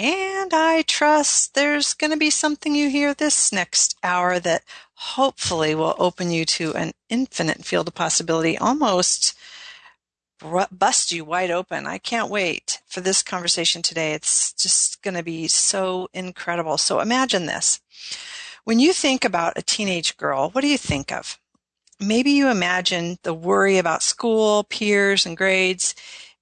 and 0.00 0.54
I 0.54 0.80
trust 0.80 1.52
there's 1.52 1.92
going 1.92 2.10
to 2.10 2.16
be 2.16 2.30
something 2.30 2.74
you 2.74 2.88
hear 2.88 3.12
this 3.12 3.52
next 3.52 3.98
hour 4.02 4.40
that 4.40 4.62
hopefully 4.94 5.74
will 5.74 5.94
open 5.98 6.30
you 6.30 6.46
to 6.46 6.72
an 6.74 6.92
infinite 7.10 7.66
field 7.66 7.86
of 7.86 7.94
possibility, 7.94 8.56
almost 8.56 9.36
bust 10.72 11.12
you 11.12 11.22
wide 11.22 11.50
open. 11.50 11.86
I 11.86 11.98
can't 11.98 12.30
wait 12.30 12.80
for 12.86 13.02
this 13.02 13.22
conversation 13.22 13.82
today. 13.82 14.14
It's 14.14 14.54
just 14.54 15.02
going 15.02 15.16
to 15.16 15.22
be 15.22 15.48
so 15.48 16.08
incredible. 16.14 16.78
So 16.78 17.00
imagine 17.00 17.44
this. 17.44 17.80
When 18.64 18.80
you 18.80 18.94
think 18.94 19.22
about 19.22 19.58
a 19.58 19.62
teenage 19.62 20.16
girl, 20.16 20.48
what 20.48 20.62
do 20.62 20.68
you 20.68 20.78
think 20.78 21.12
of? 21.12 21.38
Maybe 22.00 22.30
you 22.30 22.48
imagine 22.48 23.18
the 23.22 23.34
worry 23.34 23.76
about 23.76 24.02
school, 24.02 24.64
peers, 24.64 25.26
and 25.26 25.36
grades. 25.36 25.94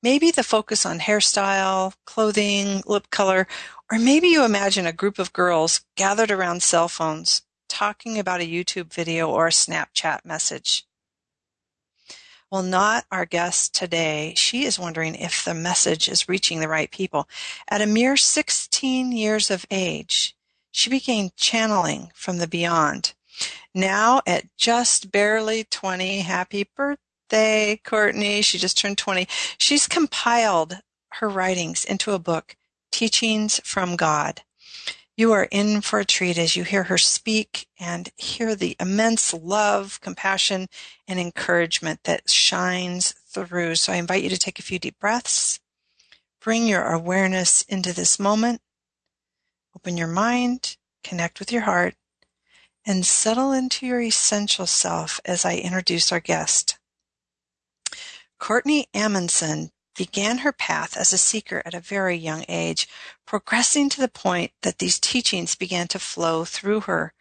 Maybe 0.03 0.31
the 0.31 0.45
focus 0.45 0.87
on 0.87 1.01
hairstyle, 1.01 1.95
clothing, 2.05 2.83
lip 2.87 3.11
color, 3.11 3.49
or 3.91 3.99
maybe 3.99 4.29
you 4.29 4.45
imagine 4.45 4.87
a 4.87 4.93
group 4.93 5.19
of 5.19 5.33
girls 5.33 5.81
gathered 5.97 6.31
around 6.31 6.63
cell 6.63 6.89
phones 6.89 7.43
talking 7.69 8.19
about 8.19 8.41
a 8.41 8.49
YouTube 8.49 8.93
video 8.93 9.29
or 9.29 9.47
a 9.49 9.51
Snapchat 9.51 10.25
message. 10.25 10.85
Well, 12.51 12.63
not 12.63 13.05
our 13.11 13.27
guest 13.27 13.75
today. 13.75 14.35
She 14.37 14.65
is 14.65 14.79
wondering 14.79 15.15
if 15.15 15.45
the 15.45 15.53
message 15.53 16.09
is 16.09 16.29
reaching 16.29 16.61
the 16.61 16.69
right 16.69 16.91
people. 16.91 17.29
At 17.69 17.83
a 17.83 17.87
mere 17.87 18.17
16 18.17 19.13
years 19.13 19.51
of 19.51 19.67
age, 19.71 20.35
she 20.71 20.89
began 20.89 21.31
channeling 21.37 22.11
from 22.15 22.39
the 22.39 22.47
beyond. 22.47 23.15
Now, 23.75 24.23
at 24.27 24.45
just 24.57 25.11
barely 25.11 25.65
20, 25.65 26.21
happy 26.21 26.69
birthday 26.75 27.03
birthday, 27.29 27.81
Courtney. 27.85 28.43
She 28.43 28.59
just 28.59 28.79
turned 28.79 28.99
20. 28.99 29.27
She's 29.59 29.87
compiled 29.87 30.79
her 31.15 31.29
writings 31.29 31.85
into 31.85 32.13
a 32.13 32.19
book, 32.19 32.57
Teachings 32.91 33.61
from 33.65 33.97
God. 33.97 34.43
You 35.17 35.33
are 35.33 35.49
in 35.51 35.81
for 35.83 36.01
a 36.01 36.05
treat 36.05 36.39
as 36.39 36.57
you 36.57 36.65
hear 36.65 36.85
her 36.85 36.97
speak 36.99 37.67
and 37.79 38.09
hear 38.17 38.55
the 38.55 38.77
immense 38.81 39.35
love, 39.35 40.01
compassion, 40.01 40.69
and 41.07 41.21
encouragement 41.21 42.01
that 42.05 42.31
shines 42.31 43.15
through. 43.29 43.75
So 43.75 43.93
I 43.93 43.97
invite 43.97 44.23
you 44.23 44.31
to 44.31 44.39
take 44.39 44.59
a 44.59 44.63
few 44.63 44.79
deep 44.79 44.99
breaths. 44.99 45.61
Bring 46.41 46.67
your 46.67 46.85
awareness 46.85 47.63
into 47.63 47.93
this 47.93 48.19
moment. 48.19 48.63
Open 49.77 49.97
your 49.97 50.09
mind, 50.09 50.77
connect 51.05 51.41
with 51.41 51.53
your 51.53 51.63
heart, 51.63 51.95
and 52.87 53.07
settle 53.07 53.53
into 53.53 53.87
your 53.87 54.01
essential 54.01 54.67
self 54.67 55.21
as 55.25 55.45
I 55.45 55.57
introduce 55.57 56.13
our 56.13 56.21
guest. 56.21 56.78
Courtney 58.39 58.87
Amundsen 58.95 59.73
began 59.97 60.39
her 60.39 60.53
path 60.53 60.97
as 60.97 61.13
a 61.13 61.19
seeker 61.19 61.61
at 61.67 61.75
a 61.75 61.81
very 61.81 62.17
young 62.17 62.45
age, 62.49 62.89
progressing 63.27 63.89
to 63.91 64.01
the 64.01 64.09
point 64.09 64.53
that 64.63 64.79
these 64.79 65.01
teachings 65.01 65.57
began 65.57 65.89
to 65.89 65.99
flow 65.99 66.45
through 66.45 66.83
her 66.83 67.13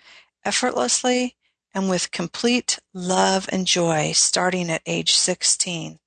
effortlessly 0.45 1.35
and 1.73 1.89
with 1.89 2.11
complete 2.11 2.79
love 2.93 3.49
and 3.51 3.65
joy 3.65 4.11
starting 4.11 4.69
at 4.69 4.83
age 4.85 5.13
16. 5.13 5.99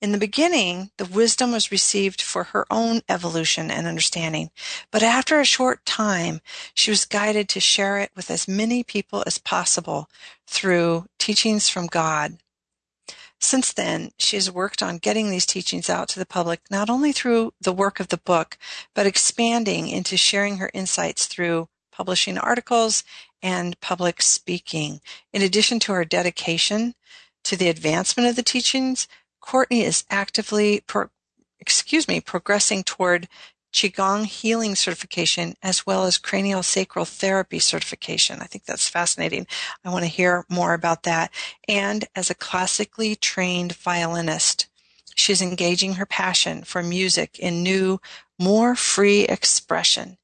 In 0.00 0.12
the 0.12 0.18
beginning, 0.18 0.90
the 0.96 1.04
wisdom 1.04 1.52
was 1.52 1.70
received 1.70 2.20
for 2.20 2.44
her 2.44 2.66
own 2.70 3.02
evolution 3.08 3.70
and 3.70 3.86
understanding, 3.86 4.50
but 4.90 5.02
after 5.02 5.38
a 5.38 5.44
short 5.44 5.84
time, 5.84 6.40
she 6.74 6.90
was 6.90 7.04
guided 7.04 7.48
to 7.50 7.60
share 7.60 7.98
it 7.98 8.10
with 8.16 8.30
as 8.30 8.48
many 8.48 8.82
people 8.82 9.22
as 9.26 9.38
possible 9.38 10.08
through 10.46 11.06
teachings 11.18 11.68
from 11.68 11.86
God 11.86 12.38
since 13.40 13.72
then, 13.72 14.10
she 14.18 14.36
has 14.36 14.50
worked 14.50 14.82
on 14.82 14.98
getting 14.98 15.30
these 15.30 15.46
teachings 15.46 15.88
out 15.88 16.08
to 16.10 16.18
the 16.18 16.26
public, 16.26 16.60
not 16.70 16.90
only 16.90 17.10
through 17.10 17.54
the 17.60 17.72
work 17.72 17.98
of 17.98 18.08
the 18.08 18.18
book, 18.18 18.58
but 18.94 19.06
expanding 19.06 19.88
into 19.88 20.16
sharing 20.16 20.58
her 20.58 20.70
insights 20.74 21.26
through 21.26 21.68
publishing 21.90 22.36
articles 22.36 23.02
and 23.42 23.80
public 23.80 24.20
speaking. 24.20 25.00
In 25.32 25.40
addition 25.40 25.78
to 25.80 25.92
her 25.92 26.04
dedication 26.04 26.94
to 27.44 27.56
the 27.56 27.68
advancement 27.68 28.28
of 28.28 28.36
the 28.36 28.42
teachings, 28.42 29.08
Courtney 29.40 29.82
is 29.82 30.04
actively, 30.10 30.80
pro- 30.86 31.08
excuse 31.58 32.06
me, 32.06 32.20
progressing 32.20 32.82
toward 32.82 33.26
Qigong 33.72 34.26
healing 34.26 34.74
certification 34.74 35.54
as 35.62 35.86
well 35.86 36.04
as 36.04 36.18
cranial 36.18 36.62
sacral 36.62 37.04
therapy 37.04 37.58
certification. 37.58 38.40
I 38.40 38.46
think 38.46 38.64
that's 38.64 38.88
fascinating. 38.88 39.46
I 39.84 39.90
want 39.90 40.04
to 40.04 40.10
hear 40.10 40.44
more 40.48 40.74
about 40.74 41.04
that. 41.04 41.32
And 41.68 42.06
as 42.16 42.30
a 42.30 42.34
classically 42.34 43.14
trained 43.14 43.74
violinist, 43.76 44.66
she's 45.14 45.40
engaging 45.42 45.94
her 45.94 46.06
passion 46.06 46.64
for 46.64 46.82
music 46.82 47.38
in 47.38 47.62
new, 47.62 48.00
more 48.38 48.74
free 48.74 49.22
expression. 49.22 50.18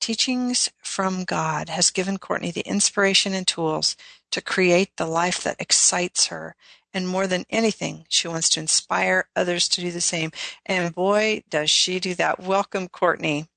Teachings 0.00 0.70
from 0.82 1.24
God 1.24 1.68
has 1.68 1.90
given 1.90 2.18
Courtney 2.18 2.50
the 2.50 2.66
inspiration 2.66 3.34
and 3.34 3.46
tools 3.46 3.96
to 4.30 4.40
create 4.40 4.96
the 4.96 5.06
life 5.06 5.42
that 5.42 5.60
excites 5.60 6.26
her 6.26 6.54
and 6.94 7.08
more 7.08 7.26
than 7.26 7.44
anything, 7.50 8.06
she 8.08 8.28
wants 8.28 8.48
to 8.50 8.60
inspire 8.60 9.28
others 9.36 9.68
to 9.70 9.80
do 9.80 9.90
the 9.90 10.00
same. 10.00 10.30
And 10.66 10.94
boy, 10.94 11.42
does 11.48 11.70
she 11.70 12.00
do 12.00 12.14
that. 12.14 12.40
Welcome, 12.40 12.88
Courtney. 12.88 13.48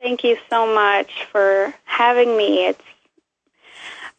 Thank 0.00 0.22
you 0.24 0.38
so 0.48 0.72
much 0.72 1.24
for 1.30 1.74
having 1.84 2.36
me. 2.36 2.66
It's 2.66 2.82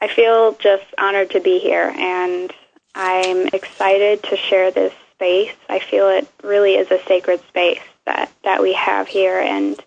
I 0.01 0.07
feel 0.07 0.53
just 0.53 0.85
honored 0.97 1.31
to 1.31 1.41
be 1.41 1.59
here 1.59 1.93
and 1.97 2.53
I'm 2.95 3.47
excited 3.47 4.23
to 4.23 4.37
share 4.37 4.71
this 4.71 4.93
space. 5.13 5.53
I 5.67 5.79
feel 5.79 6.07
it 6.09 6.27
really 6.41 6.75
is 6.75 6.89
a 6.89 7.03
sacred 7.05 7.41
space 7.47 7.81
that, 8.05 8.31
that 8.43 8.61
we 8.61 8.73
have 8.73 9.07
here 9.07 9.39
and 9.39 9.81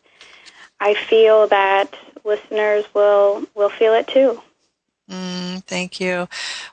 I 0.80 0.94
feel 0.94 1.46
that 1.46 1.94
listeners 2.24 2.84
will 2.94 3.44
will 3.54 3.68
feel 3.68 3.94
it 3.94 4.08
too. 4.08 4.42
Mm, 5.10 5.62
thank 5.64 6.00
you. 6.00 6.28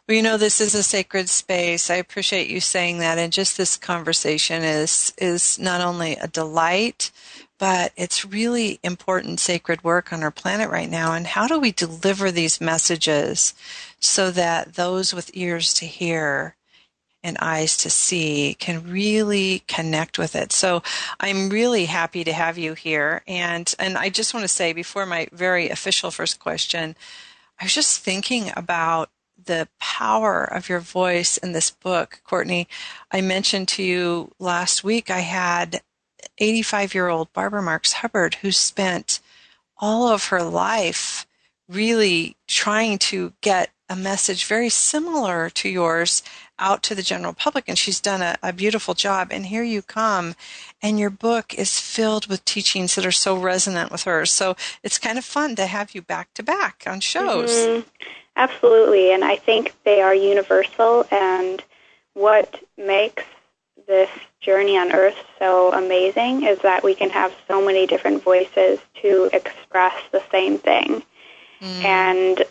Well, 0.07 0.15
you 0.15 0.21
know, 0.21 0.37
this 0.37 0.61
is 0.61 0.75
a 0.75 0.83
sacred 0.83 1.29
space. 1.29 1.89
I 1.89 1.95
appreciate 1.95 2.49
you 2.49 2.61
saying 2.61 2.99
that. 2.99 3.17
And 3.17 3.33
just 3.33 3.57
this 3.57 3.75
conversation 3.75 4.63
is, 4.63 5.13
is 5.17 5.59
not 5.59 5.81
only 5.81 6.13
a 6.13 6.27
delight, 6.27 7.11
but 7.57 7.91
it's 7.97 8.25
really 8.25 8.79
important 8.83 9.39
sacred 9.41 9.83
work 9.83 10.13
on 10.13 10.23
our 10.23 10.31
planet 10.31 10.69
right 10.69 10.89
now. 10.89 11.13
And 11.13 11.27
how 11.27 11.47
do 11.47 11.59
we 11.59 11.71
deliver 11.71 12.31
these 12.31 12.61
messages 12.61 13.53
so 13.99 14.31
that 14.31 14.75
those 14.75 15.13
with 15.13 15.31
ears 15.33 15.73
to 15.75 15.85
hear 15.85 16.55
and 17.23 17.37
eyes 17.39 17.75
to 17.77 17.89
see 17.89 18.55
can 18.59 18.89
really 18.89 19.63
connect 19.67 20.17
with 20.17 20.35
it. 20.35 20.53
So 20.53 20.81
I'm 21.19 21.49
really 21.49 21.85
happy 21.85 22.23
to 22.23 22.31
have 22.31 22.57
you 22.57 22.73
here. 22.73 23.23
And, 23.27 23.73
and 23.77 23.97
I 23.97 24.09
just 24.09 24.33
want 24.33 24.45
to 24.45 24.47
say 24.47 24.71
before 24.71 25.05
my 25.05 25.27
very 25.33 25.69
official 25.69 26.11
first 26.11 26.39
question, 26.39 26.95
I 27.59 27.65
was 27.65 27.73
just 27.73 27.99
thinking 27.99 28.51
about 28.55 29.09
the 29.45 29.67
power 29.79 30.43
of 30.43 30.69
your 30.69 30.79
voice 30.79 31.37
in 31.37 31.51
this 31.51 31.71
book, 31.71 32.21
Courtney. 32.23 32.67
I 33.11 33.21
mentioned 33.21 33.67
to 33.69 33.83
you 33.83 34.31
last 34.39 34.83
week 34.83 35.09
I 35.09 35.19
had 35.19 35.81
85 36.37 36.93
year 36.93 37.09
old 37.09 37.33
Barbara 37.33 37.61
Marx 37.61 37.93
Hubbard 37.93 38.35
who 38.35 38.51
spent 38.51 39.19
all 39.77 40.07
of 40.07 40.25
her 40.25 40.43
life 40.43 41.25
really 41.67 42.35
trying 42.47 42.97
to 42.97 43.33
get 43.41 43.71
a 43.89 43.95
message 43.95 44.45
very 44.45 44.69
similar 44.69 45.49
to 45.49 45.69
yours 45.69 46.23
out 46.59 46.83
to 46.83 46.95
the 46.95 47.01
general 47.01 47.33
public 47.33 47.65
and 47.67 47.77
she's 47.77 47.99
done 47.99 48.21
a, 48.21 48.37
a, 48.43 48.53
beautiful 48.53 48.93
job. 48.93 49.29
And 49.31 49.45
here 49.45 49.63
you 49.63 49.81
come 49.81 50.35
and 50.81 50.99
your 50.99 51.09
book 51.09 51.53
is 51.53 51.79
filled 51.79 52.27
with 52.27 52.45
teachings 52.45 52.95
that 52.95 53.05
are 53.05 53.11
so 53.11 53.35
resonant 53.35 53.91
with 53.91 54.03
her. 54.03 54.25
So 54.25 54.55
it's 54.83 54.97
kind 54.97 55.17
of 55.17 55.25
fun 55.25 55.55
to 55.55 55.65
have 55.65 55.95
you 55.95 56.01
back 56.01 56.33
to 56.35 56.43
back 56.43 56.83
on 56.85 56.99
shows. 56.99 57.51
Mm-hmm. 57.51 57.87
absolutely. 58.35 59.11
And 59.11 59.23
i 59.23 59.35
think 59.35 59.75
they 59.85 60.01
are 60.01 60.13
universal 60.13 61.05
and 61.11 61.63
what 62.13 62.61
makes 62.77 63.23
this 63.87 64.09
journey 64.39 64.77
on 64.77 64.91
earth 64.91 65.17
so 65.39 65.73
amazing 65.73 66.43
is 66.43 66.59
that 66.59 66.83
we 66.83 66.93
can 66.93 67.09
have 67.09 67.33
so 67.47 67.65
many 67.65 67.87
different 67.87 68.23
voices 68.23 68.79
to 69.01 69.29
express 69.33 69.95
the 70.11 70.21
same 70.31 70.57
thing. 70.57 71.03
Mm. 71.61 71.83
and 71.83 72.43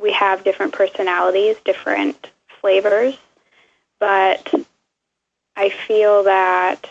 we 0.00 0.10
have 0.12 0.42
different 0.42 0.72
personalities 0.72 1.56
different 1.66 2.30
flavors, 2.60 3.16
but 3.98 4.52
I 5.56 5.70
feel 5.70 6.24
that 6.24 6.88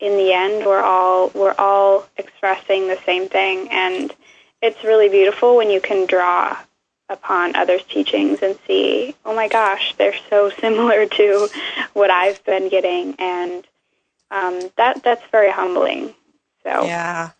in 0.00 0.16
the 0.16 0.32
end 0.32 0.66
we're 0.66 0.82
all 0.82 1.30
we're 1.34 1.54
all 1.58 2.06
expressing 2.16 2.88
the 2.88 2.98
same 3.06 3.28
thing. 3.28 3.68
And 3.70 4.12
it's 4.60 4.82
really 4.84 5.08
beautiful 5.08 5.56
when 5.56 5.70
you 5.70 5.80
can 5.80 6.06
draw 6.06 6.56
upon 7.08 7.54
others' 7.54 7.84
teachings 7.84 8.40
and 8.42 8.58
see, 8.66 9.14
oh 9.24 9.34
my 9.34 9.48
gosh, 9.48 9.94
they're 9.96 10.14
so 10.30 10.50
similar 10.60 11.06
to 11.06 11.48
what 11.92 12.10
I've 12.10 12.44
been 12.44 12.68
getting, 12.68 13.14
and 13.18 13.66
um, 14.30 14.70
that 14.76 15.02
that's 15.02 15.24
very 15.30 15.50
humbling. 15.50 16.14
So 16.62 16.84
yeah, 16.84 17.30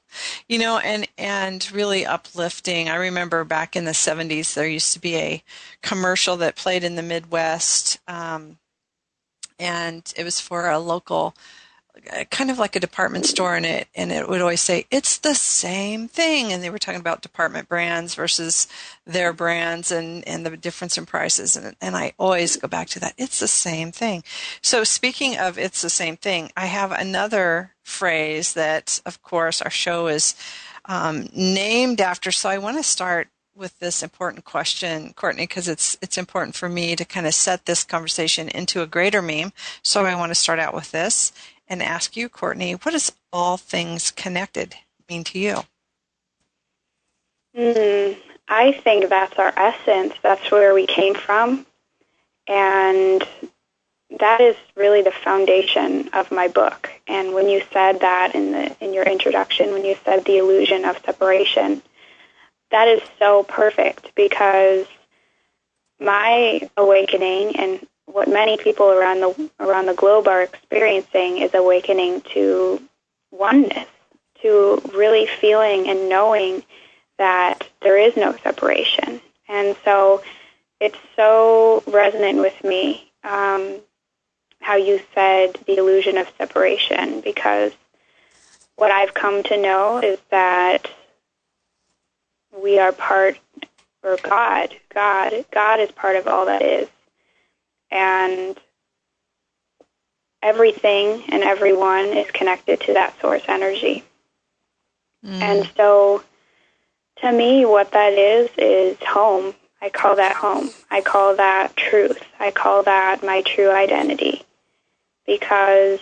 you 0.48 0.58
know, 0.58 0.78
and 0.78 1.08
and 1.18 1.70
really 1.72 2.06
uplifting. 2.06 2.88
I 2.88 2.96
remember 2.96 3.44
back 3.44 3.76
in 3.76 3.84
the 3.84 3.92
'70s, 3.92 4.54
there 4.54 4.66
used 4.66 4.92
to 4.94 5.00
be 5.00 5.16
a 5.16 5.42
commercial 5.82 6.36
that 6.38 6.56
played 6.56 6.84
in 6.84 6.96
the 6.96 7.02
Midwest, 7.02 7.98
um, 8.08 8.58
and 9.58 10.12
it 10.16 10.24
was 10.24 10.40
for 10.40 10.68
a 10.68 10.78
local 10.78 11.34
kind 12.30 12.50
of 12.50 12.58
like 12.58 12.74
a 12.76 12.80
department 12.80 13.24
store 13.24 13.54
and 13.54 13.64
it 13.64 13.88
and 13.94 14.10
it 14.10 14.28
would 14.28 14.40
always 14.40 14.60
say 14.60 14.86
it's 14.90 15.18
the 15.18 15.34
same 15.34 16.08
thing. 16.08 16.52
And 16.52 16.62
they 16.62 16.70
were 16.70 16.78
talking 16.78 17.00
about 17.00 17.22
department 17.22 17.68
brands 17.68 18.14
versus 18.14 18.66
their 19.06 19.32
brands 19.32 19.90
and 19.90 20.26
and 20.26 20.44
the 20.44 20.56
difference 20.56 20.98
in 20.98 21.06
prices. 21.06 21.56
And 21.56 21.76
and 21.80 21.96
I 21.96 22.12
always 22.18 22.56
go 22.56 22.68
back 22.68 22.88
to 22.90 23.00
that. 23.00 23.14
It's 23.16 23.38
the 23.38 23.48
same 23.48 23.92
thing. 23.92 24.24
So 24.60 24.84
speaking 24.84 25.38
of 25.38 25.58
it's 25.58 25.82
the 25.82 25.90
same 25.90 26.16
thing 26.16 26.50
I 26.56 26.66
have 26.66 26.92
another 26.92 27.74
phrase 27.82 28.54
that 28.54 29.00
of 29.06 29.22
course 29.22 29.62
our 29.62 29.70
show 29.70 30.08
is 30.08 30.34
um, 30.86 31.28
named 31.34 32.00
after. 32.00 32.30
So 32.32 32.48
I 32.48 32.58
want 32.58 32.76
to 32.76 32.82
start 32.82 33.28
with 33.56 33.78
this 33.78 34.02
important 34.02 34.44
question, 34.44 35.12
Courtney, 35.14 35.44
because 35.44 35.68
it's 35.68 35.96
it's 36.02 36.18
important 36.18 36.56
for 36.56 36.68
me 36.68 36.96
to 36.96 37.04
kind 37.04 37.26
of 37.26 37.34
set 37.34 37.66
this 37.66 37.84
conversation 37.84 38.48
into 38.48 38.82
a 38.82 38.86
greater 38.86 39.22
meme. 39.22 39.52
So 39.82 40.04
I 40.04 40.16
want 40.16 40.30
to 40.30 40.34
start 40.34 40.58
out 40.58 40.74
with 40.74 40.90
this 40.90 41.32
and 41.68 41.82
ask 41.82 42.16
you, 42.16 42.28
Courtney, 42.28 42.72
what 42.72 42.92
does 42.92 43.12
all 43.32 43.56
things 43.56 44.10
connected 44.10 44.74
mean 45.08 45.24
to 45.24 45.38
you? 45.38 45.62
Mm, 47.56 48.16
I 48.48 48.72
think 48.72 49.08
that's 49.08 49.38
our 49.38 49.52
essence. 49.56 50.14
That's 50.22 50.50
where 50.50 50.74
we 50.74 50.86
came 50.86 51.14
from. 51.14 51.66
And 52.46 53.26
that 54.18 54.40
is 54.40 54.56
really 54.76 55.02
the 55.02 55.10
foundation 55.10 56.08
of 56.12 56.30
my 56.30 56.48
book. 56.48 56.90
And 57.06 57.34
when 57.34 57.48
you 57.48 57.62
said 57.72 58.00
that 58.00 58.34
in 58.34 58.52
the 58.52 58.76
in 58.80 58.92
your 58.92 59.04
introduction, 59.04 59.72
when 59.72 59.84
you 59.84 59.96
said 60.04 60.24
the 60.24 60.38
illusion 60.38 60.84
of 60.84 60.98
separation, 61.04 61.82
that 62.70 62.88
is 62.88 63.00
so 63.18 63.44
perfect 63.44 64.14
because 64.14 64.86
my 66.00 66.68
awakening 66.76 67.56
and 67.56 67.86
what 68.06 68.28
many 68.28 68.56
people 68.56 68.90
around 68.90 69.20
the 69.20 69.50
around 69.60 69.86
the 69.86 69.94
globe 69.94 70.28
are 70.28 70.42
experiencing 70.42 71.38
is 71.38 71.54
awakening 71.54 72.20
to 72.32 72.80
oneness, 73.30 73.88
to 74.42 74.80
really 74.94 75.26
feeling 75.26 75.88
and 75.88 76.08
knowing 76.08 76.62
that 77.18 77.68
there 77.82 77.98
is 77.98 78.16
no 78.16 78.36
separation. 78.42 79.20
And 79.48 79.76
so 79.84 80.22
it's 80.80 80.98
so 81.16 81.82
resonant 81.86 82.38
with 82.38 82.62
me 82.64 83.10
um, 83.22 83.80
how 84.60 84.76
you 84.76 85.00
said 85.14 85.58
the 85.66 85.76
illusion 85.76 86.18
of 86.18 86.30
separation 86.38 87.20
because 87.20 87.72
what 88.76 88.90
I've 88.90 89.14
come 89.14 89.42
to 89.44 89.60
know 89.60 89.98
is 89.98 90.18
that 90.30 90.90
we 92.62 92.78
are 92.78 92.92
part, 92.92 93.38
or 94.02 94.16
God, 94.22 94.74
God, 94.92 95.44
God 95.52 95.80
is 95.80 95.90
part 95.92 96.16
of 96.16 96.26
all 96.26 96.46
that 96.46 96.62
is 96.62 96.88
and 97.90 98.58
everything 100.42 101.22
and 101.28 101.42
everyone 101.42 102.06
is 102.06 102.30
connected 102.30 102.80
to 102.82 102.92
that 102.92 103.18
source 103.20 103.42
energy. 103.48 104.04
Mm. 105.24 105.40
And 105.40 105.70
so, 105.76 106.22
to 107.22 107.32
me, 107.32 107.64
what 107.64 107.92
that 107.92 108.12
is, 108.12 108.50
is 108.58 108.98
home. 109.02 109.54
I 109.80 109.88
call 109.88 110.16
that 110.16 110.36
home. 110.36 110.70
I 110.90 111.00
call 111.00 111.36
that 111.36 111.76
truth. 111.76 112.22
I 112.38 112.50
call 112.50 112.82
that 112.82 113.22
my 113.22 113.42
true 113.42 113.70
identity 113.70 114.42
because 115.26 116.00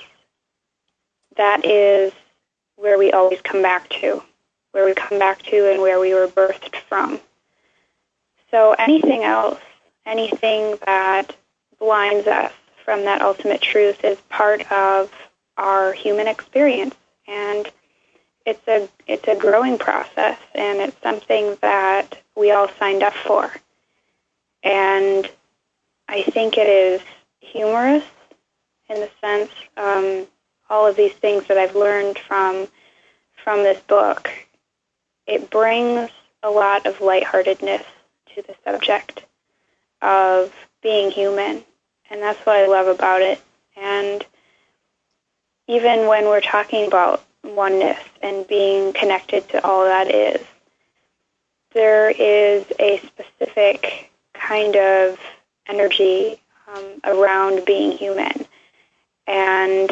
that 1.36 1.64
is 1.64 2.12
where 2.76 2.98
we 2.98 3.12
always 3.12 3.40
come 3.40 3.62
back 3.62 3.88
to, 3.90 4.22
where 4.72 4.84
we 4.84 4.94
come 4.94 5.18
back 5.18 5.42
to 5.42 5.70
and 5.70 5.80
where 5.80 6.00
we 6.00 6.14
were 6.14 6.26
birthed 6.26 6.76
from. 6.88 7.20
So 8.50 8.74
anything 8.78 9.22
else, 9.22 9.60
anything 10.04 10.76
that 10.84 11.34
blinds 11.82 12.28
us 12.28 12.52
from 12.84 13.04
that 13.04 13.20
ultimate 13.20 13.60
truth 13.60 14.04
is 14.04 14.16
part 14.28 14.70
of 14.70 15.10
our 15.56 15.92
human 15.92 16.28
experience. 16.28 16.94
And 17.26 17.68
it's 18.46 18.66
a 18.68 18.88
it's 19.08 19.26
a 19.26 19.34
growing 19.34 19.78
process 19.78 20.38
and 20.54 20.78
it's 20.78 21.02
something 21.02 21.56
that 21.60 22.22
we 22.36 22.52
all 22.52 22.68
signed 22.78 23.02
up 23.02 23.14
for. 23.14 23.52
And 24.62 25.28
I 26.08 26.22
think 26.22 26.56
it 26.56 26.68
is 26.68 27.00
humorous 27.40 28.04
in 28.88 29.00
the 29.00 29.10
sense 29.20 29.50
um, 29.76 30.26
all 30.70 30.86
of 30.86 30.94
these 30.96 31.14
things 31.14 31.48
that 31.48 31.58
I've 31.58 31.74
learned 31.74 32.16
from 32.16 32.68
from 33.42 33.64
this 33.64 33.80
book. 33.88 34.30
It 35.26 35.50
brings 35.50 36.10
a 36.44 36.50
lot 36.50 36.86
of 36.86 37.00
lightheartedness 37.00 37.82
to 38.36 38.42
the 38.42 38.54
subject 38.64 39.24
of 40.00 40.52
being 40.80 41.10
human 41.10 41.64
and 42.12 42.22
that's 42.22 42.44
what 42.44 42.56
I 42.56 42.66
love 42.66 42.88
about 42.88 43.22
it. 43.22 43.40
And 43.74 44.24
even 45.66 46.06
when 46.06 46.26
we're 46.26 46.42
talking 46.42 46.86
about 46.86 47.24
oneness 47.42 47.98
and 48.20 48.46
being 48.46 48.92
connected 48.92 49.48
to 49.48 49.64
all 49.64 49.84
that 49.86 50.14
is, 50.14 50.46
there 51.72 52.10
is 52.10 52.66
a 52.78 52.98
specific 52.98 54.10
kind 54.34 54.76
of 54.76 55.18
energy 55.66 56.38
um, 56.68 56.84
around 57.04 57.64
being 57.64 57.96
human. 57.96 58.44
And 59.26 59.90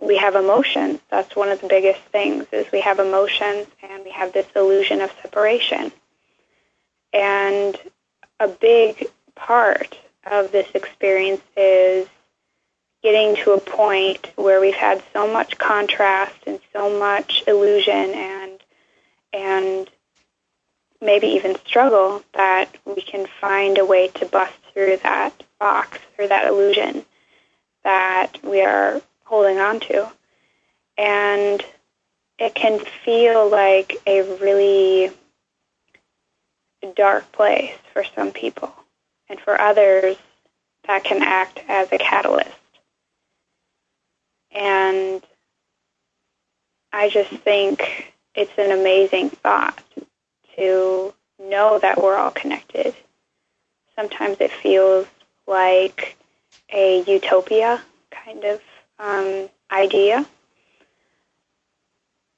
we 0.00 0.18
have 0.18 0.36
emotions. 0.36 1.00
That's 1.10 1.34
one 1.34 1.48
of 1.48 1.60
the 1.60 1.66
biggest 1.66 2.00
things 2.12 2.46
is 2.52 2.70
we 2.70 2.80
have 2.80 3.00
emotions 3.00 3.66
and 3.82 4.04
we 4.04 4.12
have 4.12 4.32
this 4.32 4.46
illusion 4.54 5.00
of 5.00 5.10
separation. 5.20 5.90
And 7.12 7.76
a 8.38 8.46
big 8.46 9.08
part 9.34 9.98
of 10.24 10.52
this 10.52 10.68
experience 10.74 11.42
is 11.56 12.06
getting 13.02 13.34
to 13.36 13.52
a 13.52 13.60
point 13.60 14.30
where 14.36 14.60
we've 14.60 14.74
had 14.74 15.02
so 15.12 15.30
much 15.32 15.56
contrast 15.58 16.36
and 16.46 16.60
so 16.72 16.98
much 16.98 17.42
illusion 17.46 18.12
and 18.14 18.60
and 19.32 19.90
maybe 21.00 21.28
even 21.28 21.56
struggle 21.64 22.22
that 22.34 22.68
we 22.84 23.00
can 23.00 23.26
find 23.40 23.78
a 23.78 23.84
way 23.84 24.08
to 24.08 24.26
bust 24.26 24.52
through 24.72 24.98
that 24.98 25.32
box 25.58 25.98
or 26.18 26.28
that 26.28 26.46
illusion 26.46 27.04
that 27.84 28.38
we 28.44 28.60
are 28.60 29.00
holding 29.24 29.58
on 29.58 29.80
to. 29.80 30.10
And 30.98 31.64
it 32.38 32.54
can 32.54 32.80
feel 33.04 33.48
like 33.48 33.96
a 34.06 34.22
really 34.38 35.10
dark 36.96 37.30
place 37.32 37.72
for 37.94 38.04
some 38.14 38.32
people 38.32 38.74
and 39.30 39.40
for 39.40 39.58
others, 39.58 40.16
that 40.86 41.04
can 41.04 41.22
act 41.22 41.60
as 41.68 41.90
a 41.92 41.98
catalyst. 41.98 42.50
And 44.50 45.22
I 46.92 47.08
just 47.08 47.30
think 47.30 48.12
it's 48.34 48.58
an 48.58 48.72
amazing 48.72 49.30
thought 49.30 49.80
to 50.56 51.14
know 51.38 51.78
that 51.78 52.02
we're 52.02 52.16
all 52.16 52.32
connected. 52.32 52.94
Sometimes 53.94 54.38
it 54.40 54.50
feels 54.50 55.06
like 55.46 56.16
a 56.72 57.02
utopia 57.02 57.80
kind 58.10 58.44
of 58.44 58.60
um, 58.98 59.48
idea. 59.70 60.26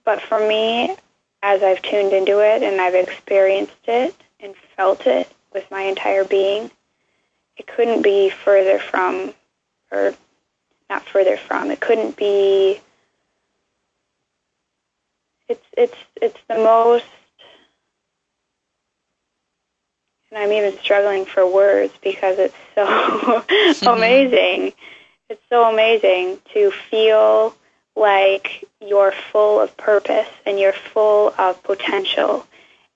But 0.04 0.20
for 0.20 0.46
me, 0.46 0.94
as 1.42 1.62
I've 1.62 1.82
tuned 1.82 2.12
into 2.12 2.40
it 2.40 2.62
and 2.62 2.80
I've 2.80 2.94
experienced 2.94 3.72
it 3.87 4.14
and 4.40 4.54
felt 4.76 5.06
it 5.06 5.30
with 5.54 5.70
my 5.70 5.82
entire 5.82 6.25
being, 6.25 6.70
it 7.62 7.69
couldn't 7.76 8.02
be 8.02 8.28
further 8.28 8.81
from, 8.81 9.33
or 9.92 10.14
not 10.90 11.09
further 11.09 11.37
from. 11.37 11.71
It 11.71 11.78
couldn't 11.78 12.16
be. 12.16 12.81
It's 15.49 15.64
it's 15.76 15.97
it's 16.21 16.38
the 16.49 16.57
most, 16.57 17.04
and 20.31 20.38
I'm 20.38 20.52
even 20.52 20.76
struggling 20.81 21.25
for 21.25 21.47
words 21.47 21.92
because 22.02 22.38
it's 22.40 22.57
so 22.75 22.85
mm-hmm. 22.87 23.87
amazing. 23.87 24.73
It's 25.28 25.42
so 25.49 25.71
amazing 25.71 26.38
to 26.54 26.73
feel 26.90 27.54
like 27.95 28.64
you're 28.81 29.12
full 29.12 29.61
of 29.61 29.76
purpose 29.76 30.28
and 30.45 30.59
you're 30.59 30.73
full 30.73 31.33
of 31.38 31.62
potential 31.62 32.45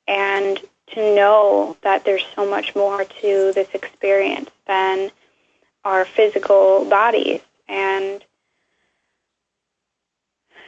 and 0.09 0.61
to 0.95 1.15
know 1.15 1.77
that 1.83 2.05
there's 2.05 2.25
so 2.35 2.49
much 2.49 2.75
more 2.75 3.05
to 3.05 3.53
this 3.55 3.69
experience 3.75 4.51
than 4.67 5.11
our 5.85 6.05
physical 6.05 6.85
bodies 6.85 7.41
and 7.69 8.25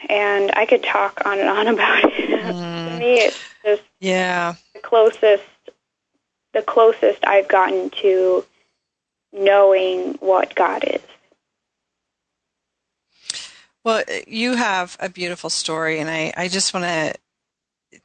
and 0.09 0.53
I 0.55 0.65
could 0.65 0.83
talk 0.83 1.23
on 1.27 1.39
and 1.39 1.49
on 1.49 1.67
about 1.75 2.05
it. 2.05 2.57
Mm. 2.57 2.85
to 2.87 2.99
me, 2.99 3.21
it's 3.21 3.39
just 3.65 3.83
yeah 4.01 4.55
the 4.75 4.81
closest 4.81 5.45
the 6.53 6.63
closest 6.63 7.27
I've 7.27 7.49
gotten 7.49 7.91
to 8.03 8.45
knowing 9.33 10.15
what 10.15 10.55
God 10.55 10.85
is. 10.85 11.03
Well, 13.85 14.03
you 14.27 14.55
have 14.55 14.97
a 15.01 15.09
beautiful 15.09 15.51
story, 15.51 16.01
and 16.01 16.11
I, 16.11 16.33
I 16.37 16.49
just 16.49 16.75
want 16.75 16.85
to 16.85 17.15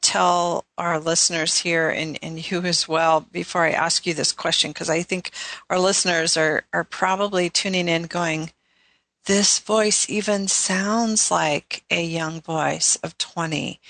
tell 0.04 0.66
our 0.76 1.00
listeners 1.00 1.58
here 1.58 1.88
and, 1.88 2.18
and 2.22 2.50
you 2.50 2.60
as 2.60 2.86
well 2.86 3.20
before 3.32 3.64
I 3.64 3.70
ask 3.70 4.06
you 4.06 4.12
this 4.12 4.32
question, 4.32 4.70
because 4.70 4.90
I 4.90 5.02
think 5.02 5.30
our 5.70 5.78
listeners 5.78 6.36
are, 6.36 6.64
are 6.72 6.84
probably 6.84 7.48
tuning 7.48 7.88
in 7.88 8.04
going, 8.04 8.52
this 9.24 9.58
voice 9.58 10.08
even 10.10 10.46
sounds 10.46 11.30
like 11.30 11.84
a 11.90 12.04
young 12.04 12.42
voice 12.42 12.96
of 12.96 13.16
20. 13.16 13.80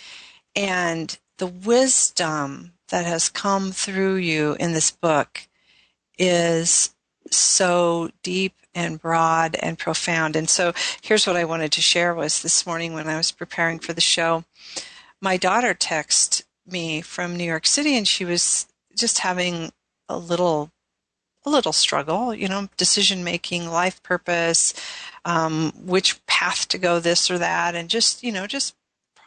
And 0.54 1.18
the 1.38 1.48
wisdom 1.48 2.74
that 2.90 3.04
has 3.04 3.28
come 3.28 3.72
through 3.72 4.14
you 4.16 4.56
in 4.60 4.72
this 4.72 4.92
book 4.92 5.48
is 6.16 6.94
so 7.30 8.10
deep 8.22 8.54
and 8.72 9.00
broad 9.00 9.56
and 9.60 9.78
profound. 9.78 10.36
And 10.36 10.48
so 10.48 10.72
here's 11.02 11.26
what 11.26 11.36
I 11.36 11.44
wanted 11.44 11.72
to 11.72 11.80
share 11.80 12.14
was 12.14 12.42
this 12.42 12.64
morning 12.64 12.94
when 12.94 13.08
I 13.08 13.16
was 13.16 13.32
preparing 13.32 13.80
for 13.80 13.92
the 13.92 14.00
show, 14.00 14.44
my 15.24 15.38
daughter 15.38 15.74
texted 15.74 16.44
me 16.66 17.00
from 17.00 17.34
New 17.34 17.44
York 17.44 17.66
City 17.66 17.96
and 17.96 18.06
she 18.06 18.26
was 18.26 18.66
just 18.96 19.18
having 19.20 19.72
a 20.08 20.18
little 20.18 20.70
a 21.46 21.50
little 21.50 21.72
struggle, 21.72 22.34
you 22.34 22.48
know, 22.48 22.68
decision 22.78 23.22
making, 23.22 23.68
life 23.68 24.02
purpose, 24.02 24.72
um, 25.26 25.72
which 25.76 26.24
path 26.26 26.66
to 26.68 26.78
go, 26.78 27.00
this 27.00 27.30
or 27.30 27.36
that, 27.36 27.74
and 27.74 27.90
just, 27.90 28.22
you 28.22 28.32
know, 28.32 28.46
just 28.46 28.74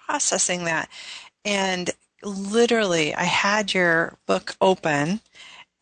processing 0.07 0.63
that. 0.63 0.89
And 1.45 1.91
literally, 2.23 3.13
I 3.13 3.25
had 3.25 3.71
your 3.71 4.17
book 4.25 4.55
open 4.59 5.21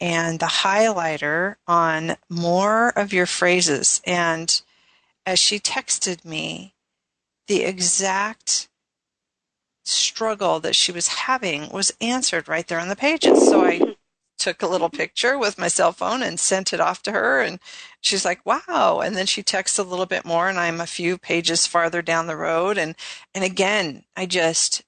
and 0.01 0.39
the 0.39 0.45
highlighter 0.45 1.55
on 1.67 2.17
more 2.29 2.89
of 2.89 3.13
your 3.13 3.25
phrases. 3.25 4.01
And 4.05 4.61
as 5.25 5.39
she 5.39 5.57
texted 5.57 6.25
me, 6.25 6.73
the 7.47 7.63
exact 7.63 8.67
struggle 9.85 10.59
that 10.59 10.75
she 10.75 10.91
was 10.91 11.07
having 11.07 11.69
was 11.69 11.93
answered 12.01 12.47
right 12.47 12.67
there 12.67 12.79
on 12.79 12.89
the 12.89 12.95
pages. 12.95 13.47
So 13.47 13.63
I 13.63 13.95
took 14.37 14.61
a 14.61 14.67
little 14.67 14.89
picture 14.89 15.37
with 15.37 15.57
my 15.57 15.67
cell 15.67 15.91
phone 15.91 16.21
and 16.21 16.39
sent 16.39 16.73
it 16.73 16.81
off 16.81 17.01
to 17.03 17.11
her 17.11 17.39
and 17.41 17.59
she's 18.01 18.25
like 18.25 18.45
wow. 18.45 18.99
And 18.99 19.15
then 19.15 19.25
she 19.25 19.43
texts 19.43 19.79
a 19.79 19.83
little 19.83 20.05
bit 20.05 20.25
more 20.25 20.49
and 20.49 20.59
i'm 20.59 20.81
a 20.81 20.87
few 20.87 21.17
pages 21.17 21.65
farther 21.67 22.01
down 22.01 22.27
the 22.27 22.35
road 22.35 22.77
and 22.77 22.95
and 23.33 23.43
again 23.43 24.03
i 24.15 24.25
just 24.25 24.83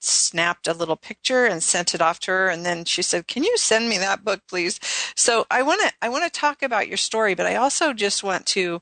snapped 0.00 0.66
a 0.68 0.74
little 0.74 0.96
picture 0.96 1.46
and 1.46 1.62
sent 1.62 1.94
it 1.94 2.02
off 2.02 2.20
to 2.20 2.30
her 2.30 2.48
and 2.48 2.64
then 2.64 2.84
she 2.84 3.02
said 3.02 3.26
can 3.26 3.42
you 3.42 3.56
send 3.56 3.88
me 3.88 3.98
that 3.98 4.24
book 4.24 4.40
please? 4.48 4.78
So 5.16 5.46
i 5.50 5.62
want 5.62 5.82
to 5.82 5.92
i 6.02 6.08
want 6.08 6.24
to 6.24 6.40
talk 6.40 6.62
about 6.62 6.88
your 6.88 6.96
story 6.96 7.34
but 7.34 7.46
i 7.46 7.56
also 7.56 7.92
just 7.92 8.22
want 8.24 8.46
to 8.46 8.80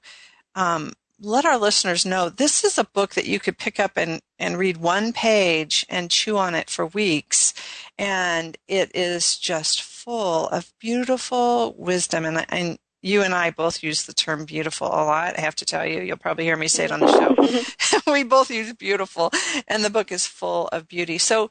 um, 0.54 0.92
let 1.20 1.44
our 1.44 1.56
listeners 1.58 2.04
know 2.04 2.28
this 2.28 2.64
is 2.64 2.78
a 2.78 2.84
book 2.84 3.14
that 3.14 3.26
you 3.26 3.38
could 3.38 3.56
pick 3.56 3.78
up 3.78 3.92
and, 3.96 4.20
and 4.42 4.58
read 4.58 4.76
one 4.76 5.12
page 5.12 5.86
and 5.88 6.10
chew 6.10 6.36
on 6.36 6.54
it 6.54 6.68
for 6.68 6.86
weeks 6.86 7.54
and 7.98 8.56
it 8.68 8.90
is 8.94 9.38
just 9.38 9.82
full 9.82 10.48
of 10.48 10.72
beautiful 10.78 11.74
wisdom 11.78 12.24
and, 12.24 12.44
and 12.48 12.78
you 13.02 13.22
and 13.22 13.34
I 13.34 13.50
both 13.50 13.82
use 13.82 14.04
the 14.04 14.12
term 14.12 14.44
beautiful 14.44 14.86
a 14.86 15.04
lot. 15.04 15.36
I 15.36 15.40
have 15.40 15.56
to 15.56 15.64
tell 15.64 15.84
you, 15.84 16.00
you'll 16.00 16.16
probably 16.16 16.44
hear 16.44 16.56
me 16.56 16.68
say 16.68 16.84
it 16.84 16.92
on 16.92 17.00
the 17.00 17.08
show. 17.08 18.12
we 18.12 18.22
both 18.22 18.50
use 18.50 18.72
beautiful, 18.72 19.32
and 19.66 19.84
the 19.84 19.90
book 19.90 20.12
is 20.12 20.24
full 20.24 20.68
of 20.68 20.86
beauty. 20.86 21.18
So, 21.18 21.50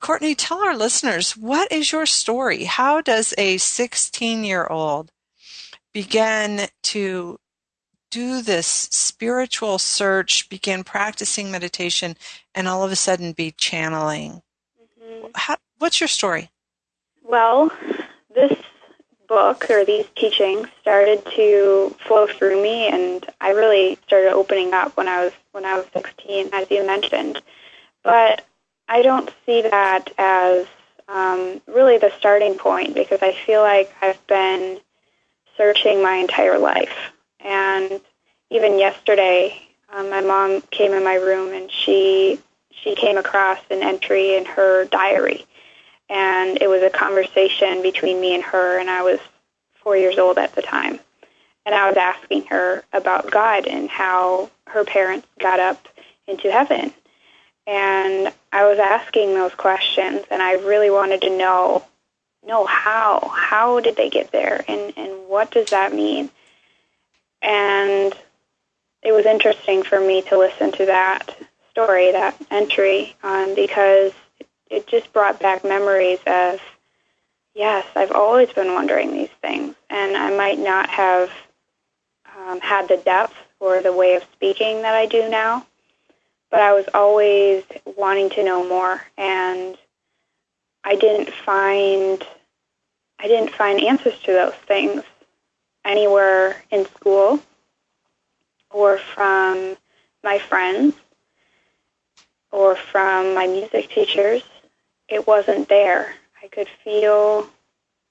Courtney, 0.00 0.34
tell 0.34 0.62
our 0.62 0.76
listeners 0.76 1.36
what 1.36 1.72
is 1.72 1.92
your 1.92 2.04
story? 2.04 2.64
How 2.64 3.00
does 3.00 3.32
a 3.38 3.56
16 3.56 4.44
year 4.44 4.66
old 4.66 5.10
begin 5.94 6.68
to 6.82 7.38
do 8.12 8.42
this 8.42 8.66
spiritual 8.66 9.78
search, 9.78 10.48
begin 10.48 10.84
practicing 10.84 11.50
meditation, 11.50 12.14
and 12.54 12.68
all 12.68 12.84
of 12.84 12.92
a 12.92 12.96
sudden 12.96 13.32
be 13.32 13.50
channeling? 13.52 14.42
Mm-hmm. 15.02 15.28
How, 15.34 15.56
what's 15.78 16.00
your 16.00 16.08
story? 16.08 16.50
Well, 17.24 17.72
this 18.34 18.52
book 19.26 19.70
or 19.70 19.84
these 19.84 20.04
teachings 20.14 20.68
started 20.82 21.24
to 21.36 21.96
flow 22.06 22.26
through 22.26 22.62
me, 22.62 22.86
and 22.88 23.26
I 23.40 23.50
really 23.50 23.98
started 24.06 24.32
opening 24.32 24.74
up 24.74 24.96
when 24.96 25.08
I 25.08 25.24
was 25.24 25.32
when 25.52 25.64
I 25.64 25.76
was 25.76 25.86
16, 25.94 26.50
as 26.52 26.70
you 26.70 26.86
mentioned. 26.86 27.40
But 28.04 28.44
I 28.88 29.00
don't 29.00 29.32
see 29.46 29.62
that 29.62 30.12
as 30.18 30.66
um, 31.08 31.62
really 31.66 31.96
the 31.96 32.12
starting 32.18 32.56
point 32.56 32.94
because 32.94 33.22
I 33.22 33.32
feel 33.32 33.62
like 33.62 33.90
I've 34.02 34.24
been 34.26 34.80
searching 35.56 36.02
my 36.02 36.14
entire 36.16 36.58
life. 36.58 37.11
And 37.44 38.00
even 38.50 38.78
yesterday, 38.78 39.60
um, 39.92 40.10
my 40.10 40.20
mom 40.20 40.62
came 40.70 40.92
in 40.92 41.04
my 41.04 41.14
room 41.14 41.52
and 41.52 41.70
she 41.70 42.38
she 42.70 42.94
came 42.94 43.18
across 43.18 43.58
an 43.70 43.82
entry 43.82 44.36
in 44.36 44.44
her 44.44 44.86
diary 44.86 45.44
and 46.12 46.60
it 46.60 46.68
was 46.68 46.82
a 46.82 46.90
conversation 46.90 47.80
between 47.82 48.20
me 48.20 48.34
and 48.34 48.44
her, 48.44 48.78
and 48.78 48.90
I 48.90 49.02
was 49.02 49.18
four 49.72 49.96
years 49.96 50.18
old 50.18 50.36
at 50.36 50.54
the 50.54 50.60
time. 50.60 51.00
And 51.64 51.74
I 51.74 51.88
was 51.88 51.96
asking 51.96 52.44
her 52.46 52.84
about 52.92 53.30
God 53.30 53.66
and 53.66 53.88
how 53.88 54.50
her 54.66 54.84
parents 54.84 55.26
got 55.38 55.58
up 55.58 55.88
into 56.26 56.52
heaven. 56.52 56.92
And 57.66 58.32
I 58.52 58.66
was 58.66 58.78
asking 58.78 59.34
those 59.34 59.54
questions, 59.54 60.22
and 60.30 60.42
I 60.42 60.54
really 60.54 60.90
wanted 60.90 61.22
to 61.22 61.38
know, 61.38 61.82
know 62.46 62.66
how, 62.66 63.32
how 63.34 63.80
did 63.80 63.96
they 63.96 64.10
get 64.10 64.32
there, 64.32 64.62
and 64.68 64.92
and 64.98 65.28
what 65.28 65.50
does 65.50 65.70
that 65.70 65.94
mean? 65.94 66.30
And 67.42 68.14
it 69.02 69.12
was 69.12 69.26
interesting 69.26 69.82
for 69.82 70.00
me 70.00 70.22
to 70.22 70.38
listen 70.38 70.72
to 70.72 70.86
that 70.86 71.36
story, 71.70 72.12
that 72.12 72.36
entry, 72.50 73.16
um, 73.22 73.54
because 73.54 74.12
it 74.70 74.86
just 74.86 75.12
brought 75.12 75.40
back 75.40 75.64
memories 75.64 76.20
of, 76.26 76.60
yes, 77.54 77.86
I've 77.96 78.12
always 78.12 78.52
been 78.52 78.72
wondering 78.74 79.12
these 79.12 79.30
things, 79.40 79.74
and 79.90 80.16
I 80.16 80.36
might 80.36 80.58
not 80.58 80.88
have 80.88 81.30
um, 82.36 82.60
had 82.60 82.88
the 82.88 82.96
depth 82.98 83.34
or 83.60 83.80
the 83.82 83.92
way 83.92 84.14
of 84.14 84.22
speaking 84.32 84.82
that 84.82 84.94
I 84.94 85.06
do 85.06 85.28
now, 85.28 85.66
but 86.50 86.60
I 86.60 86.72
was 86.72 86.86
always 86.94 87.64
wanting 87.96 88.30
to 88.30 88.44
know 88.44 88.66
more, 88.66 89.02
and 89.16 89.76
I 90.84 90.96
didn't 90.96 91.32
find 91.32 92.24
I 93.18 93.28
didn't 93.28 93.54
find 93.54 93.80
answers 93.80 94.18
to 94.24 94.32
those 94.32 94.54
things 94.66 95.04
anywhere 95.84 96.56
in 96.70 96.84
school 96.86 97.40
or 98.70 98.98
from 98.98 99.76
my 100.24 100.38
friends 100.38 100.94
or 102.50 102.76
from 102.76 103.34
my 103.34 103.46
music 103.46 103.88
teachers 103.90 104.42
it 105.12 105.26
wasn't 105.26 105.68
there. 105.68 106.14
I 106.42 106.48
could 106.48 106.68
feel 106.82 107.46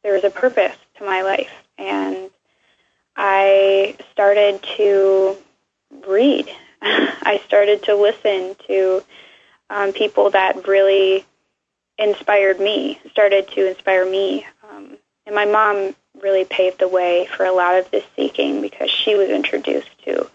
there 0.04 0.14
was 0.14 0.24
a 0.24 0.30
purpose 0.30 0.76
to 0.98 1.04
my 1.04 1.24
life. 1.24 1.52
And 1.80 2.30
I 3.16 3.98
started 4.12 4.62
to 4.78 5.36
read. 6.08 6.50
I 6.82 7.42
started 7.46 7.84
to 7.84 7.96
listen 7.96 8.56
to 8.68 9.04
um, 9.72 9.94
people 9.94 10.30
that 10.30 10.68
really 10.68 11.26
inspired 11.98 12.60
me, 12.60 13.00
started 13.10 13.48
to 13.50 13.68
inspire 13.68 14.10
me. 14.10 14.46
Um, 14.70 14.98
and 15.26 15.34
my 15.34 15.46
mom 15.46 15.96
really 16.20 16.46
paved 16.46 16.80
the 16.80 16.88
way 16.88 17.26
for 17.26 17.46
a 17.46 17.54
lot 17.54 17.78
of 17.78 17.90
this 17.92 18.04
seeking 18.16 18.62
because 18.62 18.90
she 18.90 19.16
was 19.16 19.30
introduced 19.30 19.90
to 20.06 20.30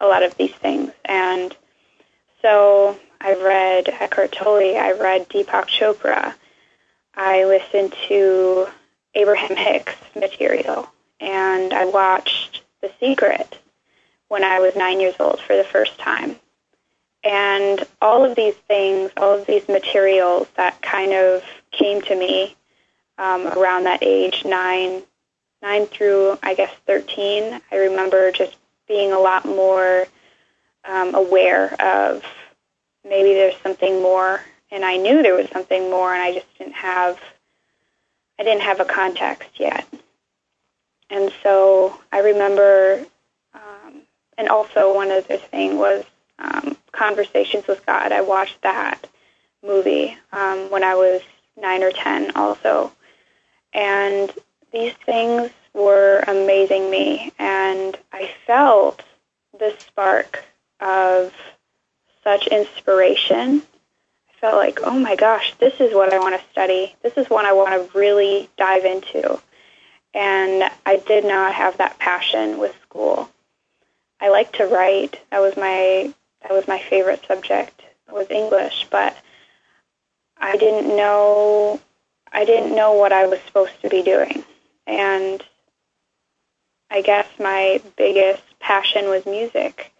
a 0.00 0.06
lot 0.06 0.22
of 0.22 0.36
these 0.36 0.52
things. 0.52 0.92
And 1.04 1.56
so 2.42 2.98
I've 3.20 3.40
read 3.40 3.88
Eckhart 3.88 4.32
Tolle. 4.32 4.76
I 4.76 4.92
read 4.92 5.28
Deepak 5.28 5.66
Chopra. 5.66 6.34
I 7.14 7.44
listened 7.44 7.94
to 8.08 8.66
Abraham 9.14 9.56
Hicks 9.56 9.94
material, 10.14 10.88
and 11.20 11.72
I 11.72 11.84
watched 11.86 12.62
The 12.82 12.90
Secret 13.00 13.58
when 14.28 14.42
I 14.42 14.58
was 14.58 14.74
nine 14.74 15.00
years 15.00 15.14
old 15.20 15.40
for 15.40 15.56
the 15.56 15.64
first 15.64 15.98
time. 15.98 16.36
And 17.22 17.82
all 18.02 18.24
of 18.24 18.36
these 18.36 18.56
things, 18.68 19.10
all 19.16 19.38
of 19.38 19.46
these 19.46 19.66
materials 19.68 20.48
that 20.56 20.82
kind 20.82 21.12
of 21.12 21.42
came 21.70 22.02
to 22.02 22.14
me 22.14 22.56
um, 23.16 23.46
around 23.46 23.84
that 23.84 24.02
age, 24.02 24.44
nine, 24.44 25.02
nine 25.64 25.86
through 25.86 26.38
I 26.42 26.54
guess 26.54 26.72
thirteen. 26.86 27.60
I 27.72 27.76
remember 27.76 28.30
just 28.30 28.56
being 28.86 29.12
a 29.12 29.18
lot 29.18 29.46
more 29.46 30.06
um, 30.84 31.14
aware 31.14 31.72
of 31.82 32.22
maybe 33.02 33.32
there's 33.32 33.56
something 33.62 34.02
more 34.02 34.42
and 34.70 34.84
I 34.84 34.96
knew 34.96 35.22
there 35.22 35.34
was 35.34 35.48
something 35.50 35.90
more 35.90 36.12
and 36.12 36.22
I 36.22 36.34
just 36.34 36.58
didn't 36.58 36.74
have 36.74 37.18
I 38.38 38.42
didn't 38.42 38.62
have 38.62 38.80
a 38.80 38.84
context 38.84 39.48
yet. 39.58 39.86
And 41.08 41.32
so 41.42 41.98
I 42.12 42.18
remember 42.20 43.06
um, 43.54 44.02
and 44.36 44.48
also 44.48 44.94
one 44.94 45.10
other 45.10 45.38
thing 45.38 45.78
was 45.78 46.04
um, 46.38 46.76
Conversations 46.92 47.66
with 47.66 47.84
God. 47.86 48.12
I 48.12 48.20
watched 48.20 48.60
that 48.62 49.08
movie 49.66 50.16
um, 50.32 50.70
when 50.70 50.84
I 50.84 50.94
was 50.94 51.22
nine 51.60 51.82
or 51.82 51.90
ten 51.90 52.32
also. 52.36 52.92
And 53.72 54.32
these 54.74 54.92
things 55.06 55.50
were 55.72 56.24
amazing 56.26 56.90
me, 56.90 57.32
and 57.38 57.96
I 58.12 58.30
felt 58.44 59.02
the 59.58 59.74
spark 59.78 60.44
of 60.80 61.32
such 62.24 62.48
inspiration. 62.48 63.62
I 64.28 64.40
felt 64.40 64.56
like, 64.56 64.80
oh 64.82 64.98
my 64.98 65.14
gosh, 65.14 65.54
this 65.60 65.80
is 65.80 65.94
what 65.94 66.12
I 66.12 66.18
want 66.18 66.38
to 66.38 66.50
study. 66.50 66.94
This 67.02 67.16
is 67.16 67.30
what 67.30 67.44
I 67.44 67.52
want 67.52 67.70
to 67.70 67.98
really 67.98 68.50
dive 68.56 68.84
into. 68.84 69.40
And 70.12 70.70
I 70.84 70.96
did 70.96 71.24
not 71.24 71.54
have 71.54 71.78
that 71.78 71.98
passion 72.00 72.58
with 72.58 72.74
school. 72.82 73.30
I 74.20 74.28
liked 74.28 74.56
to 74.56 74.66
write. 74.66 75.20
That 75.30 75.40
was 75.40 75.56
my 75.56 76.12
that 76.42 76.50
was 76.50 76.68
my 76.68 76.78
favorite 76.78 77.24
subject 77.26 77.82
was 78.12 78.26
English, 78.30 78.86
but 78.90 79.16
I 80.38 80.56
didn't 80.56 80.96
know 80.96 81.80
I 82.32 82.44
didn't 82.44 82.74
know 82.74 82.92
what 82.94 83.12
I 83.12 83.26
was 83.26 83.40
supposed 83.46 83.80
to 83.82 83.88
be 83.88 84.02
doing. 84.02 84.44
And 84.86 85.42
I 86.90 87.02
guess 87.02 87.26
my 87.38 87.80
biggest 87.96 88.42
passion 88.60 89.08
was 89.08 89.26
music. 89.26 89.92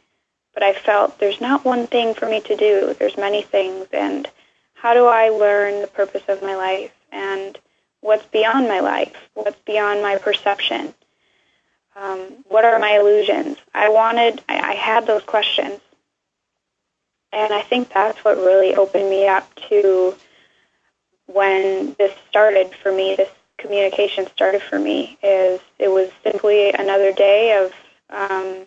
But 0.53 0.63
I 0.63 0.73
felt 0.73 1.19
there's 1.19 1.41
not 1.41 1.65
one 1.65 1.87
thing 1.87 2.15
for 2.15 2.27
me 2.27 2.41
to 2.43 2.57
do. 2.57 2.95
There's 2.99 3.17
many 3.17 3.43
things 3.43 3.89
and 3.93 4.29
how 4.75 4.95
do 4.95 5.07
I 5.07 5.31
learn 5.31 5.81
the 5.81 5.87
purpose 5.87 6.23
of 6.29 6.43
my 6.43 6.55
life 6.55 6.93
and 7.11 7.59
what's 8.01 8.27
beyond 8.27 8.69
my 8.69 8.81
life? 8.81 9.17
What's 9.33 9.59
beyond 9.65 10.03
my 10.03 10.19
perception? 10.19 10.95
Um, 11.97 12.45
what 12.49 12.65
are 12.65 12.79
my 12.79 12.99
illusions? 12.99 13.57
I 13.73 13.89
wanted, 13.89 14.43
I, 14.49 14.59
I 14.59 14.73
had 14.75 15.07
those 15.07 15.23
questions. 15.23 15.81
And 17.33 17.53
I 17.53 17.63
think 17.63 17.93
that's 17.93 18.23
what 18.25 18.37
really 18.37 18.75
opened 18.75 19.09
me 19.09 19.27
up 19.27 19.53
to 19.71 20.15
when 21.27 21.97
this 21.99 22.15
started 22.29 22.75
for 22.75 22.93
me, 22.93 23.15
this 23.17 23.31
communication 23.65 24.27
started 24.27 24.63
for 24.63 24.79
me, 24.79 25.17
is 25.23 25.59
it 25.79 25.89
was 25.89 26.11
simply 26.23 26.71
another 26.73 27.13
day 27.13 27.57
of, 27.57 27.73
um, 28.11 28.67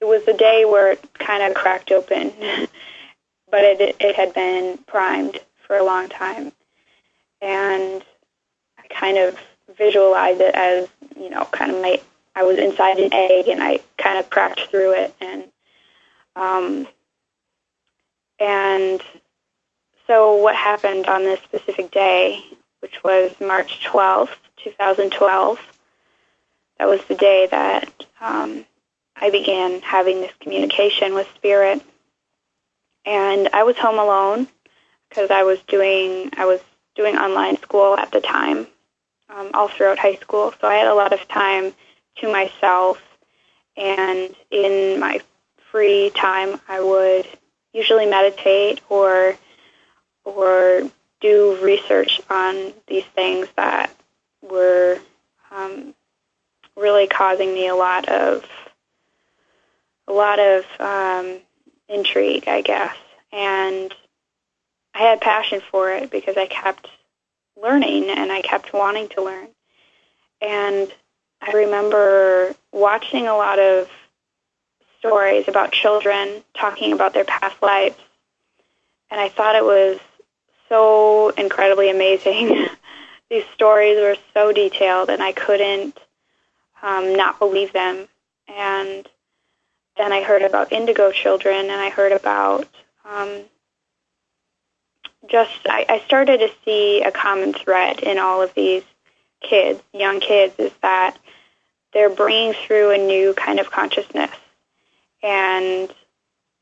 it 0.00 0.06
was 0.06 0.24
the 0.24 0.32
day 0.32 0.64
where 0.64 0.92
it 0.92 1.14
kind 1.14 1.42
of 1.42 1.54
cracked 1.54 1.92
open, 1.92 2.32
but 3.50 3.64
it, 3.64 3.96
it 4.00 4.16
had 4.16 4.32
been 4.32 4.78
primed 4.86 5.38
for 5.66 5.76
a 5.76 5.84
long 5.84 6.08
time. 6.08 6.52
And 7.42 8.02
I 8.78 8.86
kind 8.88 9.18
of 9.18 9.38
visualized 9.76 10.40
it 10.40 10.54
as, 10.54 10.88
you 11.18 11.28
know, 11.28 11.44
kind 11.52 11.70
of 11.70 11.82
my, 11.82 12.00
I 12.34 12.44
was 12.44 12.58
inside 12.58 12.98
an 12.98 13.12
egg 13.12 13.48
and 13.48 13.62
I 13.62 13.80
kind 13.98 14.18
of 14.18 14.30
cracked 14.30 14.68
through 14.70 14.92
it 14.94 15.14
and, 15.20 15.44
um, 16.34 16.88
and 18.38 19.02
so 20.06 20.34
what 20.36 20.56
happened 20.56 21.06
on 21.06 21.24
this 21.24 21.40
specific 21.40 21.90
day, 21.90 22.42
which 22.80 23.02
was 23.04 23.32
March 23.40 23.84
12th, 23.84 24.36
2012, 24.64 25.58
that 26.78 26.88
was 26.88 27.02
the 27.04 27.14
day 27.14 27.46
that 27.50 28.06
um, 28.20 28.64
I 29.16 29.30
began 29.30 29.80
having 29.82 30.20
this 30.20 30.32
communication 30.40 31.14
with 31.14 31.28
Spirit. 31.34 31.82
And 33.04 33.48
I 33.52 33.62
was 33.62 33.76
home 33.76 33.98
alone 33.98 34.48
because 35.08 35.30
I 35.30 35.42
was 35.42 35.58
doing 35.68 36.30
I 36.36 36.46
was 36.46 36.60
doing 36.94 37.16
online 37.16 37.56
school 37.58 37.96
at 37.96 38.10
the 38.12 38.20
time, 38.20 38.66
um, 39.28 39.50
all 39.54 39.68
throughout 39.68 39.98
high 39.98 40.16
school. 40.16 40.52
So 40.60 40.68
I 40.68 40.74
had 40.74 40.86
a 40.86 40.94
lot 40.94 41.12
of 41.12 41.26
time 41.28 41.74
to 42.18 42.32
myself, 42.32 43.00
and 43.76 44.34
in 44.50 45.00
my 45.00 45.20
free 45.70 46.10
time, 46.14 46.60
I 46.68 46.80
would 46.80 47.26
usually 47.72 48.06
meditate 48.06 48.80
or 48.88 49.36
or 50.24 50.90
do 51.20 51.58
research 51.62 52.20
on 52.30 52.72
these 52.86 53.04
things 53.04 53.48
that 53.56 53.94
were 54.42 54.98
um, 55.50 55.94
really 56.76 57.06
causing 57.06 57.52
me 57.52 57.68
a 57.68 57.74
lot 57.74 58.08
of 58.08 58.44
a 60.08 60.12
lot 60.12 60.40
of 60.40 60.64
um, 60.80 61.38
intrigue, 61.88 62.48
I 62.48 62.62
guess, 62.62 62.96
and 63.32 63.94
I 64.94 64.98
had 65.02 65.20
passion 65.20 65.60
for 65.70 65.90
it 65.92 66.10
because 66.10 66.36
I 66.36 66.46
kept 66.46 66.88
learning 67.60 68.10
and 68.10 68.32
I 68.32 68.40
kept 68.42 68.72
wanting 68.72 69.08
to 69.10 69.22
learn. 69.22 69.48
And 70.40 70.92
I 71.40 71.52
remember 71.52 72.54
watching 72.72 73.26
a 73.26 73.36
lot 73.36 73.58
of 73.58 73.88
stories 74.98 75.48
about 75.48 75.72
children 75.72 76.42
talking 76.54 76.92
about 76.92 77.14
their 77.14 77.24
past 77.24 77.62
lives. 77.62 77.96
And 79.10 79.20
I 79.20 79.28
thought 79.28 79.56
it 79.56 79.64
was 79.64 79.98
so 80.70 81.30
incredibly 81.30 81.90
amazing. 81.90 82.66
These 83.30 83.44
stories 83.54 83.98
were 83.98 84.16
so 84.32 84.52
detailed, 84.52 85.10
and 85.10 85.22
I 85.22 85.32
couldn't 85.32 85.98
um, 86.82 87.14
not 87.14 87.38
believe 87.38 87.72
them. 87.72 88.08
And 88.48 89.06
then 89.96 90.12
I 90.12 90.22
heard 90.22 90.42
about 90.42 90.72
indigo 90.72 91.12
children, 91.12 91.56
and 91.56 91.72
I 91.72 91.90
heard 91.90 92.12
about 92.12 92.66
um, 93.04 93.42
just, 95.28 95.60
I, 95.66 95.84
I 95.88 96.02
started 96.06 96.38
to 96.38 96.50
see 96.64 97.02
a 97.02 97.12
common 97.12 97.52
thread 97.52 98.00
in 98.00 98.18
all 98.18 98.40
of 98.40 98.54
these 98.54 98.82
kids, 99.42 99.82
young 99.92 100.20
kids, 100.20 100.54
is 100.58 100.72
that 100.82 101.16
they're 101.92 102.10
bringing 102.10 102.54
through 102.54 102.92
a 102.92 102.98
new 102.98 103.34
kind 103.34 103.60
of 103.60 103.70
consciousness 103.70 104.30
and 105.22 105.92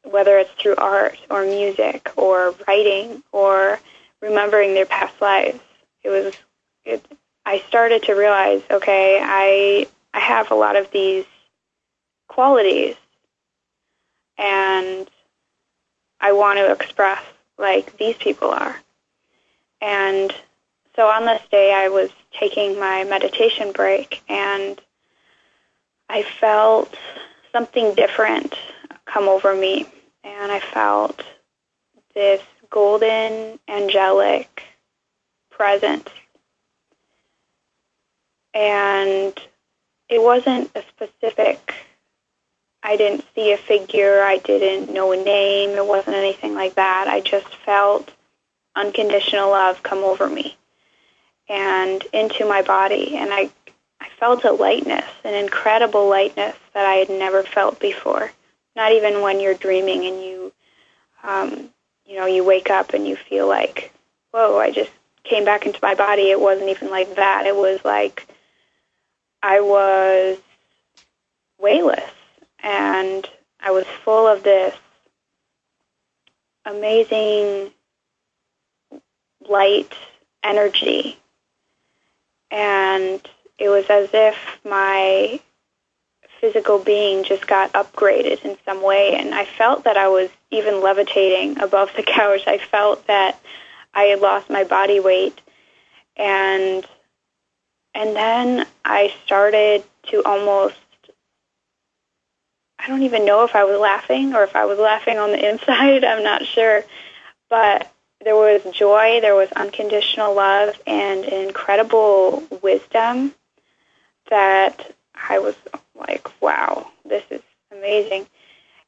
whether 0.04 0.38
it's 0.38 0.50
through 0.52 0.76
art 0.76 1.18
or 1.30 1.44
music 1.44 2.10
or 2.16 2.54
writing 2.66 3.22
or 3.32 3.78
remembering 4.20 4.74
their 4.74 4.86
past 4.86 5.20
lives, 5.20 5.60
it 6.02 6.10
was 6.10 6.34
it, 6.84 7.04
I 7.44 7.60
started 7.68 8.02
to 8.04 8.14
realize, 8.14 8.62
okay, 8.70 9.20
I 9.22 9.86
I 10.14 10.20
have 10.20 10.50
a 10.50 10.54
lot 10.54 10.76
of 10.76 10.90
these 10.90 11.24
qualities. 12.28 12.96
And 14.36 15.10
I 16.20 16.32
want 16.32 16.58
to 16.58 16.70
express 16.72 17.22
like 17.58 17.96
these 17.98 18.16
people 18.16 18.50
are. 18.50 18.76
And 19.80 20.32
so 20.94 21.06
on 21.06 21.24
this 21.24 21.42
day 21.50 21.72
I 21.74 21.88
was 21.88 22.10
taking 22.32 22.78
my 22.78 23.04
meditation 23.04 23.72
break 23.72 24.22
and 24.28 24.80
I 26.08 26.22
felt 26.22 26.94
something 27.52 27.94
different 27.94 28.54
come 29.04 29.28
over 29.28 29.54
me, 29.54 29.86
and 30.24 30.52
I 30.52 30.60
felt 30.60 31.22
this 32.14 32.42
golden, 32.70 33.58
angelic 33.68 34.62
presence. 35.50 36.08
And 38.54 39.38
it 40.08 40.22
wasn't 40.22 40.70
a 40.74 40.82
specific, 40.88 41.74
I 42.82 42.96
didn't 42.96 43.24
see 43.34 43.52
a 43.52 43.58
figure, 43.58 44.22
I 44.22 44.38
didn't 44.38 44.92
know 44.92 45.12
a 45.12 45.16
name, 45.16 45.70
it 45.70 45.86
wasn't 45.86 46.16
anything 46.16 46.54
like 46.54 46.74
that. 46.76 47.06
I 47.08 47.20
just 47.20 47.54
felt 47.56 48.10
unconditional 48.74 49.50
love 49.50 49.82
come 49.82 50.04
over 50.04 50.28
me 50.28 50.56
and 51.48 52.02
into 52.12 52.46
my 52.46 52.62
body. 52.62 53.16
And 53.16 53.30
I 53.32 53.50
I 54.00 54.08
felt 54.20 54.44
a 54.44 54.52
lightness, 54.52 55.04
an 55.24 55.34
incredible 55.34 56.08
lightness 56.08 56.56
that 56.72 56.86
I 56.86 56.94
had 56.94 57.10
never 57.10 57.42
felt 57.42 57.80
before. 57.80 58.30
Not 58.76 58.92
even 58.92 59.22
when 59.22 59.40
you're 59.40 59.54
dreaming 59.54 60.06
and 60.06 60.22
you, 60.22 60.52
um, 61.24 61.70
you 62.08 62.16
know, 62.16 62.26
you 62.26 62.42
wake 62.42 62.70
up 62.70 62.94
and 62.94 63.06
you 63.06 63.16
feel 63.16 63.46
like, 63.46 63.92
whoa, 64.32 64.58
I 64.58 64.70
just 64.70 64.90
came 65.24 65.44
back 65.44 65.66
into 65.66 65.78
my 65.82 65.94
body. 65.94 66.30
It 66.30 66.40
wasn't 66.40 66.70
even 66.70 66.90
like 66.90 67.16
that. 67.16 67.46
It 67.46 67.54
was 67.54 67.80
like 67.84 68.26
I 69.42 69.60
was 69.60 70.38
weightless 71.60 72.10
and 72.60 73.28
I 73.60 73.72
was 73.72 73.84
full 74.04 74.26
of 74.26 74.42
this 74.42 74.74
amazing 76.64 77.70
light 79.48 79.92
energy 80.42 81.18
and 82.50 83.20
it 83.58 83.68
was 83.68 83.84
as 83.90 84.08
if 84.12 84.36
my 84.64 85.40
physical 86.40 86.78
being 86.78 87.24
just 87.24 87.46
got 87.46 87.72
upgraded 87.72 88.44
in 88.44 88.56
some 88.64 88.82
way 88.82 89.14
and 89.14 89.34
I 89.34 89.44
felt 89.44 89.84
that 89.84 89.96
I 89.96 90.08
was 90.08 90.30
even 90.50 90.80
levitating 90.82 91.58
above 91.60 91.90
the 91.96 92.02
couch. 92.06 92.42
I 92.46 92.58
felt 92.58 93.06
that 93.06 93.40
I 93.94 94.04
had 94.04 94.20
lost 94.20 94.50
my 94.50 94.64
body 94.64 95.00
weight 95.00 95.40
and 96.16 96.86
and 97.94 98.14
then 98.14 98.66
I 98.84 99.12
started 99.24 99.82
to 100.08 100.22
almost 100.24 100.76
I 102.78 102.86
don't 102.86 103.02
even 103.02 103.24
know 103.24 103.44
if 103.44 103.54
I 103.56 103.64
was 103.64 103.78
laughing 103.80 104.34
or 104.34 104.44
if 104.44 104.54
I 104.54 104.64
was 104.64 104.78
laughing 104.78 105.18
on 105.18 105.32
the 105.32 105.48
inside. 105.50 106.04
I'm 106.04 106.22
not 106.22 106.44
sure. 106.46 106.84
But 107.50 107.90
there 108.24 108.36
was 108.36 108.62
joy, 108.72 109.20
there 109.20 109.34
was 109.34 109.50
unconditional 109.52 110.34
love, 110.34 110.80
and 110.86 111.24
incredible 111.24 112.42
wisdom 112.62 113.34
that 114.30 114.94
I 115.14 115.38
was 115.38 115.54
like, 115.98 116.28
wow, 116.40 116.90
this 117.04 117.24
is 117.30 117.42
amazing. 117.72 118.26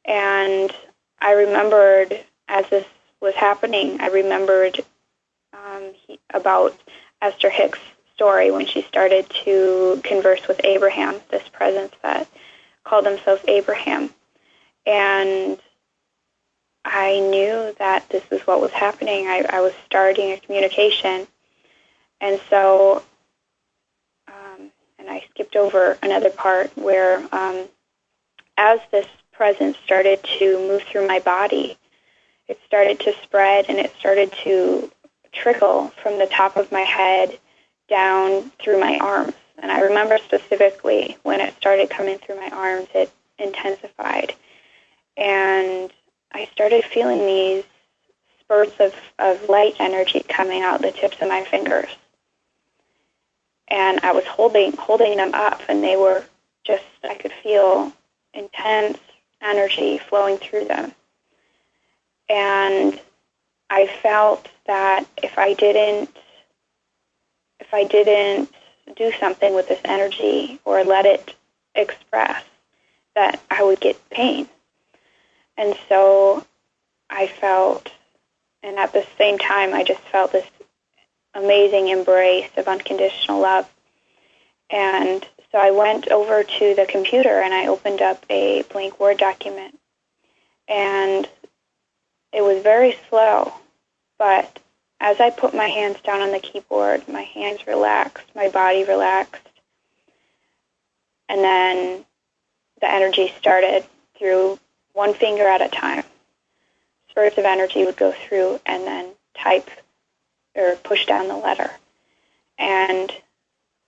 And 0.05 0.73
I 1.21 1.33
remembered 1.33 2.25
as 2.49 2.69
this 2.69 2.87
was 3.21 3.35
happening, 3.35 4.01
I 4.01 4.09
remembered 4.09 4.81
um, 5.53 5.93
he, 6.07 6.19
about 6.33 6.77
Esther 7.23 7.51
Hicks' 7.51 7.79
story 8.15 8.51
when 8.51 8.67
she 8.67 8.83
started 8.83 9.29
to 9.45 10.01
converse 10.05 10.47
with 10.49 10.61
Abraham, 10.65 11.21
this 11.31 11.49
presence 11.49 11.93
that 12.03 12.29
called 12.85 13.07
themselves 13.07 13.43
Abraham. 13.47 14.11
And 14.87 15.59
I 16.85 17.21
knew 17.21 17.75
that 17.79 18.09
this 18.09 18.29
was 18.31 18.41
what 18.43 18.61
was 18.61 18.73
happening. 18.73 19.27
I, 19.27 19.45
I 19.51 19.61
was 19.61 19.73
starting 19.87 20.33
a 20.33 20.39
communication. 20.39 21.27
And 22.21 22.41
so, 22.49 23.03
I 25.11 25.25
skipped 25.31 25.57
over 25.57 25.99
another 26.03 26.31
part 26.31 26.71
where 26.77 27.19
um, 27.35 27.67
as 28.57 28.79
this 28.93 29.07
presence 29.33 29.77
started 29.85 30.23
to 30.39 30.59
move 30.69 30.83
through 30.83 31.09
my 31.09 31.19
body, 31.19 31.77
it 32.47 32.59
started 32.65 33.01
to 33.01 33.15
spread 33.23 33.67
and 33.69 33.79
it 33.79 33.93
started 33.99 34.33
to 34.45 34.91
trickle 35.33 35.89
from 36.03 36.19
the 36.19 36.27
top 36.27 36.57
of 36.57 36.71
my 36.71 36.83
head 36.83 37.39
down 37.89 38.51
through 38.63 38.79
my 38.79 38.99
arms. 38.99 39.35
And 39.59 39.73
I 39.73 39.81
remember 39.81 40.19
specifically 40.19 41.17
when 41.25 41.41
it 41.41 41.57
started 41.57 41.91
coming 41.91 42.19
through 42.19 42.37
my 42.37 42.51
arms, 42.51 42.89
it 42.95 43.11
intensified. 43.39 44.35
And 45.17 45.93
I 46.33 46.49
started 46.53 46.85
feeling 46.85 47.27
these 47.27 47.65
spurts 48.41 48.79
of, 48.79 48.95
of 49.19 49.49
light 49.49 49.75
energy 49.81 50.25
coming 50.29 50.63
out 50.63 50.83
the 50.83 50.93
tips 50.93 51.21
of 51.21 51.29
my 51.29 51.45
fingers. 51.45 51.89
And 53.71 54.01
I 54.03 54.13
was 54.13 54.25
holding 54.27 54.73
holding 54.77 55.17
them 55.17 55.35
up 55.35 55.63
and 55.69 55.83
they 55.83 55.97
were 55.97 56.25
just 56.65 56.85
I 57.05 57.15
could 57.15 57.33
feel 57.43 57.93
intense 58.35 58.99
energy 59.41 59.99
flowing 59.99 60.39
through 60.39 60.67
them. 60.67 60.93
And 62.29 63.01
I 63.69 63.87
felt 63.87 64.49
that 64.67 65.07
if 65.23 65.39
I 65.39 65.55
didn't 65.55 66.17
if 67.61 67.73
I 67.73 67.85
didn't 67.85 68.53
do 68.97 69.13
something 69.21 69.55
with 69.55 69.69
this 69.69 69.81
energy 69.85 70.59
or 70.65 70.85
let 70.85 71.07
it 71.07 71.37
express, 71.75 72.43
that 73.15 73.41
I 73.51 73.63
would 73.63 73.81
get 73.81 74.11
pain. 74.11 74.49
And 75.57 75.77
so 75.89 76.45
I 77.09 77.27
felt, 77.27 77.91
and 78.63 78.79
at 78.79 78.93
the 78.93 79.07
same 79.19 79.39
time, 79.39 79.75
I 79.75 79.85
just 79.85 80.01
felt 80.01 80.33
this 80.33 80.47
amazing 81.35 81.89
embrace 81.89 82.51
of 82.57 82.69
unconditional 82.69 83.41
love. 83.41 83.69
And 84.71 85.27
so 85.53 85.59
I 85.59 85.71
went 85.71 86.09
over 86.09 86.43
to 86.43 86.75
the 86.75 86.87
computer 86.87 87.41
and 87.41 87.53
I 87.53 87.67
opened 87.67 88.03
up 88.03 88.25
a 88.31 88.63
blank 88.71 89.01
Word 89.01 89.19
document. 89.19 89.79
And 90.69 91.29
it 92.33 92.43
was 92.43 92.63
very 92.63 92.97
slow, 93.09 93.53
but 94.19 94.61
as 95.01 95.19
I 95.19 95.31
put 95.31 95.55
my 95.55 95.67
hands 95.67 95.97
down 96.03 96.21
on 96.21 96.31
the 96.31 96.39
keyboard, 96.39 97.09
my 97.09 97.23
hands 97.23 97.67
relaxed, 97.67 98.27
my 98.37 98.49
body 98.49 98.85
relaxed, 98.85 99.49
and 101.29 101.43
then 101.43 102.05
the 102.81 102.93
energy 102.93 103.33
started 103.39 103.85
through 104.17 104.59
one 104.93 105.15
finger 105.15 105.49
at 105.49 105.63
a 105.63 105.69
time. 105.69 106.05
Spurts 107.09 107.39
of 107.39 107.45
energy 107.45 107.85
would 107.85 107.97
go 107.97 108.13
through 108.13 108.61
and 108.67 108.85
then 108.85 109.11
type 109.35 109.69
or 110.61 110.77
push 110.77 111.07
down 111.07 111.29
the 111.29 111.37
letter. 111.37 111.71
And 112.59 113.13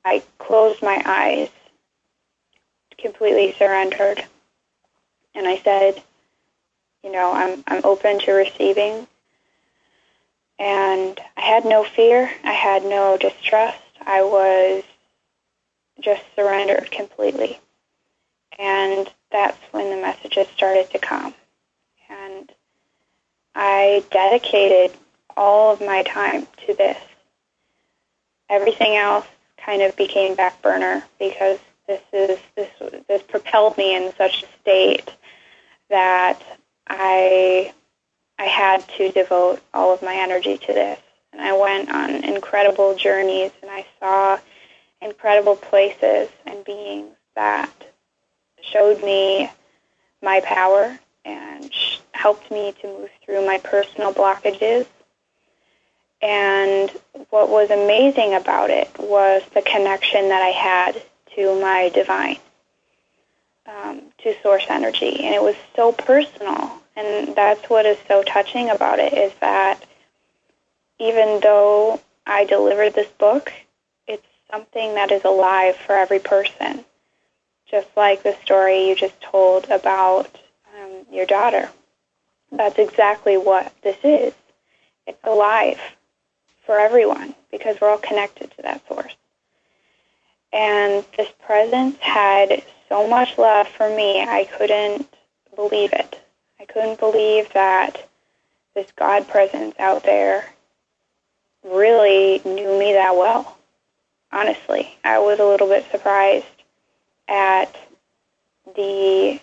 I 0.05 0.23
closed 0.39 0.83
my 0.83 1.01
eyes, 1.05 1.51
completely 2.99 3.55
surrendered, 3.59 4.25
and 5.35 5.47
I 5.47 5.59
said, 5.59 6.03
you 7.03 7.11
know, 7.13 7.33
I'm 7.33 7.63
I'm 7.67 7.85
open 7.85 8.19
to 8.21 8.33
receiving. 8.33 9.07
And 10.59 11.19
I 11.37 11.41
had 11.41 11.65
no 11.65 11.83
fear, 11.83 12.31
I 12.45 12.53
had 12.53 12.85
no 12.85 13.17
distrust. 13.19 13.79
I 14.01 14.23
was 14.23 14.85
just 16.01 16.23
surrendered 16.37 16.91
completely. 16.91 17.59
And 18.59 19.11
that's 19.31 19.59
when 19.73 19.91
the 19.91 19.97
messages 19.97 20.47
started 20.49 20.91
to 20.91 20.99
come. 20.99 21.35
And 22.09 22.53
I 23.55 24.05
dedicated 24.11 24.97
all 25.37 25.73
of 25.73 25.81
my 25.81 26.03
time 26.03 26.47
to 26.67 26.75
this. 26.75 26.99
Everything 28.49 28.97
else 28.97 29.27
kind 29.57 29.83
of 29.83 29.97
became 29.97 30.35
back 30.35 30.61
burner 30.63 31.05
because 31.19 31.59
this 31.87 32.03
is 32.13 32.39
this 32.55 32.71
this 33.09 33.23
propelled 33.23 33.77
me 33.77 33.95
in 33.95 34.13
such 34.17 34.43
a 34.43 34.47
state 34.61 35.11
that 35.91 36.41
I 36.89 37.73
I 38.39 38.45
had 38.45 38.87
to 38.97 39.11
devote 39.13 39.61
all 39.73 39.93
of 39.93 40.03
my 40.03 40.15
energy 40.15 40.59
to 40.59 40.73
this. 40.73 40.99
And 41.33 41.41
I 41.41 41.53
went 41.53 41.91
on 41.91 42.25
incredible 42.25 42.95
journeys 42.95 43.53
and 43.63 43.71
I 43.71 43.87
saw 44.01 44.39
incredible 45.01 45.57
places 45.57 46.29
and 46.47 46.65
beings 46.65 47.15
that 47.35 47.73
showed 48.63 49.03
me 49.03 49.51
my 50.23 50.41
power 50.41 50.99
and 51.25 51.71
helped 52.13 52.51
me 52.51 52.75
to 52.81 52.87
move 52.87 53.11
through 53.25 53.47
my 53.47 53.59
personal 53.59 54.13
blockages. 54.13 54.87
And 56.23 56.91
what 57.31 57.49
was 57.49 57.71
amazing 57.71 58.35
about 58.35 58.71
it 58.71 58.89
was 58.99 59.43
the 59.55 59.63
connection 59.63 60.29
that 60.29 60.43
I 60.43 60.51
had 60.51 61.03
to 61.35 61.61
my 61.61 61.89
divine, 61.89 62.39
um, 63.67 64.03
to 64.19 64.35
source 64.43 64.65
energy. 64.69 65.25
And 65.25 65.35
it 65.35 65.43
was 65.43 65.57
so 65.75 65.93
personal. 65.93 66.81
And 66.95 67.35
that's 67.35 67.69
what 67.69 67.87
is 67.87 67.99
so 68.07 68.23
touching 68.23 68.71
about 68.71 69.01
it 69.01 69.13
is 69.15 69.33
that 69.41 69.85
even 71.01 71.41
though 71.41 72.01
I 72.27 72.45
delivered 72.45 72.95
this 72.95 73.09
book, 73.09 73.53
it's 74.07 74.27
something 74.51 74.95
that 74.95 75.11
is 75.11 75.25
alive 75.25 75.77
for 75.77 75.95
every 75.95 76.21
person 76.21 76.85
just 77.73 77.89
like 77.97 78.23
the 78.23 78.37
story 78.45 78.89
you 78.89 78.95
just 78.95 79.19
told 79.23 79.65
about 79.71 80.29
um, 80.77 81.07
your 81.11 81.27
daughter. 81.27 81.71
That's 82.53 82.79
exactly 82.79 83.39
what 83.39 83.73
this 83.83 83.97
is. 84.05 84.35
It's 85.07 85.25
alive 85.25 85.81
for 86.65 86.79
everyone 86.79 87.35
because 87.51 87.81
we're 87.81 87.91
all 87.91 87.99
connected 87.99 88.51
to 88.53 88.63
that 88.63 88.87
source. 88.89 89.15
And 90.53 91.05
this 91.17 91.31
presence 91.45 91.97
had 92.01 92.63
so 92.89 93.09
much 93.09 93.39
love 93.39 93.69
for 93.69 93.89
me, 93.89 94.23
I 94.23 94.45
couldn't 94.57 95.09
believe 95.57 95.93
it. 95.93 96.21
I 96.61 96.65
couldn't 96.67 97.01
believe 97.01 97.53
that 97.55 98.09
this 98.75 98.91
God 98.97 99.29
presence 99.29 99.75
out 99.79 100.05
there 100.05 100.45
really 101.65 102.41
knew 102.45 102.79
me 102.79 102.93
that 102.93 103.17
well. 103.17 103.59
Honestly, 104.31 104.97
I 105.05 105.19
was 105.19 105.39
a 105.39 105.45
little 105.45 105.69
bit 105.69 105.91
surprised 105.91 106.47
at 107.29 107.75
the 108.77 109.41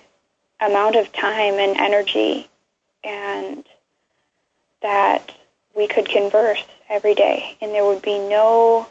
amount 0.60 0.96
of 0.96 1.12
time 1.12 1.56
and 1.56 1.78
energy 1.78 2.48
and 3.04 3.64
that 4.82 5.36
we 5.80 5.88
could 5.88 6.10
converse 6.10 6.62
every 6.90 7.16
day 7.16 7.58
and 7.62 7.72
there 7.72 7.86
would 7.86 8.02
be 8.02 8.20
no 8.20 8.86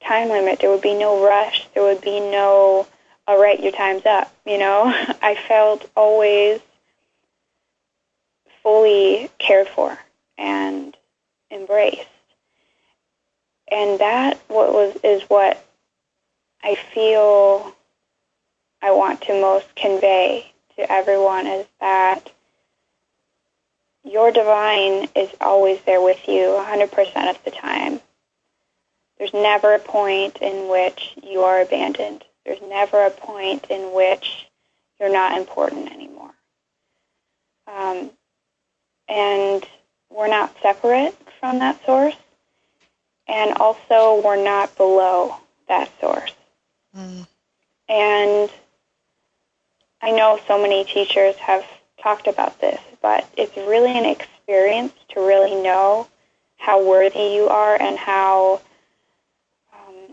time 0.00 0.28
limit. 0.28 0.60
There 0.60 0.70
would 0.70 0.80
be 0.80 0.94
no 0.94 1.26
rush. 1.26 1.66
There 1.74 1.82
would 1.82 2.00
be 2.00 2.20
no 2.20 2.86
all 3.26 3.42
right 3.42 3.60
your 3.60 3.72
time's 3.72 4.06
up 4.06 4.32
you 4.46 4.58
know? 4.58 4.84
I 5.22 5.34
felt 5.34 5.90
always 5.96 6.60
fully 8.62 9.28
cared 9.38 9.68
for 9.68 9.98
and 10.38 10.96
embraced. 11.50 12.06
And 13.70 13.98
that 13.98 14.38
what 14.46 14.72
was 14.72 14.96
is 15.02 15.22
what 15.24 15.64
i 16.62 16.74
feel 16.94 17.74
I 18.80 18.92
want 18.92 19.22
to 19.22 19.40
most 19.40 19.74
convey 19.74 20.52
to 20.76 20.90
everyone 20.90 21.48
is 21.48 21.66
that 21.80 22.30
your 24.04 24.30
divine 24.30 25.08
is 25.14 25.30
always 25.40 25.80
there 25.84 26.00
with 26.00 26.26
you 26.28 26.56
100% 26.66 27.30
of 27.30 27.44
the 27.44 27.50
time. 27.50 28.00
There's 29.18 29.34
never 29.34 29.74
a 29.74 29.80
point 29.80 30.38
in 30.40 30.68
which 30.68 31.14
you 31.22 31.42
are 31.42 31.60
abandoned. 31.60 32.24
There's 32.44 32.62
never 32.68 33.04
a 33.04 33.10
point 33.10 33.66
in 33.68 33.92
which 33.92 34.46
you're 34.98 35.12
not 35.12 35.36
important 35.36 35.92
anymore. 35.92 36.30
Um, 37.66 38.10
and 39.08 39.66
we're 40.10 40.28
not 40.28 40.54
separate 40.62 41.14
from 41.40 41.58
that 41.58 41.84
source, 41.84 42.16
and 43.26 43.58
also 43.58 44.22
we're 44.24 44.42
not 44.42 44.76
below 44.76 45.36
that 45.68 45.90
source. 46.00 46.32
Mm. 46.96 47.26
And 47.88 48.50
I 50.00 50.12
know 50.12 50.38
so 50.46 50.60
many 50.60 50.84
teachers 50.84 51.36
have 51.36 51.64
talked 52.02 52.26
about 52.26 52.60
this, 52.60 52.80
but 53.02 53.28
it's 53.36 53.56
really 53.56 53.96
an 53.96 54.04
experience 54.04 54.92
to 55.10 55.20
really 55.20 55.60
know 55.62 56.08
how 56.56 56.84
worthy 56.84 57.34
you 57.34 57.48
are 57.48 57.80
and 57.80 57.96
how 57.98 58.60
um, 59.72 60.12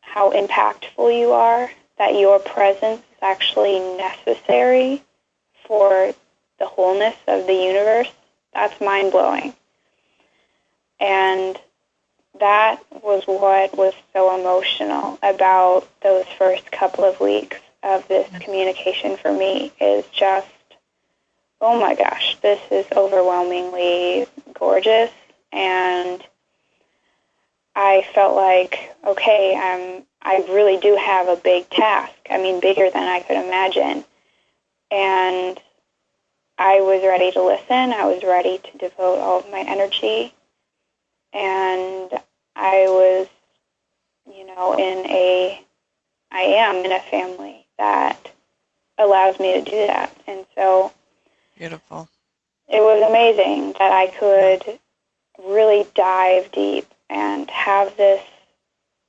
how 0.00 0.32
impactful 0.32 1.18
you 1.18 1.32
are. 1.32 1.70
That 1.96 2.16
your 2.16 2.40
presence 2.40 3.00
is 3.00 3.22
actually 3.22 3.78
necessary 3.96 5.02
for 5.66 6.12
the 6.58 6.66
wholeness 6.66 7.14
of 7.28 7.46
the 7.46 7.54
universe. 7.54 8.10
That's 8.52 8.80
mind 8.80 9.12
blowing. 9.12 9.54
And 10.98 11.58
that 12.40 12.82
was 13.02 13.22
what 13.26 13.76
was 13.76 13.94
so 14.12 14.38
emotional 14.38 15.18
about 15.22 15.88
those 16.02 16.24
first 16.36 16.70
couple 16.72 17.04
of 17.04 17.20
weeks 17.20 17.58
of 17.82 18.06
this 18.08 18.28
communication 18.40 19.16
for 19.16 19.32
me 19.32 19.72
is 19.80 20.04
just, 20.12 20.48
oh 21.60 21.80
my 21.80 21.94
gosh, 21.94 22.36
this 22.42 22.60
is 22.70 22.86
overwhelmingly 22.92 24.26
gorgeous. 24.58 25.10
And 25.52 26.22
I 27.74 28.06
felt 28.14 28.36
like, 28.36 28.94
okay, 29.04 29.56
I'm, 29.56 30.04
I 30.22 30.44
really 30.52 30.78
do 30.78 30.96
have 30.96 31.28
a 31.28 31.36
big 31.36 31.68
task. 31.70 32.12
I 32.30 32.38
mean, 32.38 32.60
bigger 32.60 32.90
than 32.90 33.08
I 33.08 33.20
could 33.20 33.36
imagine. 33.36 34.04
And 34.90 35.60
I 36.56 36.80
was 36.80 37.02
ready 37.02 37.32
to 37.32 37.42
listen. 37.42 37.92
I 37.92 38.06
was 38.06 38.22
ready 38.22 38.58
to 38.58 38.78
devote 38.78 39.18
all 39.18 39.40
of 39.40 39.50
my 39.50 39.60
energy. 39.60 40.32
And 41.32 42.10
I 42.54 42.86
was, 42.88 43.28
you 44.32 44.46
know, 44.46 44.74
in 44.74 45.06
a, 45.06 45.60
I 46.30 46.40
am 46.40 46.84
in 46.84 46.92
a 46.92 47.00
family 47.00 47.66
that 47.78 48.30
allows 48.98 49.40
me 49.40 49.54
to 49.54 49.62
do 49.62 49.86
that. 49.88 50.16
And 50.28 50.46
so 50.54 50.92
beautiful. 51.56 52.08
It 52.68 52.80
was 52.80 53.08
amazing 53.08 53.74
that 53.78 53.92
I 53.92 54.06
could 54.08 54.78
really 55.44 55.86
dive 55.94 56.50
deep 56.52 56.86
and 57.10 57.48
have 57.50 57.96
this 57.96 58.22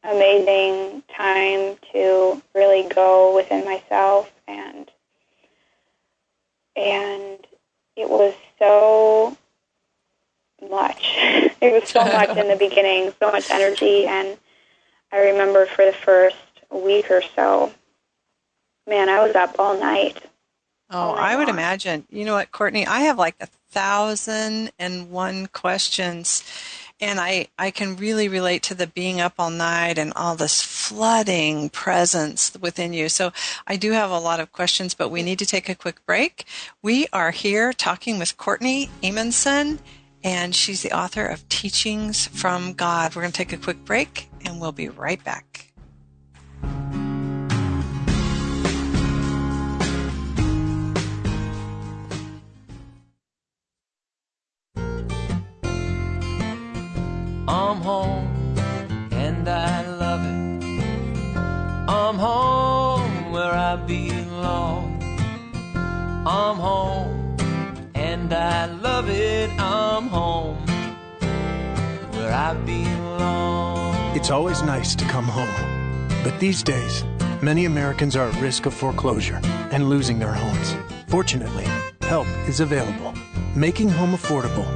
amazing 0.03 1.03
time 1.15 1.77
to 1.91 2.41
really 2.53 2.88
go 2.89 3.36
within 3.36 3.65
myself 3.65 4.31
and 4.47 4.91
and 6.75 7.47
it 7.95 8.10
was 8.10 8.36
so 8.60 9.38
much. 10.69 11.13
it 11.62 11.73
was 11.73 11.89
so 11.89 11.99
much 12.05 12.38
in 12.38 12.47
the 12.49 12.55
beginning, 12.58 13.13
so 13.19 13.31
much 13.31 13.49
energy 13.49 14.05
and 14.05 14.38
I 15.12 15.19
remember 15.19 15.65
for 15.65 15.86
the 15.86 15.93
first 15.93 16.36
week 16.69 17.10
or 17.10 17.21
so, 17.36 17.73
man, 18.88 19.10
I 19.10 19.25
was 19.25 19.36
up 19.36 19.55
all 19.60 19.79
night. 19.79 20.21
Oh, 20.89 21.11
oh, 21.11 21.13
I 21.13 21.35
would 21.35 21.49
imagine. 21.49 22.05
You 22.09 22.25
know 22.25 22.35
what, 22.35 22.51
Courtney? 22.51 22.85
I 22.85 23.01
have 23.01 23.17
like 23.17 23.35
a 23.39 23.47
thousand 23.47 24.71
and 24.79 25.11
one 25.11 25.47
questions 25.47 26.43
and 27.01 27.19
I, 27.19 27.47
I 27.59 27.71
can 27.71 27.97
really 27.97 28.29
relate 28.29 28.63
to 28.63 28.75
the 28.75 28.87
being 28.87 29.19
up 29.19 29.33
all 29.37 29.49
night 29.49 29.97
and 29.97 30.13
all 30.15 30.35
this 30.35 30.61
flooding 30.61 31.69
presence 31.69 32.55
within 32.59 32.93
you. 32.93 33.09
So 33.09 33.31
I 33.67 33.75
do 33.75 33.91
have 33.91 34.11
a 34.11 34.19
lot 34.19 34.39
of 34.39 34.51
questions, 34.51 34.93
but 34.93 35.09
we 35.09 35.21
need 35.21 35.39
to 35.39 35.45
take 35.45 35.67
a 35.67 35.75
quick 35.75 36.05
break. 36.05 36.45
We 36.81 37.07
are 37.11 37.31
here 37.31 37.73
talking 37.73 38.17
with 38.17 38.37
Courtney 38.37 38.89
Amundson, 39.03 39.79
and 40.23 40.55
she's 40.55 40.83
the 40.83 40.93
author 40.93 41.25
of 41.25 41.47
Teachings 41.49 42.27
from 42.27 42.73
God. 42.73 43.15
We're 43.15 43.23
going 43.23 43.33
to 43.33 43.37
take 43.37 43.53
a 43.53 43.57
quick 43.57 43.83
break, 43.83 44.29
and 44.45 44.61
we'll 44.61 44.71
be 44.71 44.87
right 44.89 45.21
back. 45.23 45.64
I'm 57.65 57.82
home 57.82 58.56
and 59.12 59.49
I 59.49 59.88
love 59.88 60.21
it. 60.23 61.36
I'm 61.89 62.15
home 62.15 63.32
where 63.32 63.54
I 63.54 63.75
belong. 63.75 65.01
I'm 66.28 66.58
home 66.58 67.36
and 67.95 68.32
I 68.32 68.67
love 68.67 69.10
it. 69.10 69.49
I'm 69.60 70.08
home 70.08 70.58
where 72.12 72.32
I 72.32 72.54
belong. 72.54 74.15
It's 74.15 74.30
always 74.30 74.62
nice 74.62 74.93
to 74.93 75.06
come 75.06 75.25
home. 75.25 76.08
But 76.23 76.39
these 76.39 76.62
days, 76.62 77.04
many 77.41 77.65
Americans 77.65 78.15
are 78.15 78.30
at 78.30 78.39
risk 78.39 78.67
of 78.67 78.75
foreclosure 78.75 79.41
and 79.71 79.89
losing 79.89 80.19
their 80.19 80.34
homes. 80.34 80.75
Fortunately, 81.08 81.65
help 82.01 82.28
is 82.47 82.60
available. 82.60 83.15
Making 83.56 83.89
Home 83.89 84.12
Affordable 84.12 84.69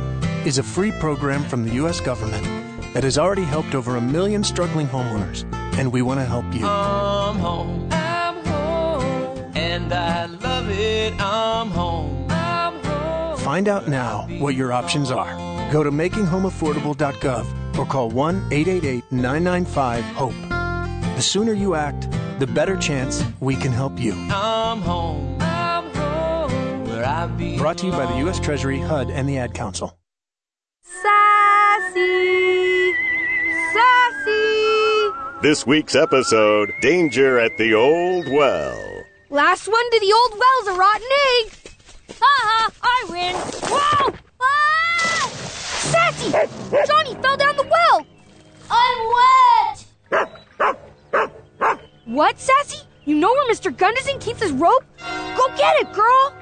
is 0.44 0.58
a 0.58 0.64
free 0.64 0.92
program 0.94 1.44
from 1.44 1.64
the 1.64 1.76
U.S. 1.76 2.02
government 2.02 2.59
that 2.94 3.04
has 3.04 3.18
already 3.18 3.44
helped 3.44 3.76
over 3.76 3.96
a 3.98 4.02
million 4.02 4.44
struggling 4.44 4.88
homeowners, 4.88 5.46
and 5.78 5.92
we 5.92 6.02
want 6.02 6.20
to 6.20 6.26
help 6.26 6.46
you. 6.54 6.66
I'm 6.66 7.38
home. 7.38 7.88
I'm 7.92 8.46
home. 8.46 9.52
And 9.56 9.94
I 9.94 10.26
love 10.26 10.70
it. 10.70 11.14
I'm 11.20 11.70
home. 11.70 12.26
I'm 12.30 12.84
home. 12.84 13.38
Find 13.38 13.68
out 13.68 13.88
now 13.88 14.28
what 14.40 14.56
your 14.56 14.74
options 14.74 15.12
are. 15.12 15.36
Go 15.72 15.84
to 15.84 15.92
makinghomeaffordable.gov 15.92 17.78
or 17.78 17.86
call 17.86 18.10
1 18.10 18.36
888 18.52 19.12
995 19.12 20.04
HOPE. 20.04 20.50
The 21.16 21.22
sooner 21.22 21.54
you 21.54 21.76
act, 21.76 22.10
the 22.40 22.48
better 22.48 22.76
chance 22.78 23.24
we 23.40 23.56
can 23.56 23.72
help 23.72 24.00
you. 24.00 24.14
I'm 24.14 24.82
home. 24.82 25.38
I'm 25.42 25.94
home. 25.94 26.86
Where 26.86 27.06
I 27.06 27.28
belong. 27.28 27.58
Brought 27.58 27.78
to 27.80 27.86
you 27.88 27.92
by 27.92 28.06
the 28.06 28.18
U.S. 28.20 28.40
Treasury, 28.40 28.80
HUD, 28.80 29.12
and 29.12 29.28
the 29.28 29.38
Ad 29.38 29.54
Council. 29.54 29.98
Sassy! 30.82 32.49
Sassy! 35.40 35.48
This 35.48 35.66
week's 35.66 35.96
episode 35.96 36.74
Danger 36.82 37.40
at 37.40 37.58
the 37.58 37.74
Old 37.74 38.28
Well. 38.28 39.04
Last 39.30 39.68
one 39.68 39.92
to 39.92 40.00
the 40.00 40.14
old 40.14 40.32
well's 40.40 40.68
a 40.68 40.80
rotten 40.80 41.08
egg! 41.40 41.54
Haha, 42.20 42.72
I 42.82 43.06
win! 43.10 43.36
Whoa! 43.36 44.14
Ah! 44.42 45.30
Sassy! 45.30 46.32
Johnny 46.88 47.16
fell 47.22 47.38
down 47.38 47.56
the 47.56 47.64
well! 47.64 48.06
I'm 48.72 48.98
wet! 49.16 49.86
What, 52.06 52.40
Sassy? 52.40 52.86
You 53.06 53.16
know 53.16 53.32
where 53.32 53.50
Mr. 53.52 53.76
Gunderson 53.76 54.20
keeps 54.20 54.42
his 54.42 54.52
rope? 54.52 54.84
Go 55.38 55.48
get 55.56 55.76
it, 55.82 55.94
girl! 55.94 56.34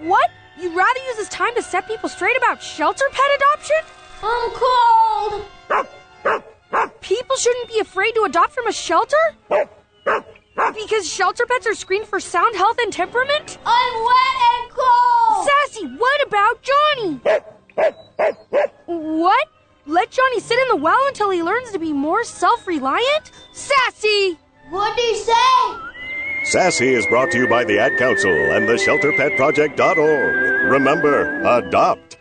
What? 0.00 0.30
You'd 0.58 0.74
rather 0.74 1.00
use 1.00 1.16
this 1.16 1.28
time 1.28 1.54
to 1.54 1.62
set 1.62 1.86
people 1.86 2.08
straight 2.08 2.36
about 2.36 2.62
shelter 2.62 3.04
pet 3.10 3.30
adoption? 3.36 3.76
I'm 4.22 4.50
cold. 4.50 5.44
People 7.02 7.36
shouldn't 7.36 7.68
be 7.68 7.78
afraid 7.80 8.12
to 8.12 8.22
adopt 8.22 8.52
from 8.52 8.66
a 8.66 8.72
shelter? 8.72 9.16
Because 10.74 11.08
shelter 11.08 11.44
pets 11.46 11.66
are 11.66 11.74
screened 11.74 12.06
for 12.06 12.20
sound 12.20 12.54
health 12.56 12.78
and 12.80 12.92
temperament? 12.92 13.58
I'm 13.66 14.04
wet 14.04 14.36
and 14.54 14.70
cold. 14.70 15.48
Sassy, 15.48 15.86
what 15.98 16.26
about 16.26 16.62
Johnny? 16.62 17.20
what? 18.86 19.48
Let 19.86 20.10
Johnny 20.10 20.38
sit 20.40 20.58
in 20.60 20.68
the 20.68 20.76
well 20.76 21.00
until 21.08 21.30
he 21.30 21.42
learns 21.42 21.72
to 21.72 21.78
be 21.78 21.92
more 21.92 22.22
self 22.24 22.66
reliant? 22.66 23.32
Sassy! 23.52 24.38
What'd 24.70 24.98
he 24.98 25.16
say? 25.16 25.76
Sassy 26.44 26.94
is 26.94 27.06
brought 27.06 27.30
to 27.32 27.38
you 27.38 27.48
by 27.48 27.64
the 27.64 27.78
Ad 27.78 27.98
Council 27.98 28.30
and 28.30 28.68
the 28.68 28.74
ShelterPetProject.org. 28.74 30.70
Remember, 30.70 31.42
adopt. 31.44 32.18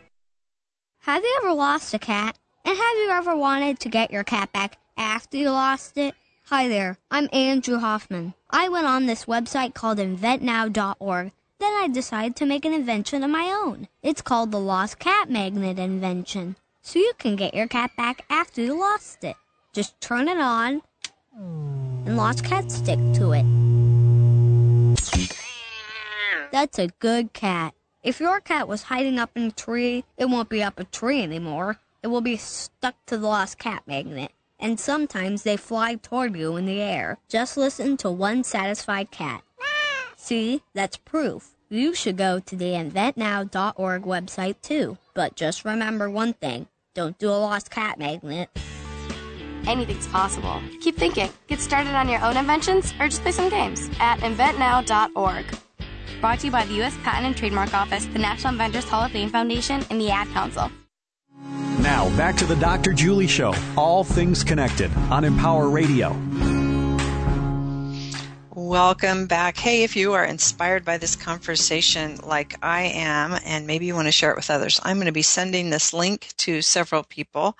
Have 1.01 1.23
you 1.23 1.39
ever 1.43 1.53
lost 1.53 1.93
a 1.93 1.99
cat? 1.99 2.37
And 2.63 2.77
have 2.77 2.97
you 2.97 3.09
ever 3.09 3.35
wanted 3.35 3.79
to 3.79 3.89
get 3.89 4.11
your 4.11 4.23
cat 4.23 4.53
back 4.53 4.77
after 4.95 5.37
you 5.37 5.49
lost 5.49 5.97
it? 5.97 6.13
Hi 6.45 6.67
there, 6.67 6.97
I'm 7.09 7.27
Andrew 7.33 7.79
Hoffman. 7.79 8.33
I 8.49 8.69
went 8.69 8.85
on 8.85 9.05
this 9.05 9.25
website 9.25 9.73
called 9.73 9.97
InventNow.org. 9.97 11.31
Then 11.59 11.73
I 11.73 11.87
decided 11.87 12.35
to 12.37 12.45
make 12.45 12.65
an 12.65 12.73
invention 12.73 13.23
of 13.23 13.29
my 13.29 13.51
own. 13.51 13.87
It's 14.03 14.21
called 14.21 14.51
the 14.51 14.59
Lost 14.59 14.99
Cat 14.99 15.29
Magnet 15.29 15.79
Invention. 15.79 16.55
So 16.81 16.99
you 16.99 17.13
can 17.17 17.35
get 17.35 17.53
your 17.53 17.67
cat 17.67 17.91
back 17.95 18.25
after 18.29 18.61
you 18.61 18.79
lost 18.79 19.23
it. 19.23 19.35
Just 19.73 19.99
turn 20.01 20.27
it 20.27 20.39
on, 20.39 20.81
and 21.35 22.17
lost 22.17 22.43
cats 22.43 22.75
stick 22.75 22.99
to 23.13 23.31
it. 23.31 23.45
That's 26.51 26.77
a 26.77 26.87
good 26.99 27.33
cat. 27.33 27.73
If 28.03 28.19
your 28.19 28.39
cat 28.39 28.67
was 28.67 28.83
hiding 28.83 29.19
up 29.19 29.31
in 29.35 29.43
a 29.43 29.51
tree, 29.51 30.03
it 30.17 30.25
won't 30.25 30.49
be 30.49 30.61
up 30.61 30.79
a 30.79 30.83
tree 30.83 31.21
anymore. 31.23 31.79
It 32.03 32.07
will 32.07 32.21
be 32.21 32.37
stuck 32.37 32.95
to 33.05 33.17
the 33.17 33.27
lost 33.27 33.59
cat 33.59 33.83
magnet. 33.85 34.31
And 34.59 34.79
sometimes 34.79 35.43
they 35.43 35.57
fly 35.57 35.95
toward 35.95 36.35
you 36.35 36.55
in 36.55 36.65
the 36.65 36.81
air. 36.81 37.17
Just 37.29 37.57
listen 37.57 37.97
to 37.97 38.11
one 38.11 38.43
satisfied 38.43 39.11
cat. 39.11 39.43
See, 40.15 40.61
that's 40.73 40.97
proof. 40.97 41.51
You 41.69 41.93
should 41.95 42.17
go 42.17 42.39
to 42.39 42.55
the 42.55 42.73
inventnow.org 42.73 44.03
website 44.03 44.55
too. 44.61 44.97
But 45.13 45.35
just 45.35 45.65
remember 45.65 46.09
one 46.09 46.33
thing 46.33 46.67
don't 46.93 47.17
do 47.17 47.29
a 47.29 47.37
lost 47.37 47.71
cat 47.71 47.97
magnet. 47.97 48.49
Anything's 49.67 50.07
possible. 50.07 50.61
Keep 50.81 50.97
thinking. 50.97 51.29
Get 51.47 51.59
started 51.59 51.93
on 51.95 52.09
your 52.09 52.23
own 52.23 52.35
inventions 52.35 52.93
or 52.99 53.07
just 53.07 53.21
play 53.21 53.31
some 53.31 53.49
games 53.49 53.89
at 53.99 54.19
inventnow.org. 54.19 55.45
Brought 56.19 56.39
to 56.39 56.47
you 56.47 56.51
by 56.51 56.65
the 56.65 56.73
U.S. 56.75 56.97
Patent 57.03 57.27
and 57.27 57.37
Trademark 57.37 57.73
Office, 57.73 58.05
the 58.07 58.19
National 58.19 58.53
Inventors 58.53 58.89
Hall 58.89 59.05
of 59.05 59.11
Fame 59.11 59.29
Foundation, 59.29 59.83
and 59.89 60.01
the 60.01 60.11
Ad 60.11 60.27
Council. 60.29 60.71
Now, 61.91 62.07
back 62.15 62.37
to 62.37 62.45
the 62.45 62.55
Dr. 62.55 62.93
Julie 62.93 63.27
Show. 63.27 63.53
All 63.75 64.05
things 64.05 64.45
connected 64.45 64.89
on 65.11 65.25
Empower 65.25 65.67
Radio. 65.67 66.15
Welcome 68.55 69.27
back. 69.27 69.57
Hey, 69.57 69.83
if 69.83 69.97
you 69.97 70.13
are 70.13 70.23
inspired 70.23 70.85
by 70.85 70.97
this 70.97 71.17
conversation 71.17 72.15
like 72.23 72.55
I 72.63 72.83
am, 72.83 73.37
and 73.43 73.67
maybe 73.67 73.87
you 73.87 73.93
want 73.93 74.07
to 74.07 74.13
share 74.13 74.31
it 74.31 74.37
with 74.37 74.49
others, 74.49 74.79
I'm 74.83 74.95
going 74.95 75.07
to 75.07 75.11
be 75.11 75.21
sending 75.21 75.69
this 75.69 75.91
link 75.91 76.29
to 76.37 76.61
several 76.61 77.03
people. 77.03 77.57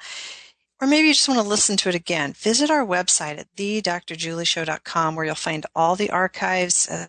Or 0.80 0.88
maybe 0.88 1.10
you 1.10 1.13
just 1.13 1.28
want 1.28 1.41
to 1.41 1.46
listen 1.48 1.76
to 1.76 1.89
it 1.89 1.96
again. 1.96 2.32
Visit 2.32 2.72
our 2.72 2.86
website 2.86 3.38
at 3.38 3.54
thedrjulieshow.com 3.58 5.15
where 5.17 5.26
you'll 5.26 5.36
find 5.36 5.65
all 5.76 5.98
the 5.98 6.10
archives 6.10 6.88
uh, 6.89 7.08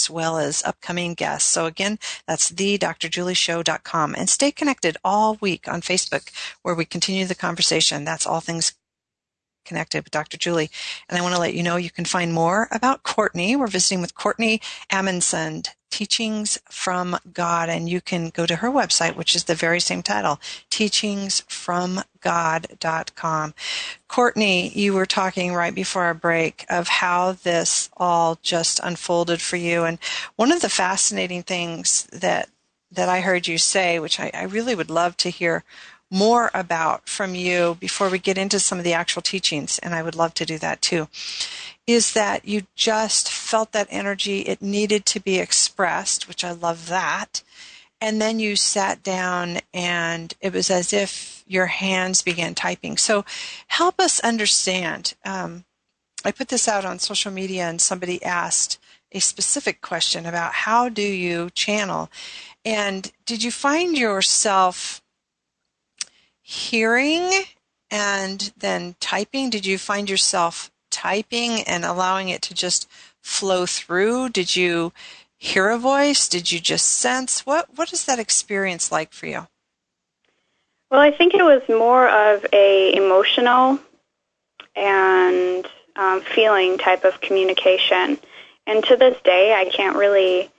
as 0.00 0.08
well 0.08 0.38
as 0.38 0.62
upcoming 0.64 1.12
guests. 1.12 1.46
So 1.50 1.66
again, 1.66 1.98
that's 2.26 2.50
thedrjulieshow.com 2.50 4.14
and 4.14 4.30
stay 4.30 4.50
connected 4.50 4.96
all 5.04 5.36
week 5.42 5.68
on 5.68 5.82
Facebook 5.82 6.30
where 6.62 6.74
we 6.74 6.86
continue 6.86 7.26
the 7.26 7.34
conversation. 7.34 8.06
That's 8.06 8.26
all 8.26 8.40
things 8.40 8.72
connected 9.70 10.02
with 10.02 10.10
Dr. 10.10 10.36
Julie. 10.36 10.68
And 11.08 11.16
I 11.16 11.22
want 11.22 11.36
to 11.36 11.40
let 11.40 11.54
you 11.54 11.62
know 11.62 11.76
you 11.76 11.90
can 11.90 12.04
find 12.04 12.34
more 12.34 12.66
about 12.72 13.04
Courtney. 13.04 13.54
We're 13.54 13.68
visiting 13.68 14.00
with 14.00 14.16
Courtney 14.16 14.60
Amundsen, 14.90 15.62
Teachings 15.90 16.58
from 16.68 17.16
God. 17.32 17.68
And 17.68 17.88
you 17.88 18.00
can 18.00 18.30
go 18.30 18.46
to 18.46 18.56
her 18.56 18.68
website, 18.68 19.14
which 19.14 19.36
is 19.36 19.44
the 19.44 19.54
very 19.54 19.78
same 19.78 20.02
title, 20.02 20.40
teachingsfromgod.com. 20.72 23.54
Courtney, 24.08 24.70
you 24.70 24.92
were 24.92 25.06
talking 25.06 25.54
right 25.54 25.74
before 25.74 26.02
our 26.02 26.14
break 26.14 26.66
of 26.68 26.88
how 26.88 27.30
this 27.32 27.90
all 27.96 28.40
just 28.42 28.80
unfolded 28.82 29.40
for 29.40 29.56
you. 29.56 29.84
And 29.84 30.00
one 30.34 30.50
of 30.50 30.62
the 30.62 30.68
fascinating 30.68 31.44
things 31.44 32.08
that 32.12 32.48
that 32.92 33.08
I 33.08 33.20
heard 33.20 33.46
you 33.46 33.56
say, 33.56 34.00
which 34.00 34.18
I, 34.18 34.32
I 34.34 34.42
really 34.42 34.74
would 34.74 34.90
love 34.90 35.16
to 35.18 35.30
hear 35.30 35.62
more 36.10 36.50
about 36.52 37.08
from 37.08 37.34
you 37.34 37.76
before 37.80 38.10
we 38.10 38.18
get 38.18 38.36
into 38.36 38.58
some 38.58 38.78
of 38.78 38.84
the 38.84 38.92
actual 38.92 39.22
teachings, 39.22 39.78
and 39.78 39.94
I 39.94 40.02
would 40.02 40.16
love 40.16 40.34
to 40.34 40.44
do 40.44 40.58
that 40.58 40.82
too, 40.82 41.08
is 41.86 42.12
that 42.12 42.44
you 42.46 42.62
just 42.74 43.30
felt 43.30 43.72
that 43.72 43.88
energy. 43.90 44.40
It 44.40 44.60
needed 44.60 45.06
to 45.06 45.20
be 45.20 45.38
expressed, 45.38 46.28
which 46.28 46.44
I 46.44 46.52
love 46.52 46.88
that. 46.88 47.42
And 48.00 48.20
then 48.20 48.40
you 48.40 48.56
sat 48.56 49.02
down 49.02 49.58
and 49.74 50.32
it 50.40 50.52
was 50.52 50.70
as 50.70 50.92
if 50.92 51.44
your 51.46 51.66
hands 51.66 52.22
began 52.22 52.54
typing. 52.54 52.96
So 52.96 53.24
help 53.68 54.00
us 54.00 54.20
understand. 54.20 55.14
Um, 55.24 55.64
I 56.24 56.32
put 56.32 56.48
this 56.48 56.66
out 56.66 56.84
on 56.84 56.98
social 56.98 57.30
media 57.30 57.64
and 57.68 57.80
somebody 57.80 58.22
asked 58.22 58.78
a 59.12 59.20
specific 59.20 59.80
question 59.80 60.24
about 60.26 60.52
how 60.52 60.88
do 60.88 61.02
you 61.02 61.50
channel? 61.50 62.10
And 62.64 63.10
did 63.26 63.42
you 63.42 63.50
find 63.50 63.98
yourself 63.98 65.02
hearing 66.50 67.30
and 67.92 68.52
then 68.56 68.96
typing? 68.98 69.50
Did 69.50 69.64
you 69.64 69.78
find 69.78 70.10
yourself 70.10 70.70
typing 70.90 71.62
and 71.62 71.84
allowing 71.84 72.28
it 72.28 72.42
to 72.42 72.54
just 72.54 72.88
flow 73.20 73.66
through? 73.66 74.30
Did 74.30 74.56
you 74.56 74.92
hear 75.36 75.68
a 75.68 75.78
voice? 75.78 76.28
Did 76.28 76.50
you 76.50 76.58
just 76.58 76.88
sense? 76.88 77.46
What 77.46 77.68
what 77.76 77.92
is 77.92 78.04
that 78.06 78.18
experience 78.18 78.90
like 78.90 79.12
for 79.12 79.26
you? 79.26 79.46
Well, 80.90 81.00
I 81.00 81.12
think 81.12 81.34
it 81.34 81.44
was 81.44 81.62
more 81.68 82.08
of 82.08 82.44
a 82.52 82.96
emotional 82.96 83.78
and 84.74 85.64
um, 85.94 86.20
feeling 86.20 86.78
type 86.78 87.04
of 87.04 87.20
communication. 87.20 88.18
And 88.66 88.82
to 88.84 88.96
this 88.96 89.16
day, 89.22 89.54
I 89.54 89.70
can't 89.70 89.96
really, 89.96 90.50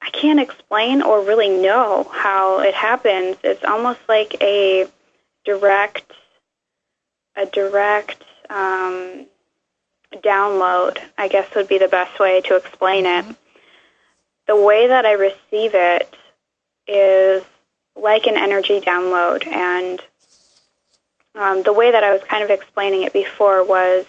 I 0.00 0.10
can't 0.10 0.38
explain 0.38 1.02
or 1.02 1.24
really 1.24 1.48
know 1.48 2.08
how 2.12 2.60
it 2.60 2.74
happens. 2.74 3.36
It's 3.42 3.64
almost 3.64 3.98
like 4.08 4.36
a 4.40 4.86
direct 5.44 6.12
a 7.36 7.46
direct 7.46 8.22
um, 8.48 9.26
download, 10.16 10.98
I 11.18 11.28
guess 11.28 11.52
would 11.54 11.68
be 11.68 11.78
the 11.78 11.88
best 11.88 12.18
way 12.18 12.40
to 12.42 12.56
explain 12.56 13.06
it. 13.06 13.24
The 14.46 14.56
way 14.56 14.86
that 14.88 15.06
I 15.06 15.12
receive 15.12 15.74
it 15.74 16.14
is 16.86 17.42
like 17.96 18.26
an 18.26 18.36
energy 18.36 18.80
download, 18.80 19.46
and 19.46 20.00
um, 21.34 21.62
the 21.62 21.72
way 21.72 21.90
that 21.90 22.04
I 22.04 22.12
was 22.12 22.22
kind 22.22 22.44
of 22.44 22.50
explaining 22.50 23.02
it 23.02 23.12
before 23.12 23.64
was 23.64 24.04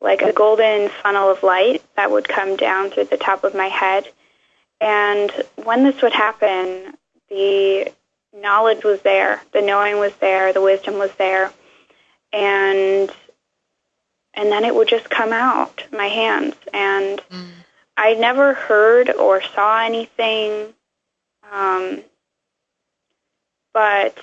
like 0.00 0.22
a 0.22 0.32
golden 0.32 0.88
funnel 0.88 1.30
of 1.30 1.42
light 1.42 1.82
that 1.96 2.10
would 2.10 2.28
come 2.28 2.56
down 2.56 2.90
through 2.90 3.04
the 3.04 3.16
top 3.16 3.44
of 3.44 3.54
my 3.54 3.68
head. 3.68 4.08
And 4.80 5.30
when 5.62 5.84
this 5.84 6.02
would 6.02 6.12
happen, 6.12 6.94
the 7.30 7.92
knowledge 8.34 8.84
was 8.84 9.00
there, 9.02 9.42
the 9.52 9.62
knowing 9.62 9.98
was 9.98 10.14
there, 10.16 10.52
the 10.52 10.60
wisdom 10.60 10.98
was 10.98 11.12
there, 11.18 11.52
and 12.32 13.10
and 14.34 14.50
then 14.50 14.64
it 14.64 14.74
would 14.74 14.88
just 14.88 15.10
come 15.10 15.32
out 15.32 15.84
my 15.92 16.06
hands, 16.06 16.54
and 16.72 17.20
mm. 17.30 17.48
I 17.96 18.14
never 18.14 18.54
heard 18.54 19.10
or 19.10 19.42
saw 19.42 19.82
anything, 19.82 20.72
um, 21.52 22.00
but 23.74 24.16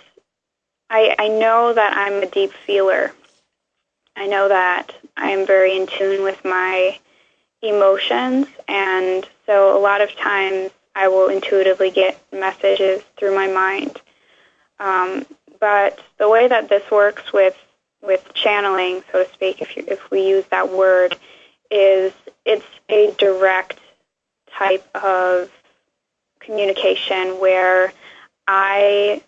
I 0.90 1.16
I 1.20 1.28
know 1.28 1.74
that 1.74 1.96
I'm 1.96 2.24
a 2.24 2.30
deep 2.30 2.54
feeler. 2.54 3.14
I 4.16 4.28
know 4.28 4.48
that 4.50 4.96
I 5.16 5.30
am 5.32 5.46
very 5.46 5.78
in 5.78 5.88
tune 5.88 6.24
with 6.24 6.44
my 6.44 7.00
emotions, 7.62 8.48
and 8.68 9.28
so 9.46 9.78
a 9.78 9.80
lot 9.80 10.02
of 10.02 10.16
times 10.16 10.72
I 11.00 11.08
will 11.08 11.30
intuitively 11.30 11.92
get 11.92 12.22
messages 12.34 13.02
through 13.16 13.34
my 13.34 13.48
mind. 13.48 14.02
Um, 14.80 15.26
but 15.58 15.98
the 16.18 16.28
way 16.28 16.50
that 16.50 16.68
this 16.68 16.92
works 16.92 17.32
with 17.32 17.56
with 18.02 18.34
channeling, 18.34 19.02
so 19.12 19.24
to 19.24 19.34
speak, 19.34 19.62
if 19.62 19.78
you, 19.78 19.86
if 19.88 20.12
we 20.12 20.28
use 20.28 20.46
that 20.52 20.70
word, 20.70 21.16
is 21.72 22.12
it's 22.46 22.66
a 22.90 23.14
direct 23.18 23.80
type 24.52 24.86
of 24.94 25.50
communication 26.42 27.40
where 27.40 27.94
I 28.46 29.22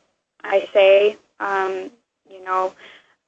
I 0.43 0.67
say, 0.73 1.17
um, 1.39 1.89
you 2.29 2.43
know, 2.43 2.73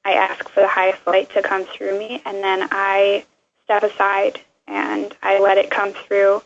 I 0.04 0.12
ask 0.14 0.50
for 0.50 0.60
the 0.60 0.68
highest 0.68 1.06
light 1.06 1.30
to 1.30 1.40
come 1.40 1.64
through 1.64 1.98
me, 1.98 2.20
and 2.26 2.44
then 2.44 2.68
I 2.70 3.24
step 3.64 3.84
aside 3.84 4.38
and 4.66 5.16
I 5.22 5.38
let 5.40 5.56
it 5.56 5.70
come 5.70 5.94
through, 5.94 6.42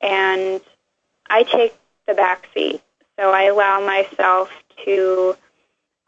and 0.00 0.60
I 1.28 1.42
take 1.42 1.74
the 2.06 2.14
back 2.14 2.48
seat. 2.54 2.80
So 3.18 3.30
I 3.30 3.44
allow 3.44 3.84
myself 3.84 4.50
to 4.84 5.36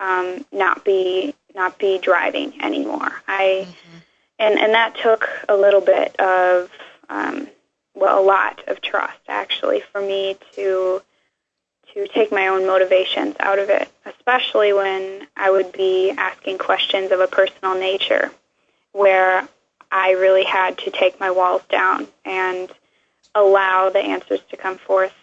um, 0.01 0.45
not 0.53 0.85
be 0.85 1.35
not 1.55 1.79
be 1.79 1.99
driving 1.99 2.63
anymore. 2.63 3.23
I 3.29 3.67
mm-hmm. 3.69 3.99
and 4.39 4.59
and 4.59 4.75
that 4.75 4.97
took 4.97 5.29
a 5.49 5.57
little 5.57 5.81
bit 5.81 6.19
of 6.21 6.71
um, 7.09 7.49
well, 7.95 8.21
a 8.21 8.25
lot 8.25 8.63
of 8.67 8.81
trust 8.81 9.21
actually 9.29 9.81
for 9.93 10.01
me 10.01 10.37
to 10.55 11.03
to 11.95 12.09
take 12.09 12.33
my 12.33 12.49
own 12.49 12.67
motivations 12.67 13.37
out 13.39 13.61
of 13.61 13.71
it, 13.71 13.89
especially 14.05 14.73
when 14.73 15.29
I 15.37 15.51
would 15.51 15.71
be 15.71 16.11
asking 16.11 16.59
questions 16.59 17.13
of 17.13 17.21
a 17.21 17.29
personal 17.29 17.79
nature 17.79 18.33
where 18.93 19.47
I 19.93 20.13
really 20.13 20.45
had 20.45 20.77
to 20.79 20.91
take 20.91 21.21
my 21.21 21.31
walls 21.31 21.63
down 21.69 22.09
and 22.25 22.69
allow 23.35 23.91
the 23.91 23.99
answers 23.99 24.41
to 24.51 24.57
come 24.57 24.79
forth, 24.79 25.15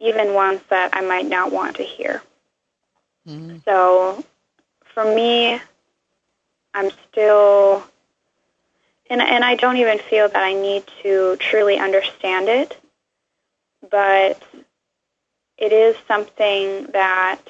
even 0.00 0.34
ones 0.34 0.60
that 0.70 0.90
I 0.92 1.00
might 1.00 1.26
not 1.26 1.52
want 1.52 1.76
to 1.76 1.82
hear. 1.82 2.22
Mm-hmm. 3.26 3.58
So 3.64 4.24
for 4.94 5.04
me, 5.04 5.60
I'm 6.74 6.90
still, 7.10 7.84
and, 9.10 9.20
and 9.20 9.44
I 9.44 9.56
don't 9.56 9.78
even 9.78 9.98
feel 9.98 10.28
that 10.28 10.42
I 10.42 10.52
need 10.52 10.84
to 11.02 11.36
truly 11.36 11.78
understand 11.78 12.48
it, 12.48 12.78
but 13.90 14.42
it 15.58 15.72
is 15.72 15.96
something 16.06 16.86
that 16.92 17.40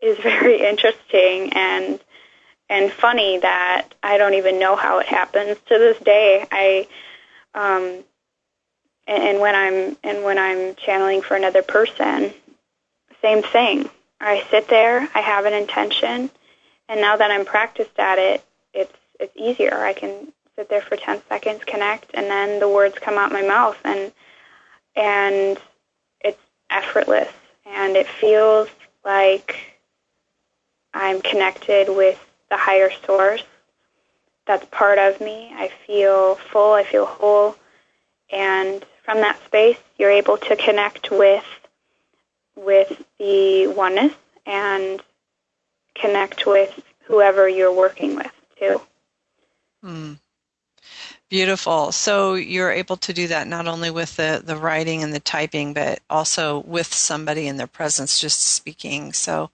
is 0.00 0.18
very 0.22 0.66
interesting 0.66 1.52
and 1.52 2.00
and 2.70 2.92
funny 2.92 3.38
that 3.38 3.88
I 4.02 4.18
don't 4.18 4.34
even 4.34 4.58
know 4.58 4.76
how 4.76 4.98
it 4.98 5.06
happens 5.06 5.56
to 5.68 5.78
this 5.78 5.98
day. 6.00 6.46
I 6.52 6.86
um, 7.58 8.04
and, 9.08 9.22
and 9.22 9.40
when 9.40 9.54
I'm 9.54 9.96
and 10.04 10.22
when 10.22 10.38
I'm 10.38 10.76
channeling 10.76 11.22
for 11.22 11.36
another 11.36 11.62
person, 11.62 12.32
same 13.20 13.42
thing. 13.42 13.90
I 14.20 14.44
sit 14.50 14.68
there, 14.68 15.08
I 15.14 15.20
have 15.20 15.44
an 15.44 15.54
intention, 15.54 16.30
and 16.88 17.00
now 17.00 17.16
that 17.16 17.30
I'm 17.30 17.44
practiced 17.44 17.98
at 17.98 18.18
it, 18.18 18.44
it's 18.72 18.96
it's 19.18 19.36
easier. 19.36 19.74
I 19.74 19.92
can 19.92 20.32
sit 20.54 20.68
there 20.68 20.82
for 20.82 20.96
10 20.96 21.22
seconds, 21.28 21.62
connect, 21.64 22.10
and 22.14 22.26
then 22.26 22.60
the 22.60 22.68
words 22.68 22.96
come 23.00 23.18
out 23.18 23.32
my 23.32 23.42
mouth 23.42 23.78
and 23.84 24.12
and 24.94 25.58
it's 26.20 26.42
effortless 26.70 27.32
and 27.66 27.96
it 27.96 28.06
feels 28.06 28.68
like 29.04 29.56
I'm 30.94 31.20
connected 31.22 31.88
with 31.88 32.18
the 32.50 32.56
higher 32.56 32.90
source 33.04 33.44
that's 34.48 34.64
part 34.70 34.98
of 34.98 35.20
me. 35.20 35.52
I 35.54 35.70
feel 35.86 36.34
full, 36.34 36.72
I 36.72 36.82
feel 36.82 37.04
whole, 37.04 37.54
and 38.32 38.84
from 39.04 39.18
that 39.18 39.38
space, 39.44 39.76
you're 39.98 40.10
able 40.10 40.38
to 40.38 40.56
connect 40.56 41.12
with 41.12 41.44
with 42.56 43.04
the 43.18 43.68
oneness 43.68 44.14
and 44.44 45.00
connect 45.94 46.46
with 46.46 46.80
whoever 47.04 47.48
you're 47.48 47.72
working 47.72 48.16
with 48.16 48.32
too. 48.58 48.80
Hmm. 49.84 50.14
Beautiful. 51.28 51.92
So 51.92 52.34
you're 52.34 52.70
able 52.70 52.96
to 52.96 53.12
do 53.12 53.26
that 53.28 53.46
not 53.46 53.66
only 53.66 53.90
with 53.90 54.16
the, 54.16 54.40
the 54.42 54.56
writing 54.56 55.02
and 55.02 55.12
the 55.12 55.20
typing, 55.20 55.74
but 55.74 56.00
also 56.08 56.60
with 56.60 56.86
somebody 56.94 57.46
in 57.46 57.58
their 57.58 57.66
presence 57.66 58.18
just 58.18 58.40
speaking. 58.40 59.12
So 59.12 59.50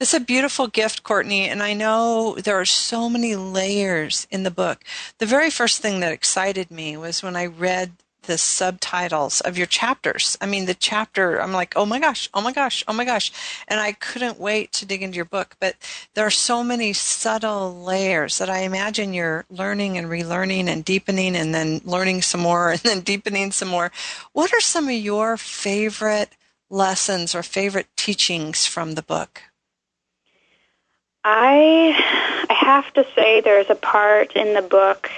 it's 0.00 0.14
a 0.14 0.20
beautiful 0.20 0.68
gift, 0.68 1.02
Courtney. 1.02 1.50
And 1.50 1.62
I 1.62 1.74
know 1.74 2.36
there 2.36 2.58
are 2.58 2.64
so 2.64 3.10
many 3.10 3.36
layers 3.36 4.26
in 4.30 4.42
the 4.42 4.50
book. 4.50 4.84
The 5.18 5.26
very 5.26 5.50
first 5.50 5.82
thing 5.82 6.00
that 6.00 6.12
excited 6.12 6.70
me 6.70 6.96
was 6.96 7.22
when 7.22 7.36
I 7.36 7.44
read 7.44 7.92
the 8.22 8.38
subtitles 8.38 9.40
of 9.40 9.56
your 9.56 9.66
chapters. 9.66 10.36
I 10.40 10.46
mean, 10.46 10.66
the 10.66 10.74
chapter, 10.74 11.40
I'm 11.40 11.52
like, 11.52 11.74
oh 11.76 11.86
my 11.86 11.98
gosh, 11.98 12.28
oh 12.34 12.40
my 12.40 12.52
gosh, 12.52 12.84
oh 12.86 12.92
my 12.92 13.04
gosh. 13.04 13.32
And 13.68 13.80
I 13.80 13.92
couldn't 13.92 14.38
wait 14.38 14.72
to 14.72 14.86
dig 14.86 15.02
into 15.02 15.16
your 15.16 15.24
book. 15.24 15.56
But 15.60 15.76
there 16.14 16.26
are 16.26 16.30
so 16.30 16.62
many 16.62 16.92
subtle 16.92 17.82
layers 17.82 18.38
that 18.38 18.50
I 18.50 18.60
imagine 18.60 19.14
you're 19.14 19.44
learning 19.50 19.98
and 19.98 20.06
relearning 20.08 20.66
and 20.66 20.84
deepening 20.84 21.36
and 21.36 21.54
then 21.54 21.80
learning 21.84 22.22
some 22.22 22.40
more 22.40 22.70
and 22.72 22.80
then 22.80 23.00
deepening 23.00 23.52
some 23.52 23.68
more. 23.68 23.92
What 24.32 24.52
are 24.52 24.60
some 24.60 24.88
of 24.88 24.94
your 24.94 25.36
favorite 25.36 26.36
lessons 26.70 27.34
or 27.34 27.42
favorite 27.42 27.88
teachings 27.96 28.66
from 28.66 28.94
the 28.94 29.02
book? 29.02 29.42
I 31.24 31.94
I 32.48 32.54
have 32.54 32.92
to 32.94 33.06
say 33.14 33.40
there's 33.40 33.70
a 33.70 33.76
part 33.76 34.32
in 34.32 34.54
the 34.54 34.62
book 34.62 35.10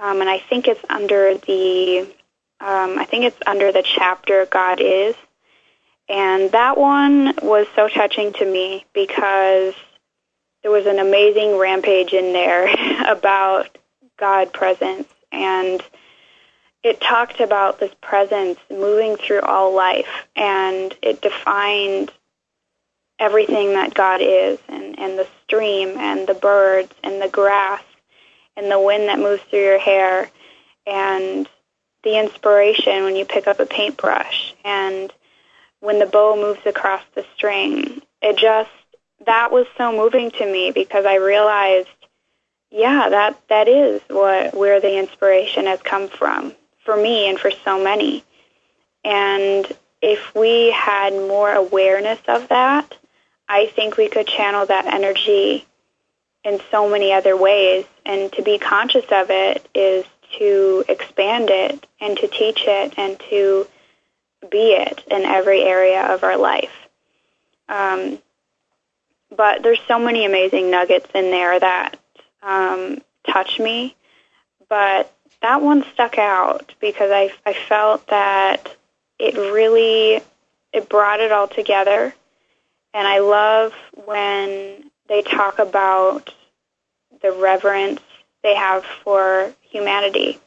um, 0.00 0.20
and 0.20 0.30
I 0.30 0.38
think 0.38 0.68
it's 0.68 0.84
under 0.88 1.34
the 1.34 2.00
um, 2.60 2.98
I 2.98 3.06
think 3.06 3.24
it's 3.24 3.38
under 3.46 3.72
the 3.72 3.82
chapter 3.82 4.46
God 4.46 4.80
is, 4.80 5.14
and 6.08 6.50
that 6.52 6.76
one 6.76 7.34
was 7.42 7.66
so 7.74 7.88
touching 7.88 8.32
to 8.34 8.44
me 8.44 8.84
because 8.92 9.74
there 10.62 10.70
was 10.70 10.86
an 10.86 10.98
amazing 10.98 11.56
rampage 11.56 12.12
in 12.12 12.32
there 12.32 12.68
about 13.10 13.78
God 14.18 14.52
presence. 14.52 15.08
And 15.32 15.82
it 16.82 17.00
talked 17.00 17.40
about 17.40 17.80
this 17.80 17.94
presence 18.00 18.58
moving 18.70 19.16
through 19.16 19.40
all 19.40 19.74
life. 19.74 20.26
And 20.36 20.94
it 21.02 21.22
defined 21.22 22.12
everything 23.18 23.74
that 23.74 23.94
God 23.94 24.20
is 24.20 24.58
and, 24.68 24.98
and 24.98 25.18
the 25.18 25.28
stream 25.44 25.96
and 25.98 26.26
the 26.26 26.34
birds 26.34 26.92
and 27.02 27.20
the 27.20 27.28
grass 27.28 27.82
and 28.56 28.70
the 28.70 28.80
wind 28.80 29.08
that 29.08 29.18
moves 29.18 29.42
through 29.44 29.64
your 29.64 29.78
hair 29.78 30.30
and 30.86 31.48
the 32.02 32.18
inspiration 32.18 33.04
when 33.04 33.16
you 33.16 33.24
pick 33.24 33.46
up 33.46 33.60
a 33.60 33.66
paintbrush 33.66 34.54
and 34.64 35.12
when 35.80 35.98
the 35.98 36.06
bow 36.06 36.36
moves 36.36 36.64
across 36.66 37.02
the 37.14 37.24
string. 37.34 38.02
It 38.22 38.36
just 38.36 38.70
that 39.26 39.52
was 39.52 39.66
so 39.76 39.92
moving 39.92 40.30
to 40.32 40.50
me 40.50 40.70
because 40.70 41.04
I 41.04 41.16
realized 41.16 41.88
yeah, 42.70 43.08
that 43.08 43.40
that 43.48 43.68
is 43.68 44.00
what 44.08 44.54
where 44.54 44.80
the 44.80 44.98
inspiration 44.98 45.66
has 45.66 45.82
come 45.82 46.08
from 46.08 46.54
for 46.84 46.96
me 46.96 47.28
and 47.28 47.38
for 47.38 47.50
so 47.50 47.82
many. 47.82 48.24
And 49.04 49.66
if 50.00 50.34
we 50.34 50.70
had 50.70 51.12
more 51.12 51.52
awareness 51.52 52.20
of 52.28 52.48
that, 52.48 52.96
I 53.48 53.66
think 53.66 53.96
we 53.96 54.08
could 54.08 54.26
channel 54.26 54.66
that 54.66 54.86
energy 54.86 55.66
in 56.44 56.60
so 56.70 56.88
many 56.88 57.12
other 57.12 57.36
ways. 57.36 57.84
And 58.04 58.32
to 58.32 58.42
be 58.42 58.58
conscious 58.58 59.04
of 59.10 59.30
it 59.30 59.68
is 59.74 60.04
to 60.38 60.84
expand 60.88 61.50
it 61.50 61.86
and 62.00 62.16
to 62.18 62.28
teach 62.28 62.64
it 62.66 62.94
and 62.96 63.18
to 63.30 63.66
be 64.50 64.72
it 64.72 65.02
in 65.10 65.24
every 65.24 65.62
area 65.62 66.02
of 66.14 66.24
our 66.24 66.36
life. 66.36 66.72
Um, 67.68 68.18
but 69.36 69.62
there's 69.62 69.80
so 69.86 69.98
many 69.98 70.24
amazing 70.24 70.70
nuggets 70.70 71.08
in 71.14 71.30
there 71.30 71.58
that 71.58 71.98
um, 72.42 73.00
touch 73.26 73.58
me. 73.58 73.94
But 74.68 75.12
that 75.42 75.62
one 75.62 75.84
stuck 75.92 76.18
out 76.18 76.74
because 76.80 77.10
I, 77.10 77.32
I 77.46 77.52
felt 77.52 78.06
that 78.08 78.76
it 79.18 79.36
really 79.36 80.22
it 80.72 80.88
brought 80.88 81.20
it 81.20 81.32
all 81.32 81.48
together. 81.48 82.14
And 82.92 83.06
I 83.06 83.20
love 83.20 83.72
when 84.04 84.89
they 85.10 85.20
talk 85.20 85.58
about 85.58 86.32
the 87.20 87.32
reverence 87.32 88.00
they 88.42 88.54
have 88.54 88.84
for 89.04 89.52
humanity 89.60 90.40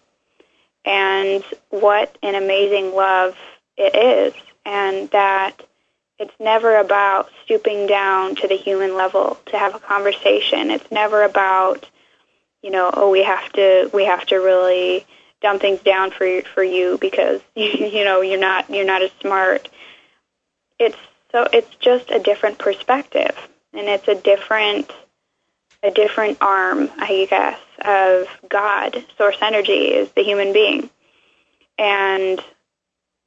and 0.86 1.43
what 1.70 2.18
an 2.24 2.36
amazing 2.36 2.95
love 2.95 3.38
it 3.78 3.95
is, 3.95 4.34
and 4.66 5.09
that 5.11 5.61
it's 6.20 6.34
never 6.39 6.78
about 6.78 7.30
stooping 7.43 7.88
down 7.88 8.36
to 8.36 8.47
the 8.47 8.55
human 8.55 8.95
level 8.95 9.38
to 9.47 9.57
have 9.57 9.76
a 9.76 9.80
conversation. 9.80 10.72
It's 10.72 10.91
never 10.91 11.24
about, 11.24 11.89
you 12.61 12.72
know, 12.72 12.89
oh, 12.93 13.09
we 13.09 13.24
have 13.24 13.51
to 13.53 13.89
we 13.93 14.05
have 14.05 14.26
to 14.28 14.38
really 14.38 15.05
dumb 15.41 15.59
things 15.59 15.82
down 15.82 16.11
for 16.11 16.41
for 16.53 16.64
you 16.64 16.97
because 16.99 17.41
you 17.55 18.03
know 18.03 18.22
you're 18.22 18.39
not 18.39 18.70
you're 18.70 18.86
not 18.86 19.01
as 19.01 19.11
smart. 19.22 19.70
It's 20.80 20.97
so 21.32 21.47
it's 21.51 21.76
just 21.76 22.11
a 22.11 22.20
different 22.20 22.59
perspective, 22.59 23.36
and 23.74 23.88
it's 23.88 24.07
a 24.07 24.15
different 24.15 24.91
a 25.84 25.91
different 25.91 26.38
arm, 26.39 26.89
I 26.97 27.28
guess, 27.30 27.59
of 27.84 28.28
God. 28.49 29.03
Source 29.17 29.38
energy 29.41 29.91
is 29.93 30.09
the 30.13 30.24
human 30.24 30.53
being. 30.53 30.89
And 31.78 32.39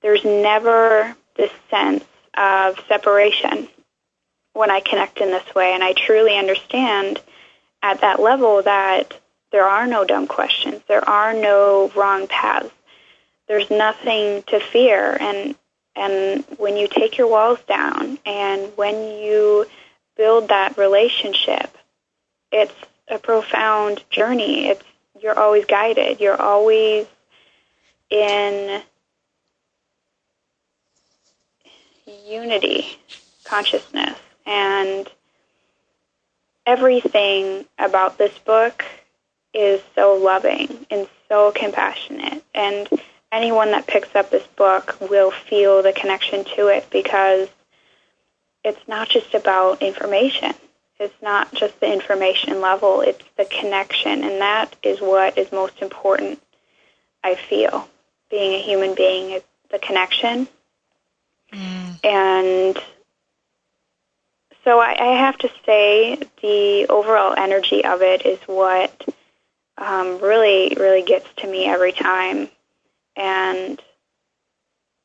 there's 0.01 0.25
never 0.25 1.15
this 1.37 1.51
sense 1.71 2.05
of 2.35 2.81
separation 2.89 3.69
when 4.55 4.71
I 4.71 4.81
connect 4.81 5.19
in 5.19 5.31
this 5.31 5.55
way. 5.55 5.75
And 5.75 5.85
I 5.85 5.93
truly 5.93 6.37
understand 6.39 7.21
at 7.83 8.01
that 8.01 8.21
level 8.21 8.63
that 8.63 9.21
there 9.53 9.67
are 9.67 9.87
no 9.87 10.05
dumb 10.05 10.27
questions, 10.27 10.81
there 10.89 11.07
are 11.07 11.35
no 11.35 11.91
wrong 11.95 12.27
paths. 12.27 12.71
There's 13.49 13.71
nothing 13.71 14.43
to 14.49 14.59
fear. 14.59 15.17
And, 15.21 15.55
and 15.95 16.45
when 16.57 16.77
you 16.77 16.89
take 16.89 17.17
your 17.17 17.29
walls 17.29 17.61
down 17.69 18.19
and 18.27 18.73
when 18.77 19.19
you 19.21 19.67
build 20.17 20.49
that 20.49 20.77
relationship, 20.77 21.77
it's 22.51 22.75
a 23.09 23.19
profound 23.19 24.05
journey. 24.11 24.69
It's 24.69 24.85
you're 25.21 25.39
always 25.39 25.65
guided. 25.65 26.21
You're 26.21 26.41
always 26.41 27.07
in 28.11 28.83
unity 32.27 32.99
consciousness 33.45 34.19
and 34.45 35.09
everything 36.67 37.65
about 37.79 38.19
this 38.19 38.37
book 38.39 38.85
is 39.55 39.81
so 39.95 40.15
loving 40.15 40.87
and 40.91 41.09
so 41.29 41.53
compassionate 41.53 42.45
and 42.55 42.89
anyone 43.33 43.71
that 43.71 43.87
picks 43.87 44.15
up 44.15 44.31
this 44.31 44.47
book 44.57 44.97
will 45.01 45.31
feel 45.31 45.83
the 45.83 45.93
connection 45.93 46.45
to 46.45 46.69
it 46.69 46.87
because 46.91 47.49
it's 48.67 48.87
not 48.87 49.09
just 49.09 49.33
about 49.35 49.81
information 49.81 50.53
it's 50.99 51.23
not 51.23 51.53
just 51.53 51.79
the 51.81 51.93
information 51.93 52.61
level, 52.61 53.03
it's 53.03 53.25
the 53.37 53.45
connection, 53.45 54.25
and 54.25 54.41
that 54.41 54.75
is 54.83 55.01
what 55.01 55.37
is 55.37 55.53
most 55.53 55.83
important, 55.83 56.41
I 57.23 57.35
feel. 57.35 57.87
Being 58.31 58.55
a 58.55 58.63
human 58.63 58.95
being 58.95 59.33
is 59.33 59.43
the 59.71 59.79
connection. 59.79 60.49
Mm. 61.53 62.05
And 62.05 62.79
so 64.65 64.81
I, 64.81 64.97
I, 64.99 65.19
have 65.19 65.39
to 65.39 65.51
say 65.65 66.17
the 66.43 66.87
overall 66.89 67.35
energy 67.37 67.85
of 67.85 68.03
it 68.03 68.27
is 68.27 68.41
what 68.47 69.07
um, 69.79 70.19
really, 70.21 70.75
really 70.77 71.03
gets 71.03 71.29
to 71.37 71.47
me 71.47 71.67
every 71.67 71.93
time. 71.93 72.49
And 73.17 73.81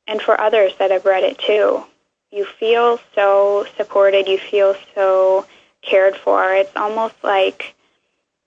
and 0.08 0.22
for 0.22 0.40
others 0.40 0.74
that 0.80 0.92
have 0.92 1.06
read 1.06 1.24
it 1.24 1.38
too, 1.38 1.84
you 2.32 2.46
feel 2.46 3.00
so 3.14 3.66
supported. 3.78 4.28
You 4.28 4.38
feel 4.38 4.76
so 4.96 5.46
cared 5.82 6.16
for. 6.16 6.54
It's 6.54 6.76
almost 6.76 7.16
like 7.24 7.76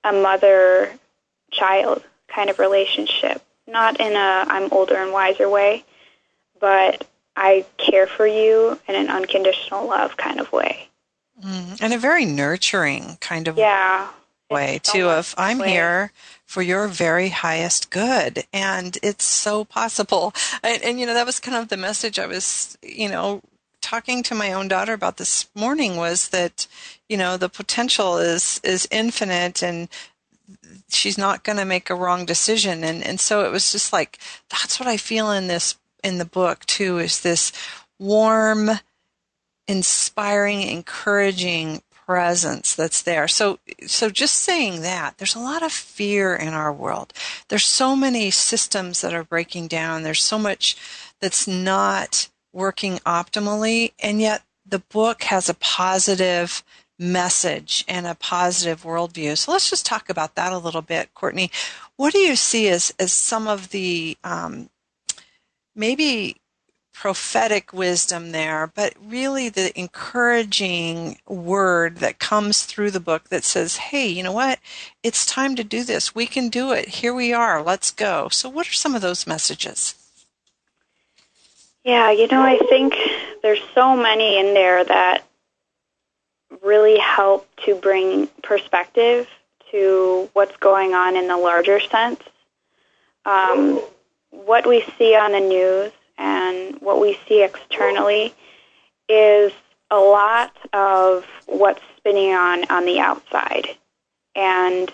a 0.03 0.12
mother 0.12 0.93
child 1.51 2.03
kind 2.28 2.51
of 2.51 2.59
relationship. 2.59 3.43
Not 3.66 4.01
in 4.01 4.12
a 4.14 4.45
I'm 4.49 4.72
older 4.72 4.97
and 4.97 5.12
wiser 5.12 5.49
way, 5.49 5.85
but 6.61 7.07
I 7.37 7.64
care 7.78 8.07
for 8.07 8.26
you 8.26 8.78
in 8.89 8.95
an 8.95 9.09
unconditional 9.09 9.87
love 9.87 10.16
kind 10.16 10.41
of 10.41 10.53
way. 10.53 10.89
Mm, 11.43 11.82
and 11.82 11.93
a 11.93 11.99
very 11.99 12.24
nurturing 12.24 13.18
kind 13.20 13.49
of 13.49 13.59
yeah, 13.59 14.09
way 14.51 14.80
too 14.82 15.09
of 15.09 15.35
I'm 15.37 15.59
way. 15.59 15.70
here 15.70 16.12
for 16.47 16.62
your 16.62 16.87
very 16.87 17.30
highest 17.30 17.91
good 17.91 18.45
and 18.53 18.97
it's 19.03 19.24
so 19.24 19.64
possible 19.64 20.32
and, 20.62 20.82
and, 20.82 21.01
you 21.01 21.07
know 21.07 21.14
that 21.14 21.26
was 21.26 21.41
kind 21.41 21.57
of 21.57 21.68
the 21.68 21.76
message 21.76 22.18
i 22.18 22.26
was 22.26 22.78
you 22.82 23.09
know 23.09 23.41
talking 23.85 24.22
to 24.22 24.35
my 24.35 24.53
own 24.53 24.66
daughter 24.66 24.95
about 24.95 25.18
this 25.18 25.49
morning 25.55 25.97
was 25.97 26.30
that 26.30 26.66
you 27.09 27.16
know 27.16 27.37
the 27.37 27.51
potential 27.51 28.16
is 28.16 28.61
is 28.64 28.89
infinite 28.91 29.62
and 29.62 29.89
she's 30.89 31.18
not 31.18 31.45
going 31.45 31.59
to 31.59 31.64
make 31.64 31.91
a 31.91 31.95
wrong 31.95 32.24
decision 32.24 32.82
and 32.82 33.05
and 33.05 33.20
so 33.20 33.45
it 33.45 33.53
was 33.53 33.70
just 33.70 33.93
like 33.93 34.18
that's 34.49 34.80
what 34.80 34.89
i 34.89 34.97
feel 34.97 35.30
in 35.30 35.49
this 35.49 35.76
in 36.03 36.16
the 36.16 36.24
book 36.24 36.64
too 36.64 36.99
is 36.99 37.20
this 37.20 37.53
warm 37.99 38.70
inspiring 39.68 40.62
encouraging 40.62 41.82
presence 42.07 42.74
that's 42.74 43.03
there. 43.03 43.26
So, 43.28 43.59
so 43.87 44.11
just 44.11 44.35
saying 44.35 44.82
that, 44.82 45.16
there's 45.18 45.35
a 45.35 45.41
lot 45.41 45.62
of 45.62 45.72
fear 45.72 46.35
in 46.35 46.53
our 46.53 46.72
world. 46.72 47.12
There's 47.49 47.64
so 47.64 47.97
many 47.97 48.30
systems 48.30 49.01
that 49.01 49.14
are 49.14 49.24
breaking 49.24 49.68
down. 49.68 50.03
There's 50.03 50.22
so 50.22 50.39
much 50.39 50.76
that's 51.20 51.49
not 51.49 52.28
working 52.55 52.98
optimally, 53.00 53.92
and 53.98 54.20
yet 54.20 54.42
the 54.66 54.78
book 54.78 55.24
has 55.24 55.48
a 55.48 55.55
positive 55.55 56.62
message 56.98 57.84
and 57.88 58.07
a 58.07 58.14
positive 58.14 58.82
worldview. 58.84 59.36
So 59.36 59.52
let's 59.52 59.68
just 59.68 59.84
talk 59.84 60.09
about 60.09 60.36
that 60.36 60.52
a 60.52 60.59
little 60.59 60.82
bit, 60.82 61.12
Courtney. 61.14 61.50
What 61.96 62.12
do 62.12 62.20
you 62.20 62.36
see 62.36 62.68
as, 62.68 62.94
as 62.98 63.12
some 63.12 63.48
of 63.48 63.70
the 63.70 64.16
um, 64.24 64.70
maybe 65.74 66.36
prophetic 66.94 67.72
wisdom 67.72 68.30
there, 68.30 68.70
but 68.72 68.94
really 69.05 69.48
the 69.48 69.76
encouraging 69.78 71.18
word 71.26 71.96
that 71.96 72.20
comes 72.20 72.62
through 72.62 72.92
the 72.92 73.00
book 73.00 73.28
that 73.28 73.44
says, 73.44 73.76
hey, 73.76 74.07
you 74.07 74.22
know 74.22 74.32
what? 74.32 74.61
It's 75.02 75.26
time 75.26 75.57
to 75.57 75.64
do 75.64 75.82
this. 75.82 76.14
We 76.14 76.26
can 76.26 76.48
do 76.48 76.72
it. 76.72 76.88
Here 76.88 77.12
we 77.12 77.32
are. 77.32 77.62
Let's 77.62 77.90
go. 77.90 78.28
So, 78.30 78.48
what 78.48 78.68
are 78.68 78.72
some 78.72 78.94
of 78.94 79.02
those 79.02 79.26
messages? 79.26 80.03
Yeah, 81.85 82.11
you 82.11 82.26
know, 82.28 82.41
I 82.41 82.59
think 82.68 82.95
there's 83.43 83.61
so 83.74 83.95
many 83.95 84.39
in 84.39 84.55
there 84.55 84.82
that 84.85 85.22
really 86.62 86.99
help 86.99 87.47
to 87.66 87.74
bring 87.74 88.26
perspective 88.43 89.28
to 89.70 90.30
what's 90.32 90.57
going 90.57 90.95
on 90.95 91.16
in 91.16 91.28
the 91.28 91.37
larger 91.37 91.80
sense. 91.80 92.22
Um, 93.26 93.82
what 94.30 94.66
we 94.66 94.82
see 94.99 95.14
on 95.14 95.32
the 95.32 95.41
news 95.41 95.93
and 96.16 96.80
what 96.80 97.01
we 97.01 97.18
see 97.28 97.43
externally 97.43 98.35
is 99.09 99.53
a 99.91 99.99
lot 99.99 100.57
of 100.72 101.26
what's 101.47 101.82
spinning 101.99 102.32
on 102.32 102.64
on 102.70 102.87
the 102.87 103.01
outside. 103.01 103.76
And 104.35 104.91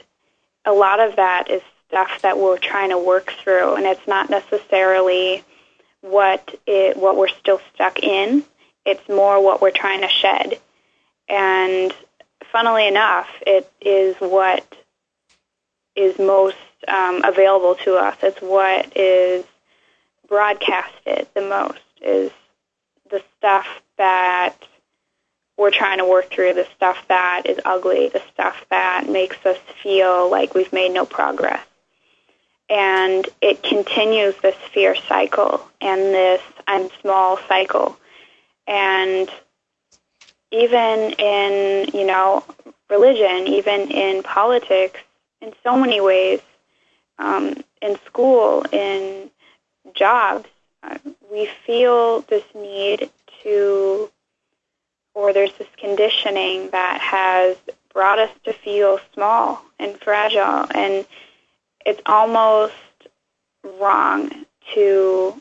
a 0.64 0.72
lot 0.72 0.98
of 0.98 1.16
that 1.16 1.50
is 1.50 1.62
stuff 1.88 2.20
that 2.22 2.38
we're 2.38 2.58
trying 2.58 2.90
to 2.90 2.98
work 2.98 3.32
through 3.42 3.74
and 3.74 3.86
it's 3.86 4.06
not 4.06 4.30
necessarily 4.30 5.44
what 6.02 6.54
it 6.66 6.96
what 6.96 7.16
we're 7.16 7.28
still 7.28 7.60
stuck 7.74 8.02
in. 8.02 8.44
It's 8.84 9.08
more 9.08 9.42
what 9.42 9.60
we're 9.60 9.70
trying 9.70 10.00
to 10.00 10.08
shed. 10.08 10.58
And 11.28 11.92
funnily 12.50 12.88
enough, 12.88 13.28
it 13.46 13.70
is 13.80 14.16
what 14.16 14.66
is 15.94 16.18
most 16.18 16.56
um, 16.88 17.22
available 17.24 17.74
to 17.76 17.96
us. 17.96 18.16
It's 18.22 18.40
what 18.40 18.96
is 18.96 19.44
broadcasted 20.28 21.26
the 21.34 21.42
most 21.42 21.80
is 22.00 22.30
the 23.10 23.22
stuff 23.36 23.66
that 23.98 24.56
we're 25.58 25.70
trying 25.70 25.98
to 25.98 26.06
work 26.06 26.30
through, 26.30 26.54
the 26.54 26.66
stuff 26.74 26.96
that 27.08 27.42
is 27.44 27.58
ugly, 27.64 28.08
the 28.08 28.22
stuff 28.32 28.64
that 28.70 29.08
makes 29.08 29.44
us 29.44 29.58
feel 29.82 30.30
like 30.30 30.54
we've 30.54 30.72
made 30.72 30.92
no 30.92 31.04
progress. 31.04 31.64
And 32.70 33.28
it 33.42 33.62
continues 33.64 34.36
this 34.42 34.54
fear 34.72 34.94
cycle 34.94 35.60
and 35.80 36.00
this 36.00 36.40
I'm 36.68 36.88
small 37.00 37.38
cycle. 37.48 37.98
And 38.68 39.28
even 40.52 41.12
in, 41.18 41.88
you 41.92 42.06
know, 42.06 42.44
religion, 42.88 43.48
even 43.48 43.90
in 43.90 44.22
politics, 44.22 45.00
in 45.40 45.52
so 45.64 45.76
many 45.76 46.00
ways, 46.00 46.40
um, 47.18 47.56
in 47.82 47.98
school, 48.06 48.64
in 48.72 49.30
jobs, 49.94 50.48
uh, 50.82 50.98
we 51.30 51.48
feel 51.66 52.20
this 52.22 52.44
need 52.54 53.10
to, 53.42 54.10
or 55.14 55.32
there's 55.32 55.52
this 55.58 55.68
conditioning 55.76 56.70
that 56.70 57.00
has 57.00 57.56
brought 57.92 58.18
us 58.18 58.30
to 58.44 58.52
feel 58.52 59.00
small 59.12 59.60
and 59.78 59.98
fragile. 59.98 60.66
And 60.74 61.06
it's 61.84 62.00
almost 62.06 62.74
wrong 63.80 64.30
to 64.74 65.40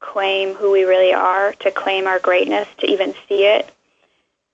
claim 0.00 0.54
who 0.54 0.70
we 0.70 0.84
really 0.84 1.12
are, 1.12 1.52
to 1.52 1.70
claim 1.70 2.06
our 2.06 2.18
greatness, 2.18 2.68
to 2.78 2.86
even 2.86 3.14
see 3.28 3.44
it. 3.44 3.70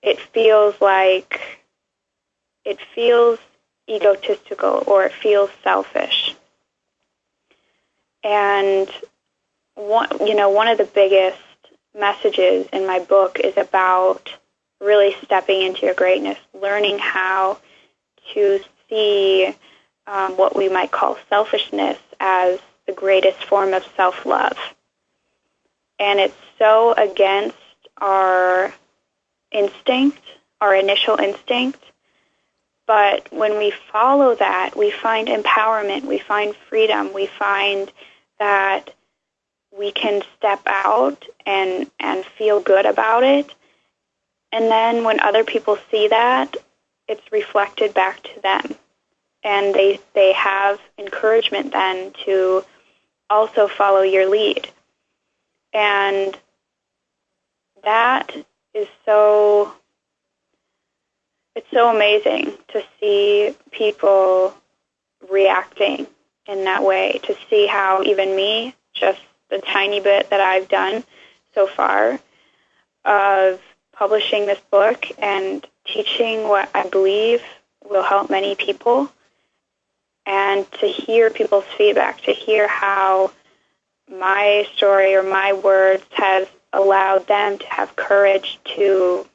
It 0.01 0.19
feels 0.19 0.79
like, 0.79 1.41
it 2.63 2.79
feels 2.93 3.39
egotistical 3.89 4.83
or 4.85 5.05
it 5.05 5.13
feels 5.13 5.49
selfish. 5.63 6.35
And 8.23 8.89
one, 9.75 10.09
you 10.25 10.35
know, 10.35 10.49
one 10.49 10.67
of 10.67 10.77
the 10.77 10.85
biggest 10.85 11.37
messages 11.97 12.67
in 12.71 12.85
my 12.85 12.99
book 12.99 13.39
is 13.39 13.57
about 13.57 14.31
really 14.79 15.15
stepping 15.23 15.61
into 15.61 15.85
your 15.85 15.95
greatness, 15.95 16.37
learning 16.53 16.99
how 16.99 17.57
to 18.33 18.59
see 18.89 19.53
um, 20.09 20.35
what 20.37 20.55
we 20.55 20.67
might 20.69 20.91
call 20.91 21.17
selfishness 21.29 21.97
as 22.19 22.59
the 22.87 22.93
greatest 22.93 23.43
form 23.45 23.73
of 23.73 23.85
self-love. 23.95 24.57
And 25.99 26.19
it's 26.19 26.35
so 26.57 26.93
against 26.93 27.55
our 27.97 28.73
instinct, 29.51 30.21
our 30.59 30.75
initial 30.75 31.17
instinct. 31.17 31.79
But 32.87 33.31
when 33.31 33.57
we 33.59 33.71
follow 33.91 34.33
that, 34.35 34.75
we 34.75 34.89
find 34.89 35.27
empowerment, 35.27 36.05
we 36.05 36.17
find 36.17 36.55
freedom, 36.55 37.13
we 37.13 37.27
find 37.27 37.91
that 38.39 38.95
we 39.77 39.91
can 39.91 40.23
step 40.37 40.61
out 40.65 41.23
and 41.45 41.91
and 41.99 42.25
feel 42.25 42.59
good 42.59 42.87
about 42.87 43.23
it. 43.23 43.53
And 44.51 44.71
then 44.71 45.03
when 45.03 45.19
other 45.19 45.43
people 45.43 45.77
see 45.91 46.07
that, 46.07 46.57
it's 47.07 47.31
reflected 47.31 47.93
back 47.93 48.23
to 48.23 48.41
them. 48.41 48.75
And 49.43 49.73
they 49.73 49.99
they 50.13 50.33
have 50.33 50.79
encouragement 50.97 51.71
then 51.71 52.13
to 52.25 52.63
also 53.29 53.67
follow 53.67 54.01
your 54.01 54.29
lead. 54.29 54.69
And 55.73 56.37
that 57.83 58.35
is 58.73 58.87
so 59.05 59.73
it's 61.55 61.67
so 61.71 61.93
amazing 61.93 62.53
to 62.69 62.83
see 62.99 63.55
people 63.71 64.53
reacting 65.29 66.07
in 66.47 66.63
that 66.63 66.83
way 66.83 67.19
to 67.23 67.35
see 67.49 67.67
how 67.67 68.01
even 68.03 68.35
me, 68.35 68.73
just 68.93 69.19
the 69.49 69.59
tiny 69.59 69.99
bit 69.99 70.29
that 70.29 70.39
I've 70.39 70.67
done 70.69 71.03
so 71.53 71.67
far 71.67 72.19
of 73.05 73.59
publishing 73.93 74.45
this 74.45 74.59
book 74.71 75.05
and 75.17 75.65
teaching 75.85 76.47
what 76.47 76.69
I 76.73 76.87
believe 76.87 77.41
will 77.89 78.03
help 78.03 78.29
many 78.29 78.55
people 78.55 79.11
and 80.49 80.71
to 80.71 80.87
hear 80.87 81.29
people's 81.29 81.65
feedback, 81.77 82.21
to 82.21 82.31
hear 82.31 82.67
how 82.67 83.31
my 84.09 84.67
story 84.75 85.13
or 85.13 85.21
my 85.21 85.53
words 85.53 86.03
has 86.13 86.47
allowed 86.73 87.27
them 87.27 87.59
to 87.59 87.67
have 87.67 87.95
courage 87.95 88.59
to 88.63 89.27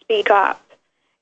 speak 0.00 0.30
up 0.30 0.62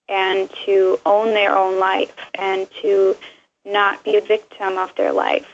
and 0.08 0.48
to 0.64 0.98
own 1.04 1.34
their 1.34 1.56
own 1.56 1.80
life 1.80 2.14
and 2.34 2.68
to 2.82 3.16
not 3.64 4.04
be 4.04 4.16
a 4.16 4.20
victim 4.20 4.78
of 4.78 4.94
their 4.94 5.12
life 5.12 5.48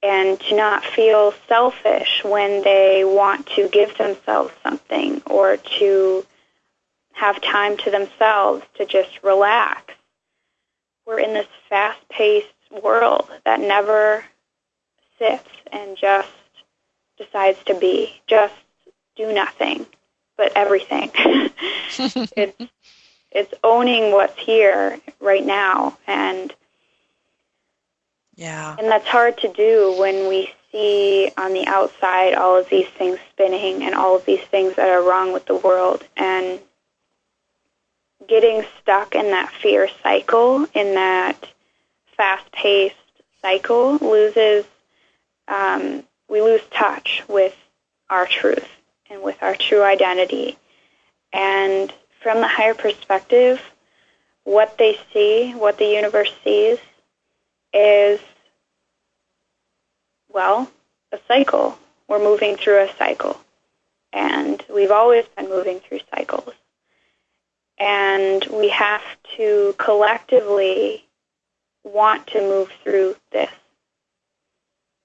and 0.00 0.38
to 0.38 0.54
not 0.54 0.84
feel 0.84 1.34
selfish 1.48 2.22
when 2.24 2.62
they 2.62 3.04
want 3.04 3.44
to 3.46 3.68
give 3.68 3.98
themselves 3.98 4.52
something 4.62 5.20
or 5.26 5.56
to 5.56 6.24
have 7.12 7.40
time 7.40 7.76
to 7.76 7.90
themselves 7.90 8.64
to 8.76 8.86
just 8.86 9.18
relax. 9.24 9.94
We're 11.08 11.20
in 11.20 11.32
this 11.32 11.46
fast-paced 11.70 12.82
world 12.82 13.30
that 13.46 13.60
never 13.60 14.22
sits 15.18 15.48
and 15.72 15.96
just 15.96 16.28
decides 17.16 17.58
to 17.64 17.74
be, 17.74 18.20
just 18.26 18.52
do 19.16 19.32
nothing, 19.32 19.86
but 20.36 20.52
everything. 20.54 21.10
it's 21.14 22.72
it's 23.30 23.54
owning 23.64 24.12
what's 24.12 24.38
here 24.38 25.00
right 25.18 25.44
now 25.44 25.96
and 26.06 26.54
yeah. 28.36 28.76
And 28.78 28.88
that's 28.88 29.08
hard 29.08 29.38
to 29.38 29.48
do 29.48 29.96
when 29.98 30.28
we 30.28 30.52
see 30.70 31.30
on 31.38 31.54
the 31.54 31.66
outside 31.66 32.34
all 32.34 32.56
of 32.56 32.68
these 32.68 32.86
things 32.86 33.18
spinning 33.32 33.82
and 33.82 33.94
all 33.94 34.14
of 34.14 34.26
these 34.26 34.44
things 34.50 34.76
that 34.76 34.90
are 34.90 35.02
wrong 35.02 35.32
with 35.32 35.46
the 35.46 35.56
world 35.56 36.04
and 36.18 36.60
getting 38.28 38.64
stuck 38.80 39.14
in 39.14 39.30
that 39.30 39.50
fear 39.50 39.88
cycle, 40.02 40.66
in 40.74 40.94
that 40.94 41.48
fast-paced 42.16 42.94
cycle, 43.42 43.96
loses, 43.96 44.64
um, 45.48 46.04
we 46.28 46.40
lose 46.42 46.60
touch 46.70 47.22
with 47.28 47.56
our 48.10 48.26
truth 48.26 48.68
and 49.10 49.22
with 49.22 49.42
our 49.42 49.54
true 49.54 49.82
identity. 49.82 50.58
And 51.32 51.92
from 52.22 52.40
the 52.40 52.48
higher 52.48 52.74
perspective, 52.74 53.60
what 54.44 54.76
they 54.78 54.98
see, 55.12 55.52
what 55.52 55.78
the 55.78 55.86
universe 55.86 56.32
sees, 56.44 56.78
is, 57.72 58.20
well, 60.28 60.70
a 61.12 61.18
cycle. 61.28 61.78
We're 62.08 62.18
moving 62.18 62.56
through 62.56 62.80
a 62.82 62.96
cycle. 62.96 63.40
And 64.12 64.62
we've 64.72 64.90
always 64.90 65.26
been 65.36 65.48
moving 65.48 65.80
through 65.80 66.00
cycles. 66.14 66.54
And 67.78 68.44
we 68.52 68.68
have 68.70 69.02
to 69.36 69.74
collectively 69.78 71.06
want 71.84 72.26
to 72.28 72.40
move 72.40 72.70
through 72.82 73.16
this. 73.30 73.50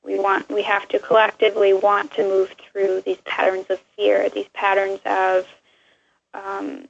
We 0.04 0.20
want 0.20 0.50
we 0.50 0.64
have 0.64 0.88
to 0.90 1.00
collectively 1.00 1.74
want 1.74 2.14
to 2.14 2.24
move 2.24 2.54
through 2.72 3.02
these 3.06 3.22
patterns 3.26 3.68
of 3.70 3.80
fear, 3.96 4.28
these 4.30 4.50
patterns 4.54 5.00
of 5.06 5.48
um, 6.34 6.88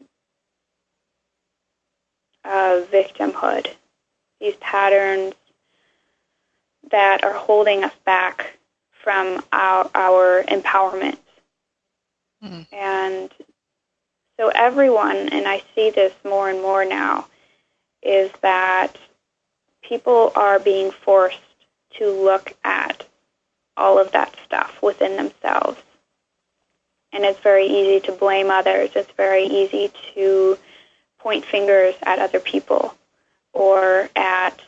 of 2.45 2.89
victimhood, 2.89 3.67
these 4.39 4.55
patterns 4.55 5.33
that 6.91 7.23
are 7.23 7.33
holding 7.33 7.83
us 7.83 7.93
back 8.05 8.57
from 9.03 9.43
our, 9.51 9.89
our 9.95 10.43
empowerment. 10.43 11.17
Mhm. 12.43 12.67
And 12.73 13.33
so 14.43 14.49
everyone, 14.49 15.29
and 15.29 15.47
I 15.47 15.63
see 15.73 15.89
this 15.89 16.11
more 16.25 16.49
and 16.49 16.61
more 16.61 16.83
now, 16.83 17.27
is 18.01 18.29
that 18.41 18.97
people 19.81 20.33
are 20.35 20.59
being 20.59 20.91
forced 20.91 21.39
to 21.91 22.11
look 22.11 22.51
at 22.65 23.07
all 23.77 23.97
of 23.99 24.11
that 24.11 24.35
stuff 24.45 24.81
within 24.81 25.15
themselves. 25.15 25.81
And 27.13 27.23
it's 27.23 27.39
very 27.39 27.67
easy 27.67 28.01
to 28.01 28.11
blame 28.11 28.51
others. 28.51 28.89
It's 28.95 29.13
very 29.15 29.45
easy 29.45 29.93
to 30.13 30.57
point 31.19 31.45
fingers 31.45 31.95
at 32.03 32.19
other 32.19 32.41
people 32.41 32.93
or 33.53 34.09
at 34.13 34.61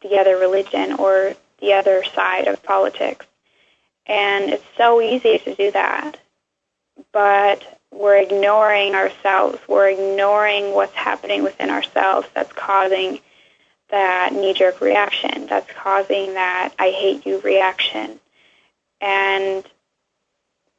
the 0.00 0.16
other 0.16 0.38
religion 0.38 0.94
or 0.94 1.34
the 1.60 1.74
other 1.74 2.02
side 2.04 2.48
of 2.48 2.62
politics. 2.62 3.26
And 4.06 4.48
it's 4.48 4.64
so 4.78 5.02
easy 5.02 5.36
to 5.40 5.54
do 5.54 5.70
that. 5.72 6.18
But 7.12 7.79
we're 7.92 8.16
ignoring 8.16 8.94
ourselves. 8.94 9.58
We're 9.68 9.90
ignoring 9.90 10.74
what's 10.74 10.94
happening 10.94 11.42
within 11.42 11.70
ourselves 11.70 12.28
that's 12.34 12.52
causing 12.52 13.20
that 13.90 14.32
knee 14.32 14.54
jerk 14.54 14.80
reaction, 14.80 15.46
that's 15.46 15.70
causing 15.72 16.34
that 16.34 16.72
I 16.78 16.90
hate 16.90 17.26
you 17.26 17.40
reaction. 17.40 18.20
And 19.00 19.64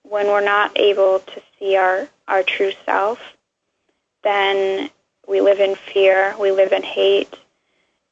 when 0.03 0.28
we're 0.28 0.43
not 0.43 0.78
able 0.78 1.20
to 1.20 1.41
see 1.59 1.76
our, 1.76 2.07
our 2.28 2.43
true 2.43 2.72
self, 2.86 3.20
then 4.24 4.89
we 5.28 5.41
live 5.41 5.59
in 5.59 5.76
fear, 5.76 6.36
we 6.39 6.51
live 6.51 6.72
in 6.72 6.84
hate, 6.84 7.34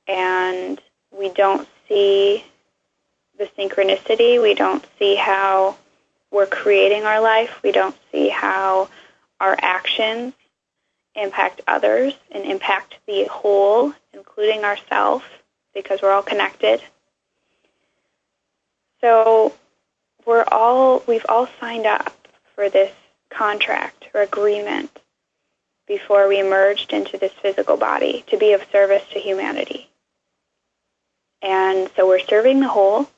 and 0.07 0.81
we 1.11 1.29
don't 1.29 1.67
see 1.87 2.43
the 3.37 3.45
synchronicity, 3.57 4.41
we 4.41 4.53
don't 4.53 4.85
see 4.97 5.15
how 5.15 5.77
we're 6.31 6.45
creating 6.45 7.03
our 7.03 7.21
life, 7.21 7.59
we 7.63 7.71
don't 7.71 7.95
see 8.11 8.29
how 8.29 8.89
our 9.39 9.55
actions 9.59 10.33
impact 11.15 11.61
others 11.67 12.13
and 12.31 12.45
impact 12.45 12.95
the 13.07 13.25
whole, 13.25 13.93
including 14.13 14.63
ourselves, 14.63 15.25
because 15.73 16.01
we're 16.01 16.11
all 16.11 16.21
connected. 16.21 16.81
So 19.01 19.53
we're 20.25 20.45
all 20.51 21.03
we've 21.07 21.25
all 21.29 21.47
signed 21.59 21.85
up 21.85 22.27
for 22.55 22.69
this 22.69 22.93
contract 23.29 24.09
or 24.13 24.21
agreement 24.21 24.99
before 25.87 26.27
we 26.27 26.39
emerged 26.39 26.93
into 26.93 27.17
this 27.17 27.31
physical 27.41 27.77
body 27.77 28.23
to 28.27 28.37
be 28.37 28.53
of 28.53 28.61
service 28.71 29.03
to 29.11 29.19
humanity. 29.19 29.89
And 31.41 31.89
so 31.95 32.07
we're 32.07 32.19
serving 32.19 32.59
the 32.59 32.67
whole, 32.67 33.09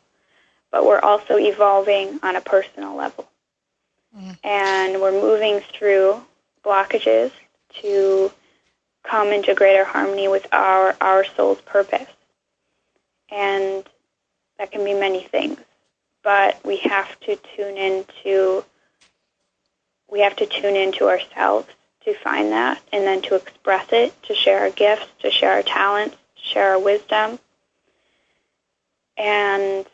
but 0.71 0.85
we're 0.85 0.99
also 0.99 1.37
evolving 1.37 2.19
on 2.23 2.35
a 2.35 2.41
personal 2.41 2.95
level. 2.95 3.27
Mm. 4.17 4.37
And 4.43 5.01
we're 5.01 5.11
moving 5.11 5.59
through 5.59 6.21
blockages 6.63 7.31
to 7.81 8.31
come 9.03 9.29
into 9.29 9.53
greater 9.53 9.83
harmony 9.83 10.27
with 10.27 10.47
our, 10.51 10.95
our 11.01 11.25
soul's 11.25 11.61
purpose. 11.61 12.07
And 13.29 13.83
that 14.57 14.71
can 14.71 14.83
be 14.83 14.93
many 14.93 15.23
things. 15.23 15.59
But 16.23 16.63
we 16.65 16.77
have 16.77 17.19
to 17.21 17.35
tune 17.55 17.77
into 17.77 18.63
we 20.11 20.19
have 20.19 20.35
to 20.35 20.45
tune 20.45 20.75
into 20.75 21.07
ourselves 21.07 21.67
to 22.03 22.13
find 22.13 22.51
that 22.51 22.81
and 22.91 23.05
then 23.05 23.21
to 23.21 23.35
express 23.35 23.87
it, 23.93 24.13
to 24.23 24.35
share 24.35 24.59
our 24.59 24.69
gifts, 24.69 25.07
to 25.21 25.31
share 25.31 25.53
our 25.53 25.63
talents, 25.63 26.17
to 26.35 26.43
share 26.43 26.71
our 26.71 26.79
wisdom. 26.79 27.39
And 29.15 29.85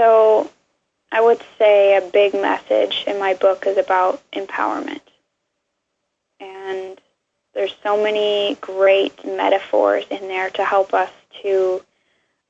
so 0.00 0.50
I 1.12 1.20
would 1.20 1.42
say 1.58 1.94
a 1.94 2.00
big 2.00 2.32
message 2.32 3.04
in 3.06 3.18
my 3.18 3.34
book 3.34 3.66
is 3.66 3.76
about 3.76 4.22
empowerment. 4.32 5.02
And 6.40 6.98
there's 7.52 7.74
so 7.82 8.02
many 8.02 8.56
great 8.62 9.26
metaphors 9.26 10.06
in 10.10 10.22
there 10.22 10.48
to 10.50 10.64
help 10.64 10.94
us 10.94 11.10
to 11.42 11.82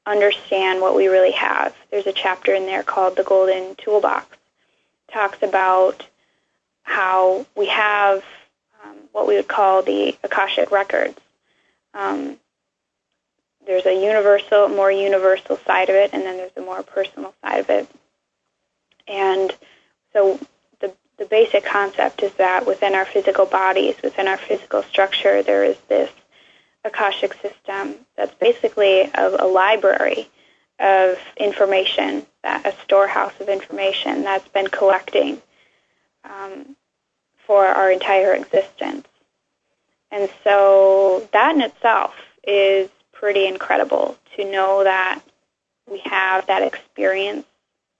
understand 0.06 0.80
what 0.80 0.94
we 0.94 1.08
really 1.08 1.32
have. 1.32 1.74
There's 1.90 2.06
a 2.06 2.12
chapter 2.12 2.54
in 2.54 2.66
there 2.66 2.84
called 2.84 3.16
The 3.16 3.24
Golden 3.24 3.74
Toolbox. 3.74 4.28
It 5.08 5.12
talks 5.12 5.42
about 5.42 6.06
how 6.84 7.46
we 7.56 7.66
have 7.66 8.22
um, 8.84 8.94
what 9.10 9.26
we 9.26 9.34
would 9.34 9.48
call 9.48 9.82
the 9.82 10.16
Akashic 10.22 10.70
records. 10.70 11.18
Um, 11.94 12.38
there's 13.70 13.86
a 13.86 13.94
universal, 13.94 14.68
more 14.68 14.90
universal 14.90 15.56
side 15.64 15.88
of 15.88 15.94
it, 15.94 16.10
and 16.12 16.24
then 16.24 16.36
there's 16.38 16.50
a 16.56 16.60
more 16.60 16.82
personal 16.82 17.32
side 17.40 17.60
of 17.60 17.70
it. 17.70 17.88
And 19.06 19.54
so 20.12 20.40
the, 20.80 20.92
the 21.18 21.24
basic 21.26 21.64
concept 21.64 22.24
is 22.24 22.32
that 22.32 22.66
within 22.66 22.96
our 22.96 23.04
physical 23.04 23.46
bodies, 23.46 23.94
within 24.02 24.26
our 24.26 24.38
physical 24.38 24.82
structure, 24.82 25.44
there 25.44 25.62
is 25.62 25.76
this 25.86 26.10
Akashic 26.84 27.34
system 27.34 27.94
that's 28.16 28.34
basically 28.40 29.02
a, 29.02 29.36
a 29.38 29.46
library 29.46 30.28
of 30.80 31.16
information, 31.36 32.26
that 32.42 32.66
a 32.66 32.72
storehouse 32.82 33.34
of 33.38 33.48
information 33.48 34.24
that's 34.24 34.48
been 34.48 34.66
collecting 34.66 35.40
um, 36.24 36.74
for 37.46 37.66
our 37.66 37.92
entire 37.92 38.34
existence. 38.34 39.06
And 40.10 40.28
so 40.42 41.28
that 41.32 41.54
in 41.54 41.60
itself 41.60 42.16
is 42.42 42.90
pretty 43.20 43.46
incredible 43.46 44.16
to 44.34 44.50
know 44.50 44.82
that 44.82 45.20
we 45.88 45.98
have 46.06 46.46
that 46.46 46.62
experience 46.62 47.46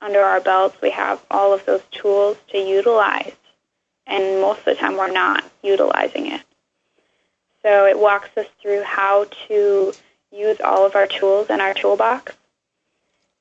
under 0.01 0.21
our 0.21 0.41
belts. 0.41 0.81
We 0.81 0.91
have 0.91 1.23
all 1.31 1.53
of 1.53 1.65
those 1.67 1.83
tools 1.91 2.39
to 2.49 2.59
utilize. 2.59 3.35
And 4.07 4.41
most 4.41 4.61
of 4.61 4.65
the 4.65 4.75
time 4.77 4.97
we're 4.97 5.13
not 5.13 5.45
utilizing 5.63 6.27
it. 6.27 6.41
So 7.63 7.85
it 7.85 7.99
walks 7.99 8.31
us 8.39 8.47
through 8.63 8.83
how 8.83 9.27
to 9.49 9.93
use 10.33 10.57
all 10.65 10.87
of 10.87 10.97
our 10.97 11.07
tools 11.07 11.51
in 11.51 11.61
our 11.61 11.75
toolbox. 11.75 12.33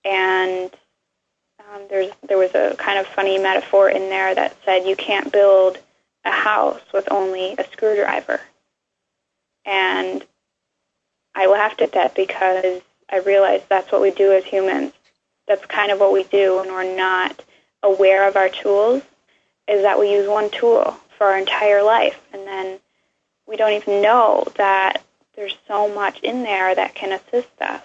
And 0.03 0.69
um, 1.59 1.83
there's 1.89 2.11
there 2.27 2.37
was 2.37 2.53
a 2.55 2.75
kind 2.77 2.99
of 2.99 3.07
funny 3.07 3.37
metaphor 3.37 3.89
in 3.89 4.09
there 4.09 4.35
that 4.35 4.57
said 4.65 4.85
you 4.85 4.97
can't 4.97 5.31
build 5.31 5.77
a 6.25 6.31
house 6.31 6.81
with 6.93 7.09
only 7.09 7.55
a 7.57 7.63
screwdriver. 7.71 8.41
And 9.65 10.25
I 11.39 11.45
laughed 11.45 11.81
at 11.81 11.93
that 11.93 12.15
because 12.15 12.81
I 13.09 13.19
realized 13.19 13.63
that's 13.69 13.93
what 13.93 14.01
we 14.01 14.11
do 14.11 14.33
as 14.33 14.43
humans. 14.43 14.91
That's 15.47 15.65
kind 15.67 15.89
of 15.89 15.97
what 15.97 16.11
we 16.11 16.23
do 16.23 16.57
when 16.57 16.67
we're 16.67 16.97
not 16.97 17.41
aware 17.81 18.27
of 18.27 18.35
our 18.35 18.49
tools, 18.49 19.03
is 19.65 19.83
that 19.83 19.97
we 19.97 20.11
use 20.11 20.27
one 20.27 20.49
tool 20.49 20.97
for 21.17 21.27
our 21.27 21.37
entire 21.37 21.81
life. 21.81 22.19
And 22.33 22.45
then 22.45 22.79
we 23.47 23.55
don't 23.55 23.71
even 23.71 24.01
know 24.01 24.43
that 24.57 25.01
there's 25.37 25.57
so 25.65 25.87
much 25.87 26.19
in 26.19 26.43
there 26.43 26.75
that 26.75 26.93
can 26.93 27.13
assist 27.13 27.61
us. 27.61 27.83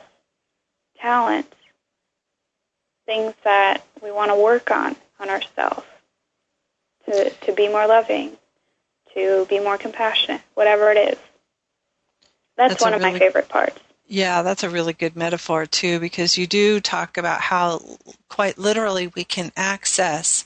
Talents, 0.98 1.54
things 3.06 3.34
that 3.44 3.84
we 4.02 4.10
want 4.10 4.32
to 4.32 4.42
work 4.42 4.72
on 4.72 4.96
on 5.20 5.30
ourselves, 5.30 5.86
to, 7.06 7.30
to 7.30 7.52
be 7.52 7.68
more 7.68 7.86
loving, 7.86 8.36
to 9.14 9.46
be 9.48 9.60
more 9.60 9.78
compassionate, 9.78 10.42
whatever 10.54 10.90
it 10.90 11.12
is. 11.12 11.18
That's, 12.56 12.74
That's 12.74 12.82
one 12.82 12.94
of 12.94 13.02
my 13.02 13.18
favorite 13.18 13.48
parts. 13.48 13.78
Yeah, 14.06 14.42
that's 14.42 14.62
a 14.62 14.70
really 14.70 14.92
good 14.92 15.16
metaphor 15.16 15.66
too, 15.66 15.98
because 15.98 16.36
you 16.36 16.46
do 16.46 16.80
talk 16.80 17.16
about 17.16 17.40
how 17.40 17.80
quite 18.28 18.58
literally 18.58 19.08
we 19.08 19.24
can 19.24 19.50
access 19.56 20.44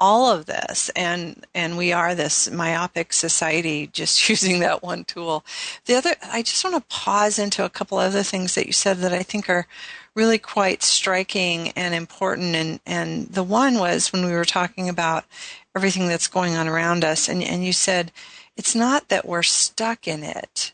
all 0.00 0.30
of 0.30 0.44
this 0.44 0.90
and 0.96 1.46
and 1.54 1.78
we 1.78 1.90
are 1.90 2.14
this 2.14 2.50
myopic 2.50 3.10
society 3.12 3.86
just 3.92 4.28
using 4.28 4.60
that 4.60 4.82
one 4.82 5.02
tool 5.04 5.42
the 5.86 5.94
other 5.94 6.14
i 6.30 6.42
just 6.42 6.62
want 6.62 6.76
to 6.76 6.94
pause 6.94 7.38
into 7.38 7.64
a 7.64 7.70
couple 7.70 7.96
other 7.96 8.22
things 8.22 8.54
that 8.54 8.66
you 8.66 8.72
said 8.72 8.98
that 8.98 9.14
i 9.14 9.22
think 9.22 9.48
are 9.48 9.66
really 10.14 10.36
quite 10.36 10.82
striking 10.82 11.70
and 11.70 11.94
important 11.94 12.54
and 12.54 12.80
and 12.84 13.28
the 13.28 13.42
one 13.42 13.78
was 13.78 14.12
when 14.12 14.26
we 14.26 14.32
were 14.32 14.44
talking 14.44 14.90
about 14.90 15.24
everything 15.74 16.06
that's 16.06 16.26
going 16.26 16.54
on 16.54 16.68
around 16.68 17.02
us 17.02 17.28
and 17.28 17.42
and 17.42 17.64
you 17.64 17.72
said 17.72 18.12
it's 18.56 18.74
not 18.74 19.08
that 19.08 19.26
we're 19.26 19.42
stuck 19.42 20.06
in 20.06 20.22
it 20.22 20.73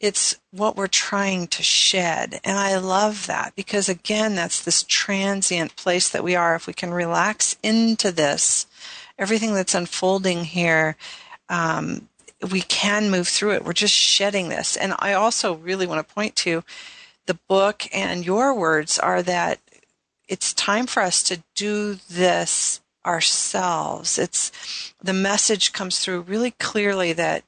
it's 0.00 0.38
what 0.52 0.76
we're 0.76 0.86
trying 0.86 1.48
to 1.48 1.62
shed. 1.62 2.40
And 2.44 2.56
I 2.56 2.76
love 2.78 3.26
that 3.26 3.54
because 3.56 3.88
again, 3.88 4.34
that's 4.34 4.62
this 4.62 4.84
transient 4.84 5.76
place 5.76 6.08
that 6.08 6.22
we 6.22 6.36
are. 6.36 6.54
If 6.54 6.66
we 6.66 6.72
can 6.72 6.94
relax 6.94 7.56
into 7.62 8.12
this, 8.12 8.66
everything 9.18 9.54
that's 9.54 9.74
unfolding 9.74 10.44
here, 10.44 10.96
um, 11.48 12.08
we 12.52 12.60
can 12.60 13.10
move 13.10 13.26
through 13.26 13.52
it. 13.52 13.64
We're 13.64 13.72
just 13.72 13.94
shedding 13.94 14.48
this. 14.48 14.76
And 14.76 14.94
I 15.00 15.14
also 15.14 15.54
really 15.54 15.86
want 15.86 16.06
to 16.06 16.14
point 16.14 16.36
to 16.36 16.62
the 17.26 17.38
book 17.48 17.84
and 17.92 18.24
your 18.24 18.54
words 18.54 18.98
are 18.98 19.22
that 19.22 19.58
it's 20.28 20.52
time 20.52 20.86
for 20.86 21.02
us 21.02 21.22
to 21.24 21.42
do 21.54 21.94
this 22.08 22.80
ourselves. 23.04 24.18
It's 24.18 24.52
the 25.02 25.12
message 25.12 25.72
comes 25.72 25.98
through 25.98 26.20
really 26.22 26.52
clearly 26.52 27.12
that 27.14 27.44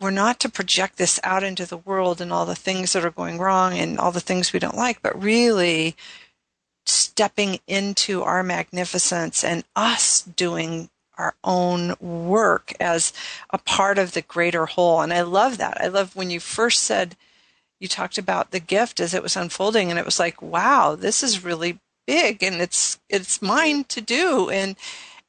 we're 0.00 0.10
not 0.10 0.38
to 0.40 0.48
project 0.48 0.96
this 0.96 1.18
out 1.24 1.42
into 1.42 1.66
the 1.66 1.76
world 1.76 2.20
and 2.20 2.32
all 2.32 2.46
the 2.46 2.54
things 2.54 2.92
that 2.92 3.04
are 3.04 3.10
going 3.10 3.38
wrong 3.38 3.76
and 3.76 3.98
all 3.98 4.12
the 4.12 4.20
things 4.20 4.52
we 4.52 4.60
don't 4.60 4.76
like, 4.76 5.02
but 5.02 5.20
really 5.20 5.96
stepping 6.86 7.58
into 7.66 8.22
our 8.22 8.42
magnificence 8.42 9.42
and 9.42 9.64
us 9.74 10.22
doing 10.22 10.88
our 11.16 11.34
own 11.42 11.94
work 12.00 12.72
as 12.78 13.12
a 13.50 13.58
part 13.58 13.98
of 13.98 14.12
the 14.12 14.22
greater 14.22 14.66
whole. 14.66 15.00
And 15.00 15.12
I 15.12 15.22
love 15.22 15.58
that. 15.58 15.80
I 15.80 15.88
love 15.88 16.14
when 16.14 16.30
you 16.30 16.38
first 16.38 16.84
said, 16.84 17.16
you 17.80 17.88
talked 17.88 18.18
about 18.18 18.50
the 18.52 18.60
gift 18.60 19.00
as 19.00 19.14
it 19.14 19.22
was 19.22 19.36
unfolding 19.36 19.90
and 19.90 19.98
it 19.98 20.04
was 20.04 20.18
like, 20.18 20.40
wow, 20.40 20.94
this 20.94 21.22
is 21.22 21.44
really 21.44 21.80
big 22.06 22.42
and 22.42 22.60
it's, 22.60 22.98
it's 23.08 23.42
mine 23.42 23.84
to 23.84 24.00
do. 24.00 24.48
And, 24.48 24.76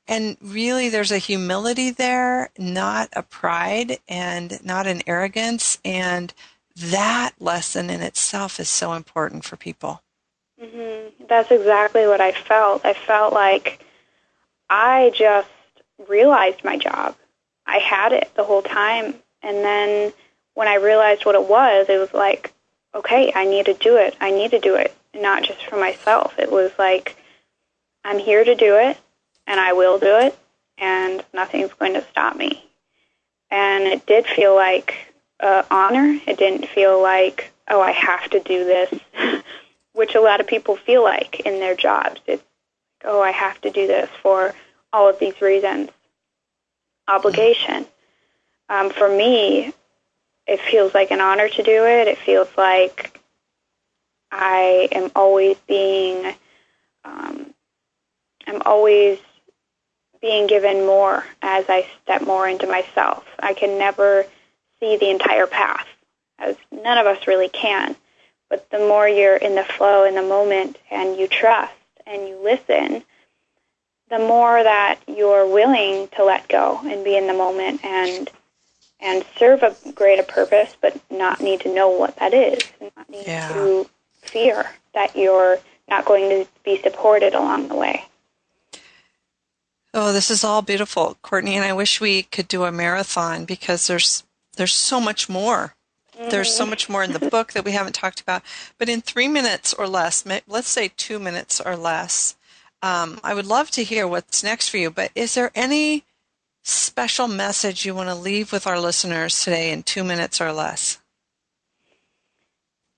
and 0.09 0.37
really 0.41 0.89
there's 0.89 1.11
a 1.11 1.19
humility 1.19 1.91
there, 1.91 2.49
not 2.57 3.09
a 3.13 3.21
pride 3.21 3.99
and 4.09 4.59
not 4.65 4.87
an 4.87 5.03
arrogance. 5.05 5.77
And 5.85 6.33
that 6.75 7.33
lesson 7.39 7.91
in 7.91 8.01
itself 8.01 8.59
is 8.59 8.67
so 8.67 8.93
important 8.93 9.45
for 9.45 9.55
people. 9.55 10.01
Mm-hmm. 10.59 11.25
That's 11.29 11.51
exactly 11.51 12.07
what 12.07 12.21
I 12.21 12.31
felt. 12.31 12.83
I 12.83 12.93
felt 12.93 13.33
like 13.33 13.85
I 14.67 15.11
just 15.15 15.47
realized 16.07 16.63
my 16.63 16.77
job. 16.77 17.15
I 17.67 17.77
had 17.77 18.11
it 18.11 18.31
the 18.35 18.43
whole 18.43 18.63
time. 18.63 19.13
And 19.43 19.57
then 19.57 20.11
when 20.55 20.67
I 20.67 20.75
realized 20.75 21.23
what 21.23 21.35
it 21.35 21.47
was, 21.47 21.85
it 21.87 21.99
was 21.99 22.13
like, 22.15 22.51
okay, 22.95 23.31
I 23.35 23.45
need 23.45 23.67
to 23.67 23.75
do 23.75 23.97
it. 23.97 24.17
I 24.19 24.31
need 24.31 24.49
to 24.51 24.59
do 24.59 24.73
it, 24.73 24.95
not 25.13 25.43
just 25.43 25.63
for 25.67 25.75
myself. 25.75 26.39
It 26.39 26.51
was 26.51 26.71
like, 26.79 27.15
I'm 28.03 28.17
here 28.17 28.43
to 28.43 28.55
do 28.55 28.75
it, 28.77 28.97
and 29.49 29.59
I 29.59 29.73
will 29.73 29.97
do 29.97 30.15
it, 30.19 30.37
and 30.77 31.25
nothing's 31.33 31.73
going 31.73 31.95
to 31.95 32.05
stop 32.11 32.37
me. 32.37 32.63
And 33.49 33.85
it 33.85 34.05
did 34.05 34.27
feel 34.27 34.55
like 34.55 34.95
uh, 35.39 35.63
honor. 35.71 36.19
It 36.27 36.37
didn't 36.37 36.67
feel 36.67 37.01
like, 37.01 37.51
oh, 37.67 37.81
I 37.81 37.91
have 37.91 38.29
to 38.29 38.39
do 38.39 38.63
this, 38.63 38.93
which 39.93 40.13
a 40.13 40.21
lot 40.21 40.39
of 40.39 40.47
people 40.47 40.75
feel 40.77 41.03
like 41.03 41.41
in 41.41 41.59
their 41.59 41.75
jobs. 41.75 42.21
It's, 42.27 42.43
oh, 43.03 43.21
I 43.21 43.31
have 43.31 43.59
to 43.61 43.71
do 43.71 43.87
this 43.87 44.09
for 44.21 44.53
all 44.93 45.09
of 45.09 45.19
these 45.19 45.41
reasons. 45.41 45.89
Obligation. 47.07 47.87
Um, 48.69 48.91
for 48.91 49.09
me, 49.09 49.73
it 50.45 50.59
feels 50.61 50.93
like 50.93 51.09
an 51.09 51.21
honor 51.21 51.49
to 51.49 51.63
do 51.63 51.85
it. 51.85 52.07
It 52.07 52.19
feels 52.19 52.49
like 52.55 53.19
I 54.31 54.89
am 54.91 55.11
always 55.15 55.57
being, 55.67 56.35
um, 57.03 57.51
I'm 58.45 58.61
always 58.63 59.17
being 60.21 60.47
given 60.47 60.85
more 60.85 61.25
as 61.41 61.65
I 61.69 61.87
step 62.03 62.21
more 62.23 62.47
into 62.47 62.67
myself. 62.67 63.25
I 63.39 63.53
can 63.53 63.77
never 63.77 64.25
see 64.79 64.97
the 64.97 65.09
entire 65.09 65.47
path, 65.47 65.87
as 66.37 66.55
none 66.71 66.97
of 66.97 67.05
us 67.05 67.27
really 67.27 67.49
can. 67.49 67.95
But 68.49 68.69
the 68.69 68.79
more 68.79 69.07
you're 69.07 69.35
in 69.35 69.55
the 69.55 69.63
flow, 69.63 70.05
in 70.05 70.15
the 70.15 70.21
moment, 70.23 70.77
and 70.89 71.17
you 71.17 71.27
trust 71.27 71.73
and 72.07 72.27
you 72.27 72.39
listen, 72.43 73.03
the 74.09 74.19
more 74.19 74.63
that 74.63 74.99
you're 75.07 75.45
willing 75.47 76.07
to 76.15 76.23
let 76.23 76.47
go 76.47 76.79
and 76.83 77.03
be 77.03 77.15
in 77.15 77.27
the 77.27 77.33
moment 77.33 77.83
and 77.85 78.29
and 79.01 79.23
serve 79.37 79.63
a 79.63 79.73
greater 79.93 80.23
purpose, 80.23 80.75
but 80.81 80.99
not 81.09 81.39
need 81.39 81.61
to 81.61 81.73
know 81.73 81.87
what 81.89 82.17
that 82.17 82.33
is, 82.33 82.59
and 82.81 82.91
not 82.97 83.09
need 83.09 83.25
Yeah. 83.25 83.47
to 83.53 83.89
fear 84.21 84.69
that 84.93 85.15
you're 85.15 85.57
not 85.87 86.03
going 86.03 86.29
to 86.29 86.47
be 86.65 86.81
supported 86.81 87.33
along 87.33 87.69
the 87.69 87.75
way. 87.75 88.03
Oh, 89.93 90.13
this 90.13 90.29
is 90.29 90.43
all 90.43 90.61
beautiful, 90.61 91.17
Courtney, 91.21 91.55
and 91.55 91.65
I 91.65 91.73
wish 91.73 91.99
we 91.99 92.23
could 92.23 92.47
do 92.47 92.63
a 92.63 92.71
marathon 92.71 93.45
because 93.45 93.87
there's 93.87 94.23
there's 94.55 94.73
so 94.73 94.99
much 94.99 95.29
more. 95.29 95.75
There's 96.29 96.53
so 96.53 96.65
much 96.65 96.89
more 96.89 97.01
in 97.01 97.13
the 97.13 97.29
book 97.29 97.53
that 97.53 97.63
we 97.63 97.71
haven't 97.71 97.93
talked 97.93 98.19
about. 98.19 98.41
But 98.77 98.89
in 98.89 98.99
three 98.99 99.29
minutes 99.29 99.73
or 99.73 99.87
less, 99.87 100.25
let's 100.47 100.67
say 100.67 100.91
two 100.97 101.17
minutes 101.17 101.61
or 101.61 101.77
less, 101.77 102.35
um, 102.81 103.21
I 103.23 103.33
would 103.33 103.45
love 103.45 103.71
to 103.71 103.85
hear 103.85 104.05
what's 104.05 104.43
next 104.43 104.67
for 104.67 104.77
you. 104.77 104.91
But 104.91 105.11
is 105.15 105.35
there 105.35 105.51
any 105.55 106.03
special 106.61 107.29
message 107.29 107.85
you 107.85 107.95
want 107.95 108.09
to 108.09 108.15
leave 108.15 108.51
with 108.51 108.67
our 108.67 108.79
listeners 108.79 109.41
today 109.41 109.71
in 109.71 109.83
two 109.83 110.03
minutes 110.03 110.41
or 110.41 110.51
less? 110.51 110.99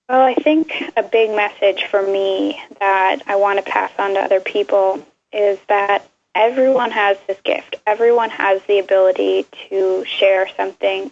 Well, 0.10 0.22
I 0.22 0.34
think 0.34 0.74
a 0.98 1.04
big 1.04 1.30
message 1.30 1.86
for 1.86 2.02
me 2.02 2.62
that 2.80 3.22
I 3.28 3.36
want 3.36 3.64
to 3.64 3.72
pass 3.72 3.92
on 4.00 4.16
to 4.16 4.20
other 4.20 4.42
people 4.42 5.06
is 5.32 5.60
that 5.70 6.10
everyone 6.36 6.92
has 6.92 7.18
this 7.28 7.40
gift. 7.44 7.76
Everyone 7.86 8.30
has 8.30 8.62
the 8.64 8.80
ability 8.80 9.46
to 9.70 10.06
share 10.06 10.48
something. 10.56 11.12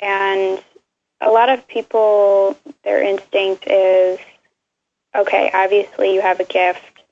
And 0.00 0.62
a 1.20 1.30
lot 1.30 1.48
of 1.48 1.66
people, 1.68 2.56
their 2.82 3.02
instinct 3.02 3.66
is 3.66 4.18
okay, 5.14 5.50
obviously 5.54 6.12
you 6.14 6.20
have 6.20 6.40
a 6.40 6.44
gift, 6.44 7.02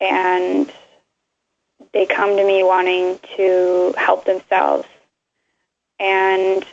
and 0.00 0.70
they 1.92 2.06
come 2.06 2.36
to 2.36 2.44
me 2.44 2.62
wanting 2.62 3.18
to 3.36 3.94
help 3.96 4.24
themselves. 4.24 4.88
And 5.98 6.64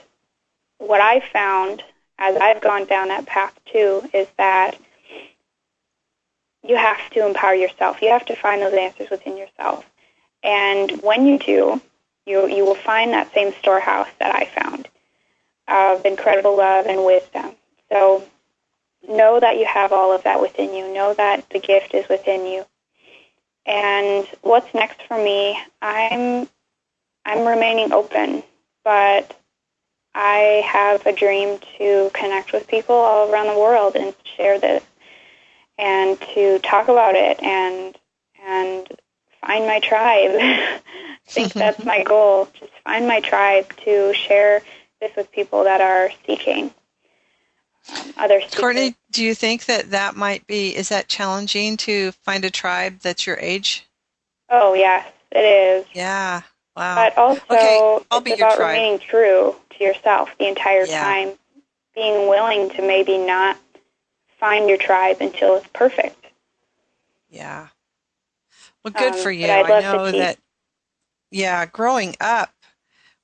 what 0.80 1.01
I 1.01 1.19
found 1.19 1.84
as 2.17 2.36
I've 2.38 2.61
gone 2.61 2.86
down 2.86 3.09
that 3.09 3.25
path 3.25 3.57
too 3.71 4.09
is 4.13 4.28
that 4.38 4.78
you 6.68 6.76
have 6.76 7.09
to 7.11 7.26
empower 7.26 7.55
yourself. 7.55 8.01
You 8.01 8.09
have 8.09 8.26
to 8.26 8.36
find 8.36 8.61
those 8.61 8.74
answers 8.74 9.09
within 9.09 9.38
yourself. 9.38 9.86
And 10.43 10.91
when 11.01 11.26
you 11.26 11.39
do, 11.39 11.82
you 12.26 12.47
you 12.47 12.65
will 12.65 12.76
find 12.76 13.13
that 13.13 13.34
same 13.34 13.53
storehouse 13.59 14.09
that 14.20 14.36
I 14.36 14.45
found 14.45 14.88
of 15.68 16.05
incredible 16.05 16.57
love 16.57 16.86
and 16.86 17.05
wisdom. 17.05 17.55
So 17.91 18.24
know 19.07 19.39
that 19.39 19.57
you 19.57 19.65
have 19.65 19.91
all 19.91 20.13
of 20.13 20.24
that 20.24 20.41
within 20.41 20.74
you. 20.74 20.93
Know 20.93 21.13
that 21.13 21.49
the 21.49 21.59
gift 21.59 21.93
is 21.93 22.07
within 22.09 22.45
you. 22.45 22.65
And 23.65 24.28
what's 24.41 24.74
next 24.74 25.01
for 25.03 25.18
me? 25.18 25.59
I'm 25.82 26.47
I'm 27.26 27.45
remaining 27.45 27.91
open, 27.91 28.43
but 28.84 29.38
I 30.15 30.63
have 30.65 31.05
a 31.05 31.13
dream 31.13 31.59
to 31.78 32.09
connect 32.13 32.53
with 32.53 32.68
people 32.68 32.95
all 32.95 33.32
around 33.32 33.47
the 33.47 33.59
world 33.59 33.95
and 33.95 34.15
share 34.36 34.59
this 34.59 34.84
and 35.78 36.19
to 36.19 36.59
talk 36.59 36.88
about 36.88 37.15
it 37.15 37.41
and 37.41 37.97
and 38.45 38.88
find 39.41 39.65
my 39.65 39.80
tribe. 39.80 40.32
I 40.39 40.80
think 41.28 41.53
that's 41.53 41.84
my 41.84 42.03
goal. 42.03 42.49
Just 42.59 42.71
find 42.84 43.07
my 43.07 43.19
tribe 43.19 43.75
to 43.86 44.13
share 44.13 44.61
this 45.01 45.11
with 45.15 45.32
people 45.32 45.63
that 45.65 45.82
are 45.82 46.09
seeking 46.25 46.73
um, 47.89 48.13
other 48.17 48.41
seekers. 48.41 48.59
Courtney, 48.59 48.95
do 49.11 49.23
you 49.23 49.36
think 49.36 49.65
that 49.65 49.91
that 49.91 50.15
might 50.15 50.45
be, 50.47 50.75
is 50.75 50.89
that 50.89 51.07
challenging 51.07 51.78
to 51.78 52.11
find 52.23 52.43
a 52.45 52.49
tribe 52.49 52.99
that's 52.99 53.28
your 53.28 53.38
age? 53.39 53.86
Oh 54.49 54.73
yes, 54.73 55.05
it 55.32 55.39
is. 55.39 55.86
Yeah. 55.93 56.41
Wow. 56.75 56.95
But 56.95 57.17
also, 57.17 57.43
Okay, 57.49 58.05
I'll 58.11 58.23
it's 58.25 58.41
about 58.41 58.59
remaining 58.59 58.99
true 58.99 59.55
to 59.71 59.84
yourself 59.84 60.30
the 60.39 60.47
entire 60.47 60.86
Yeah. 60.86 61.03
time, 61.03 61.38
being 61.95 62.28
willing 62.28 62.69
to 62.71 62.82
maybe 62.82 63.17
not 63.17 63.57
find 64.40 64.70
your 64.70 64.78
tribe 64.78 65.18
until 65.22 65.56
it's 65.58 65.68
perfect. 65.74 66.26
Yeah. 67.30 67.68
Well, 68.84 68.94
good 68.94 69.14
Um, 69.14 69.14
for 69.16 69.32
you. 69.32 69.48
I 69.50 69.82
know 69.82 70.12
that, 70.12 70.38
yeah, 71.32 71.66
growing 71.66 72.16
up 72.22 72.52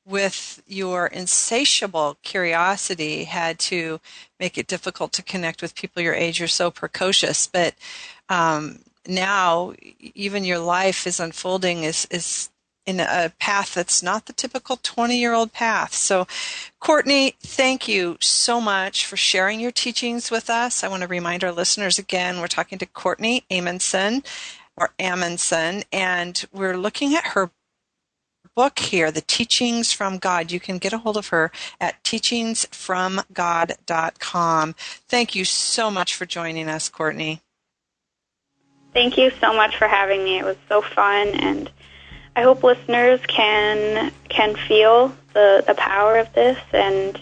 with 0.06 0.62
your 0.68 1.08
insatiable 1.08 2.18
curiosity 2.24 3.24
had 3.24 3.58
to 3.58 4.02
make 4.40 4.58
it 4.58 4.68
difficult 4.68 5.14
to 5.14 5.24
connect 5.24 5.62
with 5.62 5.76
people 5.76 6.02
your 6.02 6.14
age. 6.14 6.40
You're 6.40 6.48
so 6.50 6.70
precocious, 6.72 7.48
but 7.48 7.76
um, 8.30 8.80
now 9.08 9.74
even 10.00 10.44
your 10.44 10.60
life 10.60 11.08
is 11.08 11.20
unfolding 11.20 11.84
is 11.84 12.06
is 12.12 12.50
in 12.86 13.00
a 13.00 13.32
path 13.40 13.76
that's 13.76 14.04
not 14.04 14.26
the 14.26 14.34
typical 14.34 14.78
20 14.82 15.18
year 15.18 15.34
old 15.34 15.54
path. 15.54 15.94
So, 15.94 16.28
Courtney, 16.80 17.36
thank 17.42 17.88
you 17.88 18.18
so 18.20 18.60
much 18.60 19.06
for 19.06 19.18
sharing 19.18 19.60
your 19.60 19.72
teachings 19.72 20.30
with 20.30 20.50
us. 20.50 20.84
I 20.84 20.88
want 20.88 21.04
to 21.04 21.08
remind 21.08 21.44
our 21.44 21.52
listeners 21.52 21.98
again, 21.98 22.40
we're 22.40 22.48
talking 22.48 22.78
to 22.80 22.86
Courtney 22.86 23.44
Amundsen 23.50 24.24
or 24.76 24.92
Amundsen, 25.00 25.84
and 25.92 26.46
we're 26.52 26.78
looking 26.78 27.16
at 27.16 27.28
her 27.28 27.52
book 28.56 28.80
here, 28.80 29.12
The 29.12 29.22
Teachings 29.22 29.94
from 29.94 30.18
God. 30.18 30.52
You 30.52 30.60
can 30.60 30.78
get 30.78 30.94
a 30.94 31.00
hold 31.00 31.18
of 31.18 31.30
her 31.30 31.52
at 31.80 32.04
teachingsfromgod.com. 32.04 34.76
Thank 35.08 35.36
you 35.36 35.46
so 35.46 35.92
much 35.92 36.16
for 36.16 36.26
joining 36.26 36.68
us, 36.70 36.90
Courtney. 36.90 37.42
Thank 38.94 39.18
you 39.18 39.32
so 39.42 39.54
much 39.54 39.78
for 39.78 39.88
having 39.88 40.24
me. 40.24 40.38
It 40.38 40.46
was 40.46 40.58
so 40.70 40.82
fun, 40.82 41.30
and 41.30 41.72
I 42.36 42.42
hope 42.42 42.64
listeners 42.64 43.20
can 43.28 44.12
can 44.30 44.56
feel 44.56 45.16
the, 45.34 45.64
the 45.68 45.76
power 45.76 46.18
of 46.18 46.34
this 46.34 46.58
and 46.72 47.20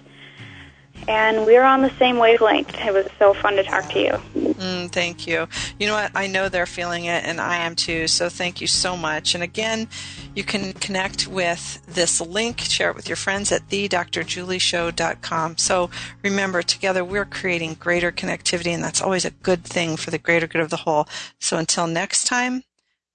and 1.08 1.46
we're 1.46 1.64
on 1.64 1.82
the 1.82 1.90
same 1.92 2.18
wavelength. 2.18 2.76
It 2.80 2.94
was 2.94 3.08
so 3.18 3.34
fun 3.34 3.56
to 3.56 3.64
talk 3.64 3.90
to 3.92 4.00
you. 4.00 4.12
Mm, 4.36 4.92
thank 4.92 5.26
you. 5.26 5.48
You 5.80 5.88
know 5.88 5.96
what? 5.96 6.12
I 6.14 6.28
know 6.28 6.48
they're 6.48 6.66
feeling 6.66 7.06
it, 7.06 7.24
and 7.26 7.42
I 7.42 7.58
am 7.58 7.76
too. 7.76 8.08
So 8.08 8.30
thank 8.30 8.62
you 8.62 8.68
so 8.68 8.96
much. 8.96 9.34
And 9.34 9.44
again, 9.44 9.88
you 10.36 10.44
can 10.44 10.74
connect 10.74 11.28
with 11.28 11.84
this 11.88 12.22
link, 12.22 12.60
share 12.60 12.90
it 12.92 12.96
with 12.96 13.10
your 13.10 13.16
friends 13.16 13.52
at 13.52 13.68
thedrjulieshow.com. 13.70 15.58
So 15.58 15.90
remember, 16.24 16.62
together 16.62 17.04
we're 17.04 17.26
creating 17.26 17.76
greater 17.76 18.12
connectivity, 18.12 18.72
and 18.72 18.84
that's 18.84 19.02
always 19.02 19.26
a 19.26 19.32
good 19.32 19.64
thing 19.64 19.98
for 19.98 20.12
the 20.12 20.20
greater 20.20 20.48
good 20.48 20.62
of 20.62 20.70
the 20.70 20.78
whole. 20.78 21.08
So 21.40 21.58
until 21.58 21.88
next 21.88 22.26
time, 22.26 22.64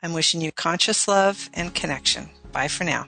I'm 0.06 0.12
wishing 0.12 0.40
you 0.40 0.52
conscious 0.52 1.08
love 1.08 1.50
and 1.52 1.74
connection. 1.74 2.30
Bye 2.52 2.68
for 2.68 2.84
now. 2.84 3.06